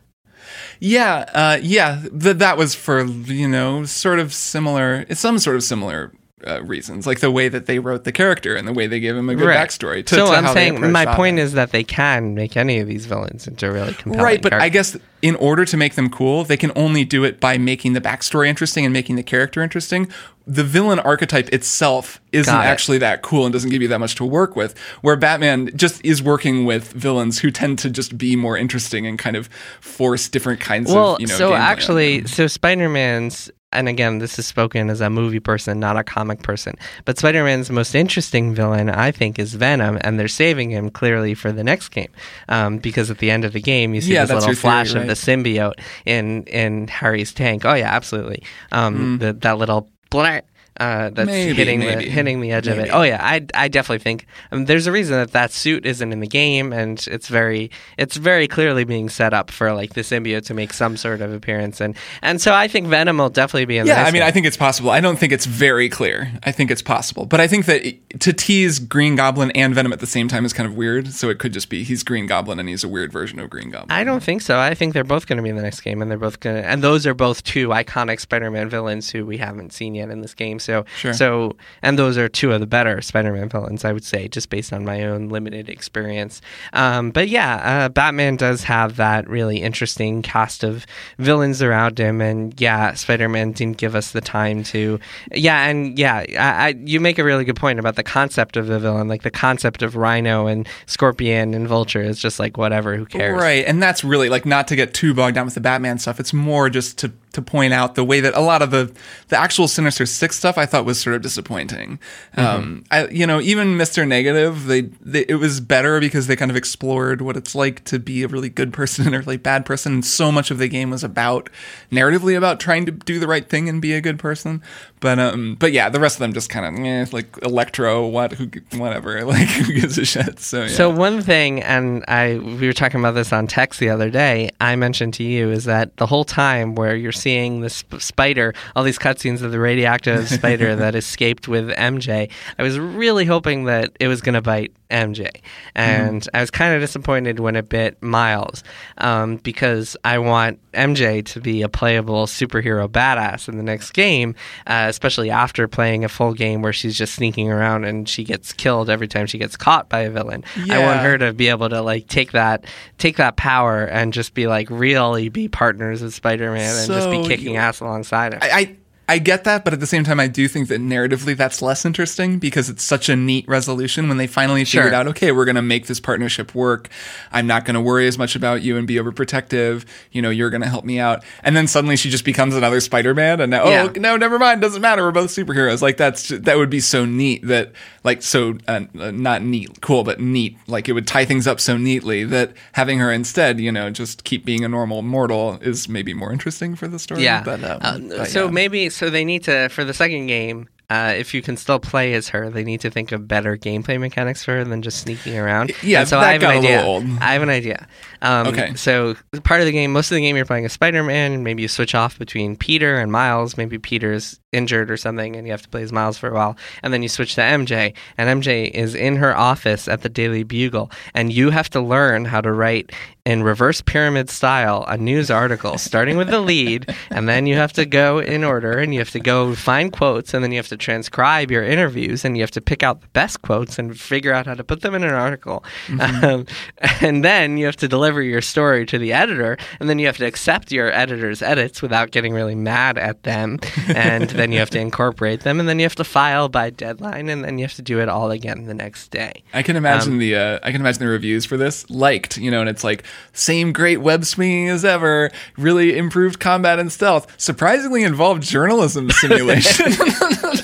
[0.78, 2.02] Yeah, uh, yeah.
[2.02, 5.06] Th- that was for you know sort of similar.
[5.08, 6.12] It's some sort of similar
[6.46, 9.16] uh, reasons, like the way that they wrote the character and the way they gave
[9.16, 10.04] him a good backstory.
[10.06, 13.06] To, so to i'm saying my point is that they can make any of these
[13.06, 16.58] villains into really compelling right, but I guess in order to make them cool, they
[16.58, 20.06] can only do it by making the backstory interesting and making the character interesting.
[20.46, 22.58] The villain archetype itself isn't it.
[22.58, 24.78] actually that cool and doesn't give you that much to work with.
[25.00, 29.18] Where Batman just is working with villains who tend to just be more interesting and
[29.18, 29.48] kind of
[29.80, 31.34] force different kinds well of you know.
[31.34, 36.04] so actually so spider-man's and again this is spoken as a movie person not a
[36.04, 36.74] comic person.
[37.04, 41.52] But spider-man's most interesting villain i think is venom and they're saving him clearly for
[41.52, 42.12] the next game.
[42.48, 44.94] Um, because at the end of the game you see Yeah, this little theory, flash
[44.94, 45.02] right?
[45.02, 45.74] of the symbiote
[46.06, 47.64] in in harry's tank.
[47.64, 48.42] Oh yeah absolutely.
[48.72, 50.40] Um, the, that little blah,
[50.80, 52.90] uh, that's Maybe, hitting the hitting the edge of it.
[52.92, 56.20] Oh yeah, I, I definitely think um, there's a reason that that suit isn't in
[56.20, 60.46] the game, and it's very it's very clearly being set up for like the symbiote
[60.46, 63.78] to make some sort of appearance, and and so I think Venom will definitely be
[63.78, 63.86] in.
[63.86, 64.28] the Yeah, I mean, one.
[64.28, 64.90] I think it's possible.
[64.90, 66.32] I don't think it's very clear.
[66.42, 69.92] I think it's possible, but I think that it- to tease Green Goblin and Venom
[69.92, 71.12] at the same time is kind of weird.
[71.12, 73.70] So it could just be he's Green Goblin and he's a weird version of Green
[73.70, 73.90] Goblin.
[73.90, 74.58] I don't think so.
[74.58, 76.56] I think they're both going to be in the next game, and they're both going
[76.56, 80.20] to, and those are both two iconic Spider-Man villains who we haven't seen yet in
[80.20, 80.58] this game.
[80.64, 81.12] So, Sure.
[81.12, 84.72] so, and those are two of the better Spider-Man villains, I would say, just based
[84.72, 86.40] on my own limited experience.
[86.72, 90.86] Um, but yeah, uh, Batman does have that really interesting cast of
[91.18, 94.98] villains around him, and yeah, Spider-Man didn't give us the time to,
[95.32, 98.66] yeah, and yeah, I, I, you make a really good point about the concept of
[98.66, 102.96] the villain, like the concept of Rhino and Scorpion and Vulture is just like whatever,
[102.96, 103.40] who cares?
[103.40, 106.18] Right, and that's really like not to get too bogged down with the Batman stuff.
[106.18, 108.92] It's more just to to point out the way that a lot of the
[109.28, 111.98] the actual Sinister Six stuff I thought was sort of disappointing.
[112.36, 112.40] Mm-hmm.
[112.40, 116.50] Um, I you know even Mister Negative they, they it was better because they kind
[116.50, 119.66] of explored what it's like to be a really good person and a really bad
[119.66, 119.94] person.
[119.94, 121.50] And so much of the game was about
[121.90, 124.62] narratively about trying to do the right thing and be a good person.
[125.00, 128.32] But um but yeah, the rest of them just kind of eh, like Electro what
[128.32, 128.48] who
[128.78, 130.40] whatever like who gives a shit.
[130.40, 130.68] So yeah.
[130.68, 134.50] So one thing, and I we were talking about this on text the other day.
[134.60, 138.52] I mentioned to you is that the whole time where you're seeing the sp- spider,
[138.76, 143.64] all these cutscenes of the radioactive spider that escaped with MJ, I was really hoping
[143.64, 145.28] that it was going to bite MJ,
[145.74, 148.62] and I was kind of disappointed when it bit Miles,
[148.98, 154.36] um, because I want MJ to be a playable superhero badass in the next game,
[154.66, 158.52] uh, especially after playing a full game where she's just sneaking around and she gets
[158.52, 160.44] killed every time she gets caught by a villain.
[160.70, 162.64] I want her to be able to like take that
[162.98, 167.24] take that power and just be like really be partners with Spider-Man and just be
[167.26, 168.40] kicking you- ass alongside him.
[168.42, 168.76] I, I
[169.08, 171.84] I get that, but at the same time, I do think that narratively that's less
[171.84, 175.56] interesting because it's such a neat resolution when they finally figured out, okay, we're going
[175.56, 176.88] to make this partnership work.
[177.30, 179.84] I'm not going to worry as much about you and be overprotective.
[180.12, 181.22] You know, you're going to help me out.
[181.42, 183.88] And then suddenly she just becomes another Spider-Man, and now, Yeah.
[183.94, 185.02] oh no, never mind, doesn't matter.
[185.02, 185.82] We're both superheroes.
[185.82, 187.72] Like that's that would be so neat that
[188.04, 190.56] like so uh, uh, not neat, cool, but neat.
[190.66, 194.24] Like it would tie things up so neatly that having her instead, you know, just
[194.24, 197.22] keep being a normal mortal is maybe more interesting for the story.
[197.22, 197.42] Yeah.
[197.42, 198.50] But, um, Uh, but so yeah.
[198.50, 200.68] maybe so they need to for the second game.
[200.94, 203.98] Uh, if you can still play as her, they need to think of better gameplay
[203.98, 205.72] mechanics for her than just sneaking around.
[205.82, 206.86] Yeah, And so I have got a an little idea.
[206.86, 207.04] old.
[207.20, 207.88] I have an idea.
[208.22, 208.74] Um, Okay.
[208.74, 211.42] So part of the game, most of the game, you're playing as Spider-Man.
[211.42, 213.56] Maybe you switch off between Peter and Miles.
[213.56, 216.56] Maybe Peter's injured or something, and you have to play as Miles for a while.
[216.82, 220.44] And then you switch to MJ, and MJ is in her office at the Daily
[220.44, 222.92] Bugle, and you have to learn how to write
[223.24, 227.72] in reverse pyramid style a news article, starting with the lead, and then you have
[227.72, 230.68] to go in order, and you have to go find quotes, and then you have
[230.68, 234.32] to transcribe your interviews, and you have to pick out the best quotes and figure
[234.32, 235.64] out how to put them in an article.
[235.98, 236.46] Um,
[237.00, 240.18] and then you have to deliver your story to the editor, and then you have
[240.18, 243.58] to accept your editor's edits without getting really mad at them,
[243.88, 247.28] and then you have to incorporate them, and then you have to file by deadline,
[247.28, 249.42] and then you have to do it all again the next day.
[249.52, 252.50] I can imagine Um, the uh, I can imagine the reviews for this liked, you
[252.50, 257.26] know, and it's like same great web swinging as ever, really improved combat and stealth,
[257.40, 259.92] surprisingly involved journalism simulation.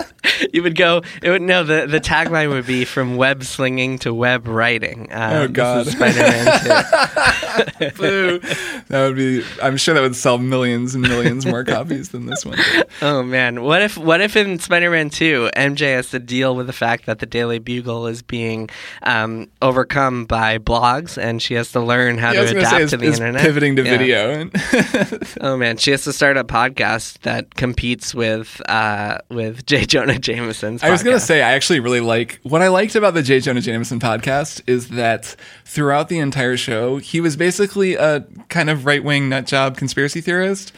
[0.53, 1.01] you would go.
[1.23, 1.63] It would no.
[1.63, 5.07] The the tagline would be from web slinging to web writing.
[5.11, 5.87] Um, Oh, God.
[5.87, 7.89] Spider Man Two.
[7.97, 8.39] Boo.
[8.87, 9.43] that would be.
[9.61, 12.57] I'm sure that would sell millions and millions more copies than this one.
[12.57, 12.87] did.
[13.03, 16.73] Oh man, what if what if in Spider-Man Two, MJ has to deal with the
[16.73, 18.69] fact that the Daily Bugle is being
[19.03, 22.97] um, overcome by blogs, and she has to learn how Yeah, to adapt say, to
[22.97, 23.97] the internet, pivoting to Yeah.
[23.97, 25.29] video.
[25.41, 29.85] Oh man, she has to start a podcast that competes with uh, with J.
[29.85, 30.83] Jonah Jameson's.
[30.83, 33.39] I was going to say, I actually really like what I liked about the J.
[33.39, 35.35] Jonah Jameson podcast is that
[35.65, 40.21] throughout the entire show, he was basically a kind of right wing nut job conspiracy
[40.21, 40.71] theorist.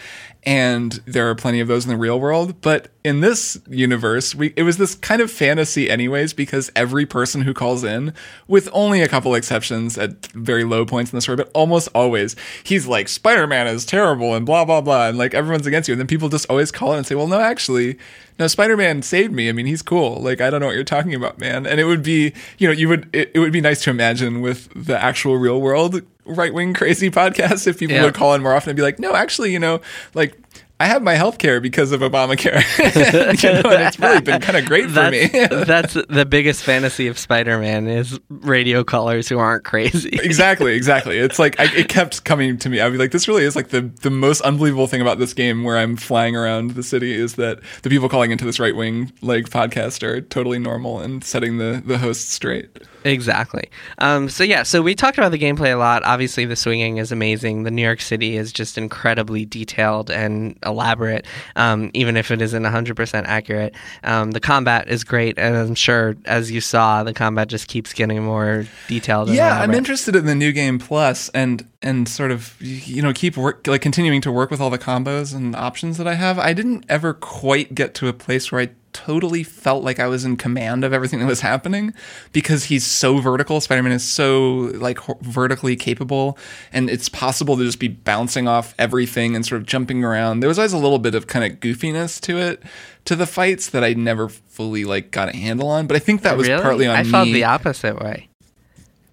[0.45, 2.59] And there are plenty of those in the real world.
[2.59, 7.43] But in this universe, we, it was this kind of fantasy, anyways, because every person
[7.43, 8.13] who calls in,
[8.45, 12.35] with only a couple exceptions at very low points in the story, but almost always,
[12.65, 15.07] he's like, Spider Man is terrible and blah, blah, blah.
[15.07, 15.93] And like everyone's against you.
[15.93, 17.97] And then people just always call in and say, well, no, actually,
[18.39, 19.49] no, Spider Man saved me.
[19.49, 20.19] I mean, he's cool.
[20.21, 21.65] Like, I don't know what you're talking about, man.
[21.65, 24.41] And it would be, you know, you would, it, it would be nice to imagine
[24.41, 28.05] with the actual real world right wing crazy podcast if people Yeah.
[28.05, 29.81] would call in more often and be like, no, actually, you know,
[30.13, 30.37] like,
[30.83, 32.61] I have my health care because of Obamacare.
[33.41, 35.45] you know, and it's really been kind of great for that's, me.
[35.65, 40.09] that's the biggest fantasy of Spider-Man is radio callers who aren't crazy.
[40.21, 41.19] exactly, exactly.
[41.19, 42.81] It's like I, it kept coming to me.
[42.81, 45.63] I'd be like, this really is like the the most unbelievable thing about this game
[45.63, 49.13] where I'm flying around the city is that the people calling into this right wing
[49.21, 52.77] like podcast are totally normal and setting the the hosts straight.
[53.03, 53.69] Exactly.
[53.97, 56.03] Um, so yeah, so we talked about the gameplay a lot.
[56.03, 57.63] Obviously, the swinging is amazing.
[57.63, 61.25] The New York City is just incredibly detailed and elaborate,
[61.55, 63.75] um, even if it isn't 100% accurate.
[64.03, 67.93] Um, the combat is great, and I'm sure, as you saw, the combat just keeps
[67.93, 69.27] getting more detailed.
[69.27, 73.13] And Yeah, I'm interested in the new game plus and and sort of you know
[73.13, 76.39] keep work like continuing to work with all the combos and options that I have.
[76.39, 80.23] I didn't ever quite get to a place where I totally felt like I was
[80.23, 81.93] in command of everything that was happening
[82.31, 83.59] because he's so vertical.
[83.59, 86.37] Spider-Man is so like vertically capable
[86.71, 90.39] and it's possible to just be bouncing off everything and sort of jumping around.
[90.39, 92.63] There was always a little bit of kind of goofiness to it
[93.05, 96.21] to the fights that I never fully like got a handle on, but I think
[96.21, 96.61] that oh, was really?
[96.61, 97.11] partly on I me.
[97.11, 98.29] felt the opposite way.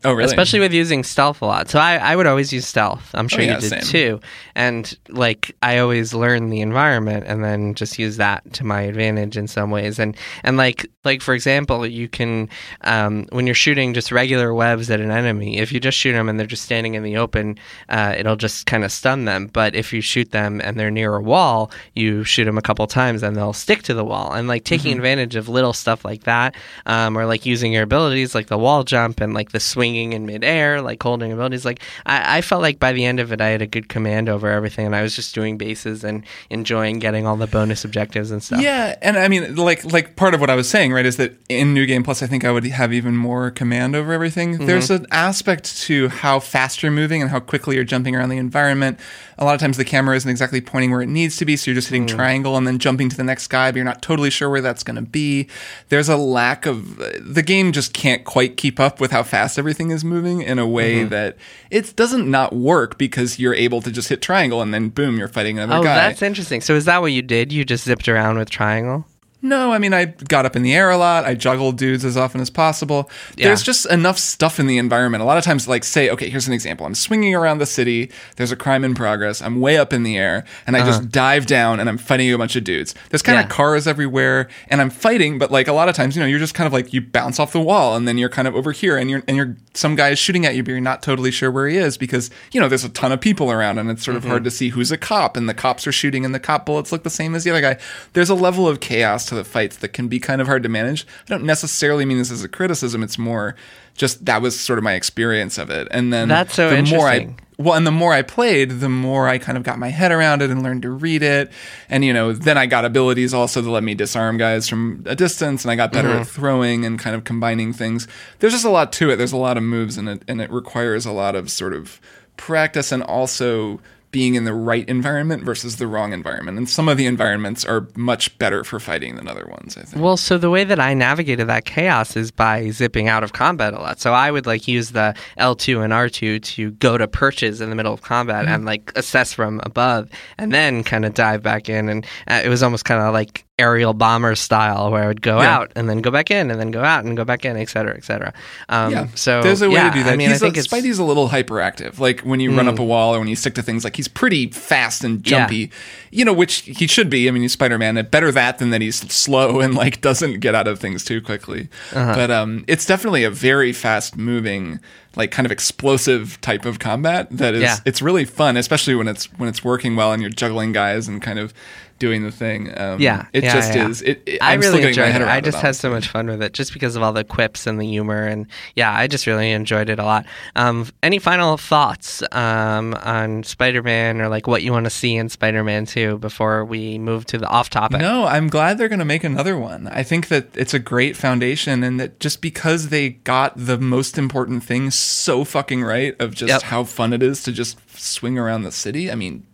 [0.04, 0.24] Oh, really?
[0.24, 1.68] Especially with using stealth a lot.
[1.68, 3.10] So I, I would always use stealth.
[3.14, 3.80] I'm sure Oh, yeah, you did same.
[3.82, 4.20] too.
[4.54, 9.36] And like I always learn the environment and then just use that to my advantage
[9.36, 9.98] in some ways.
[9.98, 12.48] And and like like for example, you can
[12.82, 16.28] um, when you're shooting just regular webs at an enemy, if you just shoot them
[16.28, 17.58] and they're just standing in the open,
[17.90, 19.48] uh, it'll just kind of stun them.
[19.52, 22.86] But if you shoot them and they're near a wall, you shoot them a couple
[22.86, 24.32] times and they'll stick to the wall.
[24.32, 24.96] And like taking Mhm.
[24.96, 26.54] advantage of little stuff like that,
[26.86, 29.60] um, or like using your abilities like the wall jump and like the
[29.90, 31.64] swinging in midair, like holding abilities.
[31.64, 34.28] Like I, I felt like by the end of it, I had a good command
[34.28, 38.30] over everything, and I was just doing bases and enjoying getting all the bonus objectives
[38.30, 38.60] and stuff.
[38.60, 41.34] Yeah, and I mean, like, like part of what I was saying, right, is that
[41.48, 44.58] in New Game Plus, I think I would have even more command over everything.
[44.58, 44.66] Mhm.
[44.66, 48.38] There's an aspect to how fast you're moving and how quickly you're jumping around the
[48.38, 48.98] environment.
[49.38, 51.70] A lot of times, the camera isn't exactly pointing where it needs to be, so
[51.70, 52.14] you're just hitting Mm.
[52.14, 54.82] triangle and then jumping to the next guy, but you're not totally sure where that's
[54.82, 55.48] going to be.
[55.88, 59.79] There's a lack of the game just can't quite keep up with how fast everything
[59.88, 61.08] is moving in a way Mhm.
[61.08, 61.38] that
[61.70, 65.28] it doesn't not work because you're able to just hit triangle and then boom, you're
[65.28, 65.94] fighting another Oh, guy.
[66.08, 66.60] that's interesting.
[66.60, 67.50] So is that what you did?
[67.50, 69.06] You just zipped around with triangle?
[69.42, 71.24] No, I mean, I got up in the air a lot.
[71.24, 73.10] I juggled dudes as often as possible.
[73.38, 73.46] Yeah.
[73.46, 75.22] There's just enough stuff in the environment.
[75.22, 76.84] A lot of times, like, say, okay, here's an example.
[76.84, 78.10] I'm swinging around the city.
[78.36, 79.40] There's a crime in progress.
[79.40, 80.90] I'm way up in the air, and I Uh-huh.
[80.90, 82.94] just dive down and I'm fighting a bunch of dudes.
[83.08, 86.20] There's kind of cars everywhere, and I'm fighting, but like a lot of times, you
[86.20, 88.46] know, you're just kind of like you bounce off the wall, and then you're kind
[88.46, 90.80] of over here, and you're and you're some guy is shooting at you, but you're
[90.80, 93.78] not totally sure where he is because you know there's a ton of people around,
[93.78, 94.28] and it's sort of Mhm.
[94.28, 96.90] hard to see who's a cop, and the cops are shooting, and the cop bullets
[96.92, 97.76] look the same as the other guy.
[98.12, 100.68] There's a level of chaos to the fights that can be kind of hard to
[100.68, 101.06] manage.
[101.26, 103.02] I don't necessarily mean this as a criticism.
[103.02, 103.54] It's more
[104.00, 105.86] just that was sort of my experience of it.
[105.90, 109.28] And then That's so the more I well, and the more I played, the more
[109.28, 111.52] I kind of got my head around it and learned to read it.
[111.90, 115.14] And you know, then I got abilities also to let me disarm guys from a
[115.14, 116.20] distance, and I got better Mhm.
[116.22, 118.08] at throwing and kind of combining things.
[118.38, 119.16] There's just a lot to it.
[119.16, 122.00] There's a lot of moves and it, and it requires a lot of sort of
[122.38, 123.80] practice and also
[124.10, 126.58] being in the right environment versus the wrong environment.
[126.58, 130.02] And some of the environments are much better for fighting than other ones, I think.
[130.02, 133.72] Well, so the way that I navigated that chaos is by zipping out of combat
[133.72, 134.00] a lot.
[134.00, 137.76] So I would like use the L2 and R2 to go to perches in the
[137.76, 138.54] middle of combat Mhm.
[138.54, 140.08] and like assess from above
[140.38, 141.88] and then kind of dive back in.
[141.88, 145.40] And uh, it was almost kind of like aerial bomber style where I would go
[145.40, 145.54] Yeah.
[145.56, 147.68] out and then go back in and then go out and go back in, et
[147.68, 148.32] cetera, et cetera.
[148.68, 149.06] Um, yeah.
[149.14, 150.14] So there's a way yeah, to do that.
[150.14, 151.98] I mean, he's I think a, Spidey's a little hyperactive.
[151.98, 152.70] Like when you run Mm.
[152.72, 155.40] up a wall or when you stick to things, like he's pretty fast and Yeah.
[155.40, 155.70] jumpy.
[156.10, 157.28] You know, which he should be.
[157.28, 157.94] I mean, he's Spider Man.
[158.10, 161.68] Better that than that he's slow and like doesn't get out of things too quickly.
[161.94, 162.14] Uh-huh.
[162.14, 164.80] But um, it's definitely a very fast moving,
[165.16, 167.62] like kind of explosive type of combat that is.
[167.62, 167.76] Yeah.
[167.84, 171.20] It's really fun, especially when it's when it's working well and you're juggling guys and
[171.22, 171.52] kind of
[172.00, 172.76] doing the thing.
[172.76, 173.88] Um, Yeah, it yeah, just yeah.
[173.88, 174.02] is.
[174.02, 175.22] It, it- I I'm really my enjoyed it.
[175.22, 177.68] I just it, had so much fun with it, just because of all the quips
[177.68, 180.26] and the humor, and yeah, I just really enjoyed it a lot.
[180.56, 185.28] Um, any final thoughts um, on Spider-Man, or like what you want to see in
[185.28, 188.00] Spider-Man Two before we move to the off-topic?
[188.00, 189.86] No, I'm glad they're going to make another one.
[189.88, 194.16] I think that it's a great foundation, and that just because they got the most
[194.18, 196.62] important thing so fucking right of just Yep.
[196.62, 199.10] how fun it is to just swing around the city.
[199.10, 199.44] I mean,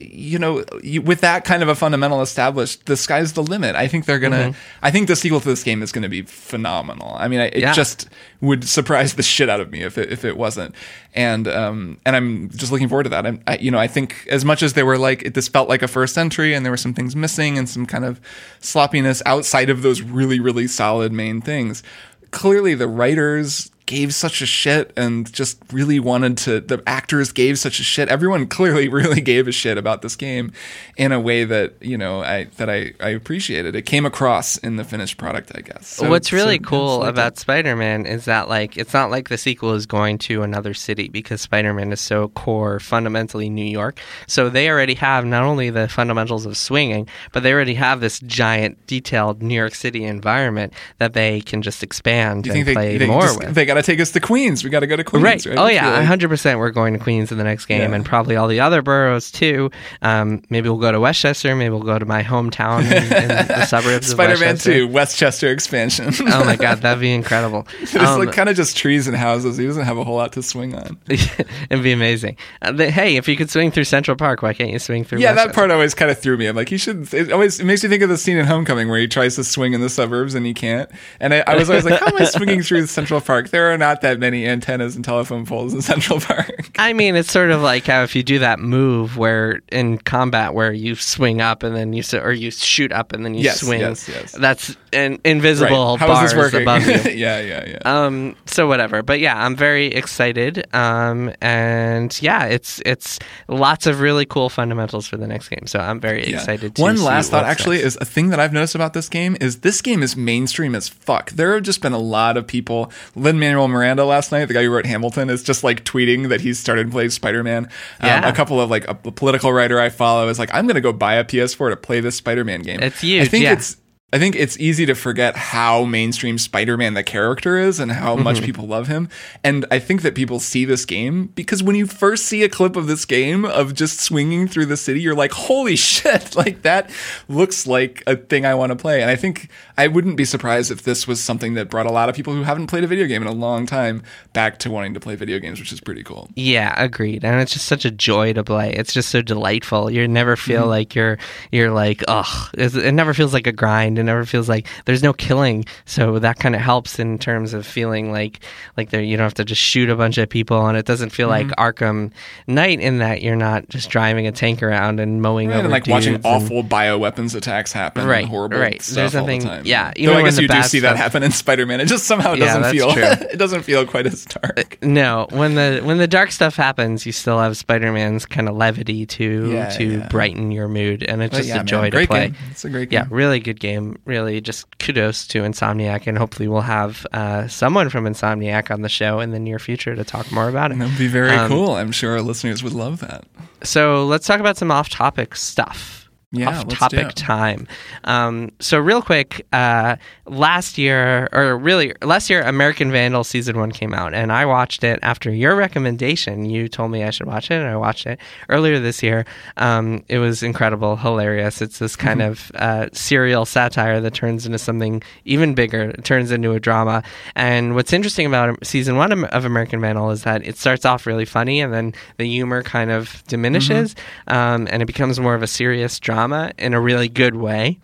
[0.00, 0.64] you know,
[1.02, 3.76] with that kind of a fundamental established, the sky's the limit.
[3.76, 4.50] I think they're gonna.
[4.50, 4.54] Mhm.
[4.82, 7.16] I think the sequel to this game is going to be phenomenal.
[7.18, 7.72] I mean, I, it Yeah.
[7.72, 8.08] just
[8.40, 10.74] would surprise the shit out of me if it if it wasn't.
[11.14, 13.26] And um and I'm just looking forward to that.
[13.26, 15.68] I'm, I, you know, I think as much as they were like it, this felt
[15.68, 18.20] like a first entry, and there were some things missing and some kind of
[18.60, 21.82] sloppiness outside of those really really solid main things.
[22.30, 27.58] Clearly, the writers gave such a shit and just really wanted to the actors gave
[27.58, 30.52] such a shit everyone clearly really gave a shit about this game
[30.96, 34.76] in a way that you know i that i i appreciated it came across in
[34.76, 38.76] the finished product i guess So- What's really so cool about Spider-Man is that like
[38.76, 42.78] it's not like the sequel is going to another city because Spider-Man is so core
[42.78, 43.98] fundamentally New York.
[44.26, 48.20] So they already have not only the fundamentals of swinging, but they already have this
[48.20, 52.74] giant detailed New York City environment that they can just expand you and think they,
[52.74, 53.54] play they, more just- with.
[53.54, 54.62] they got to take us to Queens?
[54.64, 55.46] We got to go to Queens, Right.
[55.46, 55.58] right?
[55.58, 56.58] Oh yeah, hundred percent.
[56.58, 57.96] We're going to Queens in the next game, Yeah.
[57.96, 59.70] and probably all the other boroughs too.
[60.02, 61.54] Um, maybe we'll go to Westchester.
[61.56, 66.12] Maybe we'll go to my hometown in, in the suburbs of Spider-Man Two, Westchester expansion.
[66.28, 67.66] oh my god, that'd be incredible.
[67.80, 69.56] It's Um, like kind of just trees and houses.
[69.56, 70.98] He doesn't have a whole lot to swing on.
[71.08, 72.36] It'd be amazing.
[72.62, 75.18] Uh, the- hey, if you could swing through Central Park, why can't you swing through?
[75.20, 76.46] Yeah, that part always kind of threw me.
[76.46, 77.12] I'm like, he should.
[77.12, 79.44] It always it makes me think of the scene in Homecoming where he tries to
[79.44, 80.90] swing in the suburbs and he can't.
[81.20, 83.50] And I, I was always like, how am I swinging through Central Park?
[83.50, 86.70] There there are not that many antennas and telephone poles in Central Park.
[86.76, 90.54] I mean, it's sort of like how if you do that move where in combat
[90.54, 93.60] where you swing up and then you or you shoot up and then you Yes,
[93.60, 93.80] swing.
[93.80, 94.32] yes, yes.
[94.32, 96.06] That's an invisible Right.
[96.08, 96.92] Bars above you.
[97.12, 97.78] yeah, yeah, yeah.
[97.84, 98.34] Um.
[98.46, 100.66] So whatever, but yeah, I'm very excited.
[100.74, 101.32] Um.
[101.40, 105.66] And yeah, it's it's lots of really cool fundamentals for the next game.
[105.66, 106.36] So I'm very Yeah.
[106.38, 106.74] excited.
[106.74, 107.86] to One last thought, actually, next.
[107.96, 110.88] is a thing that I've noticed about this game is this game is mainstream as
[110.88, 111.30] fuck.
[111.30, 112.90] There have just been a lot of people.
[113.14, 116.40] Lin Manuel Miranda last night, the guy who wrote Hamilton, is just like tweeting that
[116.40, 117.64] he's started playing Spider Man.
[118.00, 118.28] Um, yeah.
[118.28, 120.80] a couple of like a, a political writer I follow is like, I'm going to
[120.80, 122.80] go buy a PS4 to play this Spider Man game.
[122.80, 123.52] It's huge, I think yeah.
[123.52, 123.76] it's.
[124.12, 128.40] I think it's easy to forget how mainstream Spider-Man the character is and how much
[128.40, 128.44] Mhm.
[128.44, 129.08] people love him.
[129.44, 132.74] And I think that people see this game because when you first see a clip
[132.74, 136.90] of this game of just swinging through the city, you're like, "Holy shit, like that
[137.28, 140.72] looks like a thing I want to play." And I think I wouldn't be surprised
[140.72, 143.06] if this was something that brought a lot of people who haven't played a video
[143.06, 146.02] game in a long time back to wanting to play video games, which is pretty
[146.02, 146.28] cool.
[146.34, 147.24] Yeah, agreed.
[147.24, 148.72] And it's just such a joy to play.
[148.74, 149.88] It's just so delightful.
[149.88, 150.68] You never feel Mhm.
[150.68, 151.16] like you're
[151.52, 152.48] you're like, ugh.
[152.58, 153.99] It never feels like a grind.
[154.00, 155.64] It never feels like there's no killing.
[155.84, 158.40] So that kind of helps in terms of feeling like
[158.76, 161.10] like there you don't have to just shoot a bunch of people, and it doesn't
[161.10, 161.54] feel like Mhm.
[161.56, 162.10] Arkham
[162.46, 165.70] Knight in that you're not just driving a tank around and mowing Right, over and
[165.72, 168.80] like watching and- awful bioweapons attacks happen, Right, and horrible right.
[168.82, 169.62] stuff There's all nothing- the time.
[169.66, 171.80] yeah, Though even I when guess the you do see that happen in Spider-Man.
[171.80, 174.78] It just somehow doesn't that's feel it doesn't feel quite as dark.
[174.82, 179.04] No, when the when the dark stuff happens, you still have Spider-Man's kind of levity
[179.06, 180.08] to Yeah, to yeah.
[180.08, 182.26] brighten your mood, and it's But just yeah, a man, joy to great play.
[182.28, 182.36] game.
[182.50, 183.00] It's a great game.
[183.00, 183.89] Yeah, really good game.
[184.04, 188.88] Really, just kudos to Insomniac, and hopefully we'll have uh, someone from Insomniac on the
[188.88, 190.78] show in the near future to talk more about it.
[190.78, 191.74] That would be very Um, cool.
[191.74, 193.24] I'm sure our listeners would love that.
[193.62, 195.99] So let's talk about some off-topic stuff.
[196.32, 197.66] Yeah, off-topic time.
[198.04, 199.96] Um, so real quick, uh,
[200.26, 204.84] last year, or really last year, American Vandal season one came out, and I watched
[204.84, 206.44] it after your recommendation.
[206.44, 209.24] You told me I should watch it, and I watched it earlier this year.
[209.56, 211.60] Um, it was incredible, hilarious.
[211.60, 212.30] It's this kind Mm-hmm.
[212.30, 215.90] of uh, serial satire that turns into something even bigger.
[215.90, 217.02] It turns into a drama.
[217.34, 221.24] And what's interesting about season one of American Vandal is that it starts off really
[221.24, 223.96] funny, and then the humor kind of diminishes,
[224.28, 226.19] um, and it becomes more of a serious drama
[226.58, 227.78] in a really good way.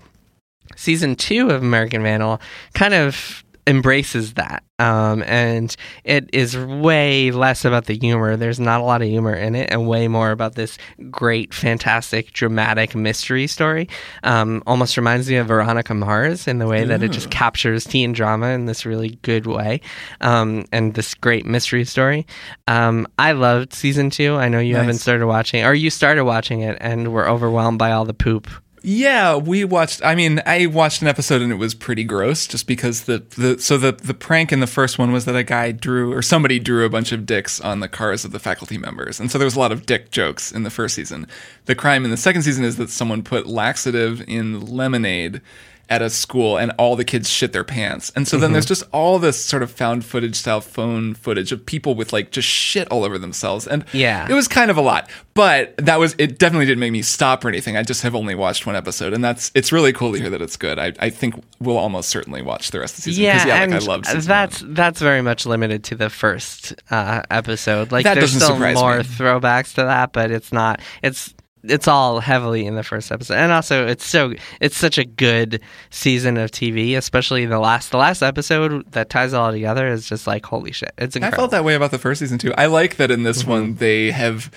[0.74, 2.40] Season two of American Vandal
[2.74, 4.62] kind of embraces that.
[4.78, 5.74] Um, and
[6.04, 8.36] it is way less about the humor.
[8.36, 10.76] There's not a lot of humor in it, and way more about this
[11.10, 13.88] great, fantastic, dramatic mystery story.
[14.22, 18.12] Um, almost reminds me of Veronica Mars in the way that it just captures teen
[18.12, 19.80] drama in this really good way,
[20.20, 22.26] um, and this great mystery story.
[22.68, 24.34] Um, I loved season two.
[24.36, 24.82] I know you Nice.
[24.82, 28.48] haven't started watching, or you started watching it and were overwhelmed by all the poop.
[28.88, 30.00] Yeah, we watched.
[30.04, 33.58] I mean, I watched an episode and it was pretty gross, just because the the
[33.58, 36.60] so the the prank in the first one was that a guy drew or somebody
[36.60, 39.44] drew a bunch of dicks on the cars of the faculty members, and so there
[39.44, 41.26] was a lot of dick jokes in the first season.
[41.64, 45.40] The crime in the second season is that someone put laxative in lemonade
[45.88, 48.10] at a school and all the kids shit their pants.
[48.16, 51.64] And so then there's just all this sort of found footage style phone footage of
[51.64, 53.66] people with like just shit all over themselves.
[53.68, 54.26] And Yeah.
[54.28, 55.08] it was kind of a lot.
[55.34, 57.76] But that was it definitely didn't make me stop or anything.
[57.76, 60.42] I just have only watched one episode and that's it's really cool to hear that
[60.42, 60.78] it's good.
[60.78, 63.30] I, I think we'll almost certainly watch the rest of the season.
[63.30, 66.74] 'cause, Yeah, like I and love season that's that's very much limited to the first
[66.90, 67.92] uh, episode.
[67.92, 69.04] Like That there's still more me.
[69.04, 70.80] throwbacks to that, but it's not.
[71.02, 71.32] It's
[71.68, 75.60] it's all heavily in the first episode, and also it's so it's such a good
[75.90, 80.08] season of TV, especially the last the last episode that ties it all together is
[80.08, 82.52] just like holy shit, it's I felt that way about the first season too.
[82.56, 83.50] I like that in this Mm-hmm.
[83.50, 84.50] one they have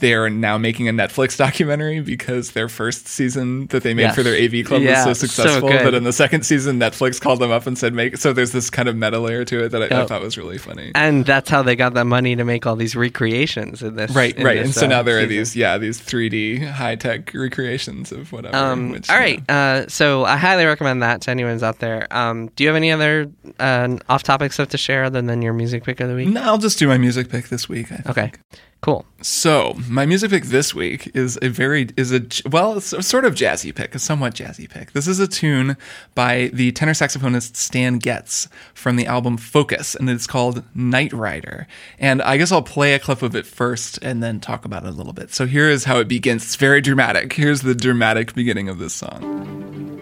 [0.00, 4.14] they are now making a Netflix documentary because their first season that they made Yes.
[4.14, 5.86] for their AV club Yeah, was so so successful good.
[5.86, 8.70] that in the second season Netflix called them up and said make so there's this
[8.70, 10.92] kind of meta layer to it that I, I thought was really funny.
[10.94, 14.10] and that's how they got that money to make all these recreations in this.
[14.12, 14.56] Right, in right.
[14.58, 18.56] this, and so uh, now there are these yeah, these 3D high-tech recreations of whatever.
[18.56, 19.42] Um, which, all right.
[19.50, 22.06] Uh, so I highly recommend that to anyone's out there.
[22.10, 25.84] Um, do you have any other uh, off-topic stuff to share other than your music
[25.84, 26.28] pick of the week?
[26.28, 27.88] No, I'll just do my music pick this week.
[28.06, 28.32] Okay.
[28.86, 29.04] Cool.
[29.20, 33.24] So my music pick this week is a very is a well it's a sort
[33.24, 34.92] of jazzy pick, a somewhat jazzy pick.
[34.92, 35.76] This is a tune
[36.14, 41.66] by the tenor saxophonist Stan Getz from the album Focus, and it's called Night Rider.
[41.98, 44.90] And I guess I'll play a clip of it first and then talk about it
[44.90, 45.34] a little bit.
[45.34, 46.44] So here is how it begins.
[46.44, 47.32] It's very dramatic.
[47.32, 49.95] Here's the dramatic beginning of this song.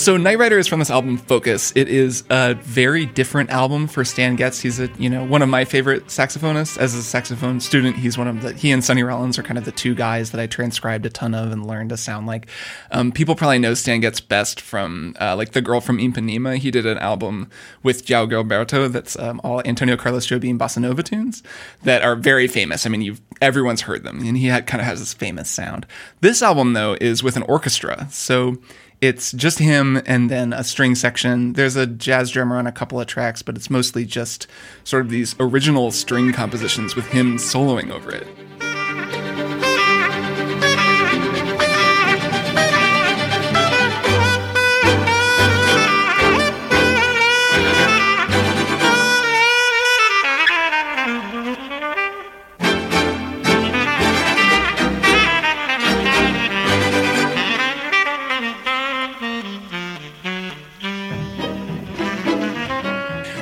[0.00, 1.74] So Night Rider is from this album Focus.
[1.76, 4.58] It is a very different album for Stan Getz.
[4.58, 6.78] He's a you know one of my favorite saxophonists.
[6.78, 9.66] As a saxophone student, he's one of the he and Sonny Rollins are kind of
[9.66, 12.48] the two guys that I transcribed a ton of and learned to sound like.
[12.90, 16.56] Um, people probably know Stan Getz best from uh, like the girl from Ipanema.
[16.56, 17.50] He did an album
[17.82, 21.42] with João Gilberto that's um, all Antonio Carlos Jobim bossa nova tunes
[21.82, 22.86] that are very famous.
[22.86, 25.86] I mean, you've everyone's heard them, and he had, kind of has this famous sound.
[26.22, 28.56] This album though is with an orchestra, so
[29.00, 31.54] it's just him and then a string section.
[31.54, 34.46] There's a jazz drummer on a couple of tracks, but it's mostly just
[34.84, 38.26] sort of these original string compositions with him soloing over it.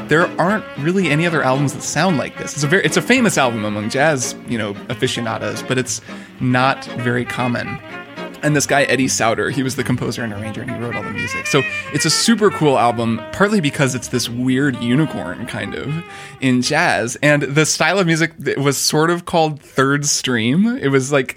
[0.09, 2.55] There aren't really any other albums that sound like this.
[2.55, 6.01] It's a very it's a famous album among jazz, you know, aficionados, but it's
[6.41, 7.79] not very common.
[8.43, 11.03] And this guy Eddie Sauter, he was the composer and arranger, and he wrote all
[11.03, 11.47] the music.
[11.49, 11.61] So
[11.93, 15.93] it's a super cool album, partly because it's this weird unicorn kind of
[16.41, 20.67] in jazz, and the style of music was sort of called third stream.
[20.67, 21.37] It was like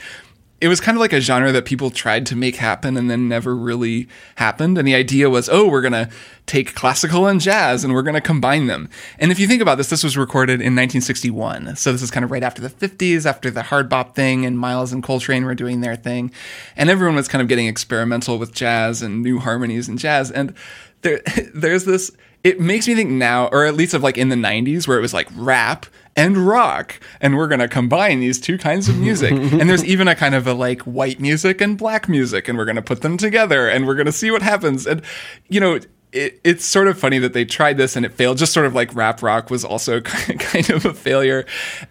[0.62, 3.28] it was kind of like a genre that people tried to make happen and then
[3.28, 4.78] never really happened.
[4.78, 6.10] And the idea was, oh, we're going to
[6.46, 8.90] take classical and jazz and we're going to combine them.
[9.20, 11.76] And if you think about this, this was recorded in 1961.
[11.76, 14.58] So this is kind of right after the 50s, after the hard bop thing, and
[14.58, 16.32] Miles and Coltrane were doing their thing.
[16.76, 20.32] And everyone was kind of getting experimental with jazz and new harmonies and jazz.
[20.32, 20.54] And
[21.02, 21.22] there,
[21.54, 22.12] there's this,
[22.44, 25.02] it makes me think now, or at least of like in the 90s, where it
[25.02, 25.86] was like rap
[26.16, 30.10] and rock and we're going to combine these two kinds of music and there's even
[30.10, 33.02] a kind of a like white music and black music and we're going to put
[33.02, 35.02] them together and we're going to see what happens and
[35.48, 35.80] you know
[36.14, 38.38] it, it's sort of funny that they tried this and it failed.
[38.38, 41.46] Just sort of like rap rock was also kind of a failure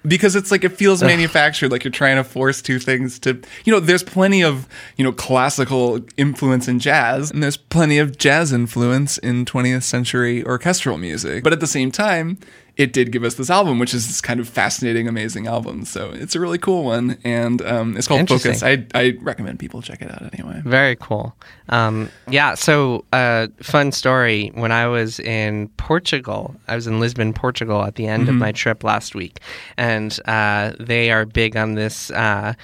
[0.07, 3.73] because it's like it feels manufactured like you're trying to force two things to you
[3.73, 8.53] know there's plenty of you know classical influence in jazz and there's plenty of jazz
[8.53, 11.43] influence in 20th century orchestral music.
[11.43, 12.39] But at the same time
[12.81, 15.85] it did give us this album, which is this kind of fascinating, amazing album.
[15.85, 18.63] So it's a really cool one, and um, it's called Focus.
[18.63, 20.63] I, I recommend people check it out anyway.
[20.65, 21.37] Very cool.
[21.69, 22.55] Um, yeah.
[22.55, 24.51] So, uh, fun story.
[24.55, 28.31] When I was in Portugal, I was in Lisbon, Portugal, at the end mm-hmm.
[28.31, 29.41] of my trip last week,
[29.77, 32.11] and uh, they are big on this.
[32.11, 32.55] Uh,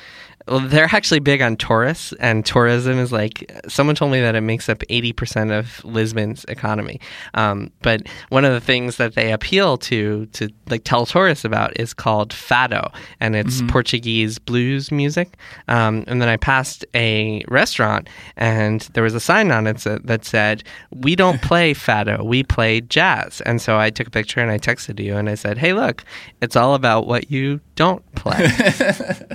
[0.48, 4.42] well, they're actually big on tourists, and tourism is like someone told me that it
[4.42, 7.00] makes up eighty percent of Lisbon's economy.
[7.34, 11.78] Um, but one of the things that they appeal to to like tell tourists about
[11.78, 13.68] is called fado, and it's mm-hmm.
[13.68, 15.36] Portuguese blues music.
[15.66, 20.24] Um, and then I passed a restaurant, and there was a sign on it that
[20.24, 20.62] said,
[20.94, 24.58] "We don't play fado, we play jazz." And so I took a picture and I
[24.58, 26.04] texted you, and I said, "Hey, look,
[26.40, 28.48] it's all about what you don't play."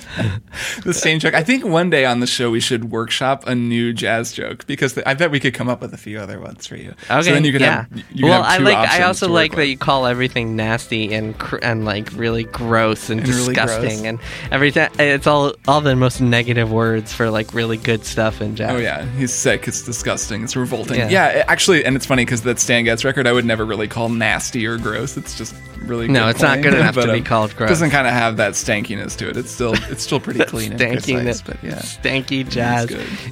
[0.83, 1.33] The same joke.
[1.33, 4.97] I think one day on the show we should workshop a new jazz joke because
[4.97, 6.93] I bet we could come up with a few other ones for you.
[7.09, 7.21] Okay.
[7.21, 7.85] So then you can yeah.
[7.89, 8.03] have.
[8.11, 8.77] You well, I like.
[8.77, 13.19] I also like that you call everything nasty and cr- and like really gross and,
[13.19, 14.05] and disgusting really gross.
[14.05, 14.19] and
[14.51, 14.89] everything.
[14.99, 18.71] It's all all the most negative words for like really good stuff in jazz.
[18.71, 19.67] Oh yeah, he's sick.
[19.67, 20.43] It's disgusting.
[20.43, 20.97] It's revolting.
[20.97, 23.87] Yeah, yeah actually, and it's funny because that Stan Getz record I would never really
[23.87, 25.17] call nasty or gross.
[25.17, 26.27] It's just really no.
[26.27, 26.55] It's point.
[26.55, 27.69] not good enough but, to be um, called gross.
[27.69, 29.37] It doesn't kind of have that stankiness to it.
[29.37, 30.73] It's still it's still pretty clean.
[30.73, 32.89] stankiness, but yeah, stanky jazz.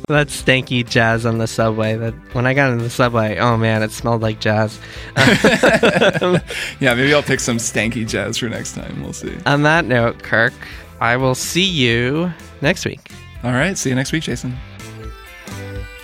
[0.08, 1.96] That's stanky jazz on the subway.
[1.96, 4.80] That when I got into the subway, oh man, it smelled like jazz.
[6.80, 9.02] yeah, maybe I'll pick some stanky jazz for next time.
[9.02, 9.36] We'll see.
[9.46, 10.54] On that note, Kirk,
[11.00, 12.32] I will see you
[12.62, 13.12] next week.
[13.44, 14.58] All right, see you next week, Jason.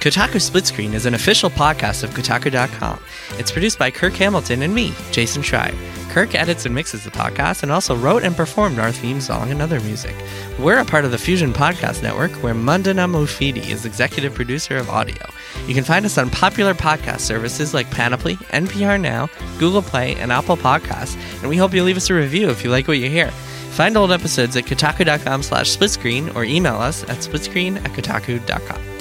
[0.06, 3.00] Kotaku Split Screen is an official podcast of Kotaku.com.
[3.40, 5.74] It's produced by Kirk Hamilton and me, Jason Schreier.
[6.16, 9.62] Kirk edits and mixes the podcast and also wrote and performed our theme song and
[9.62, 10.16] other music.
[10.58, 14.90] We're a part of the Fusion Podcast Network, where Mandana Mofidi is executive producer of
[14.90, 15.22] audio.
[15.68, 19.28] You can find us on popular podcast services like Panoply, NPR Now,
[19.60, 22.70] Google Play, and Apple Podcasts, and we hope you leave us a review if you
[22.70, 23.30] like what you hear.
[23.72, 28.95] Find old episodes at kotaku.com slash splitscreen or email us at splitscreen at kotaku.com.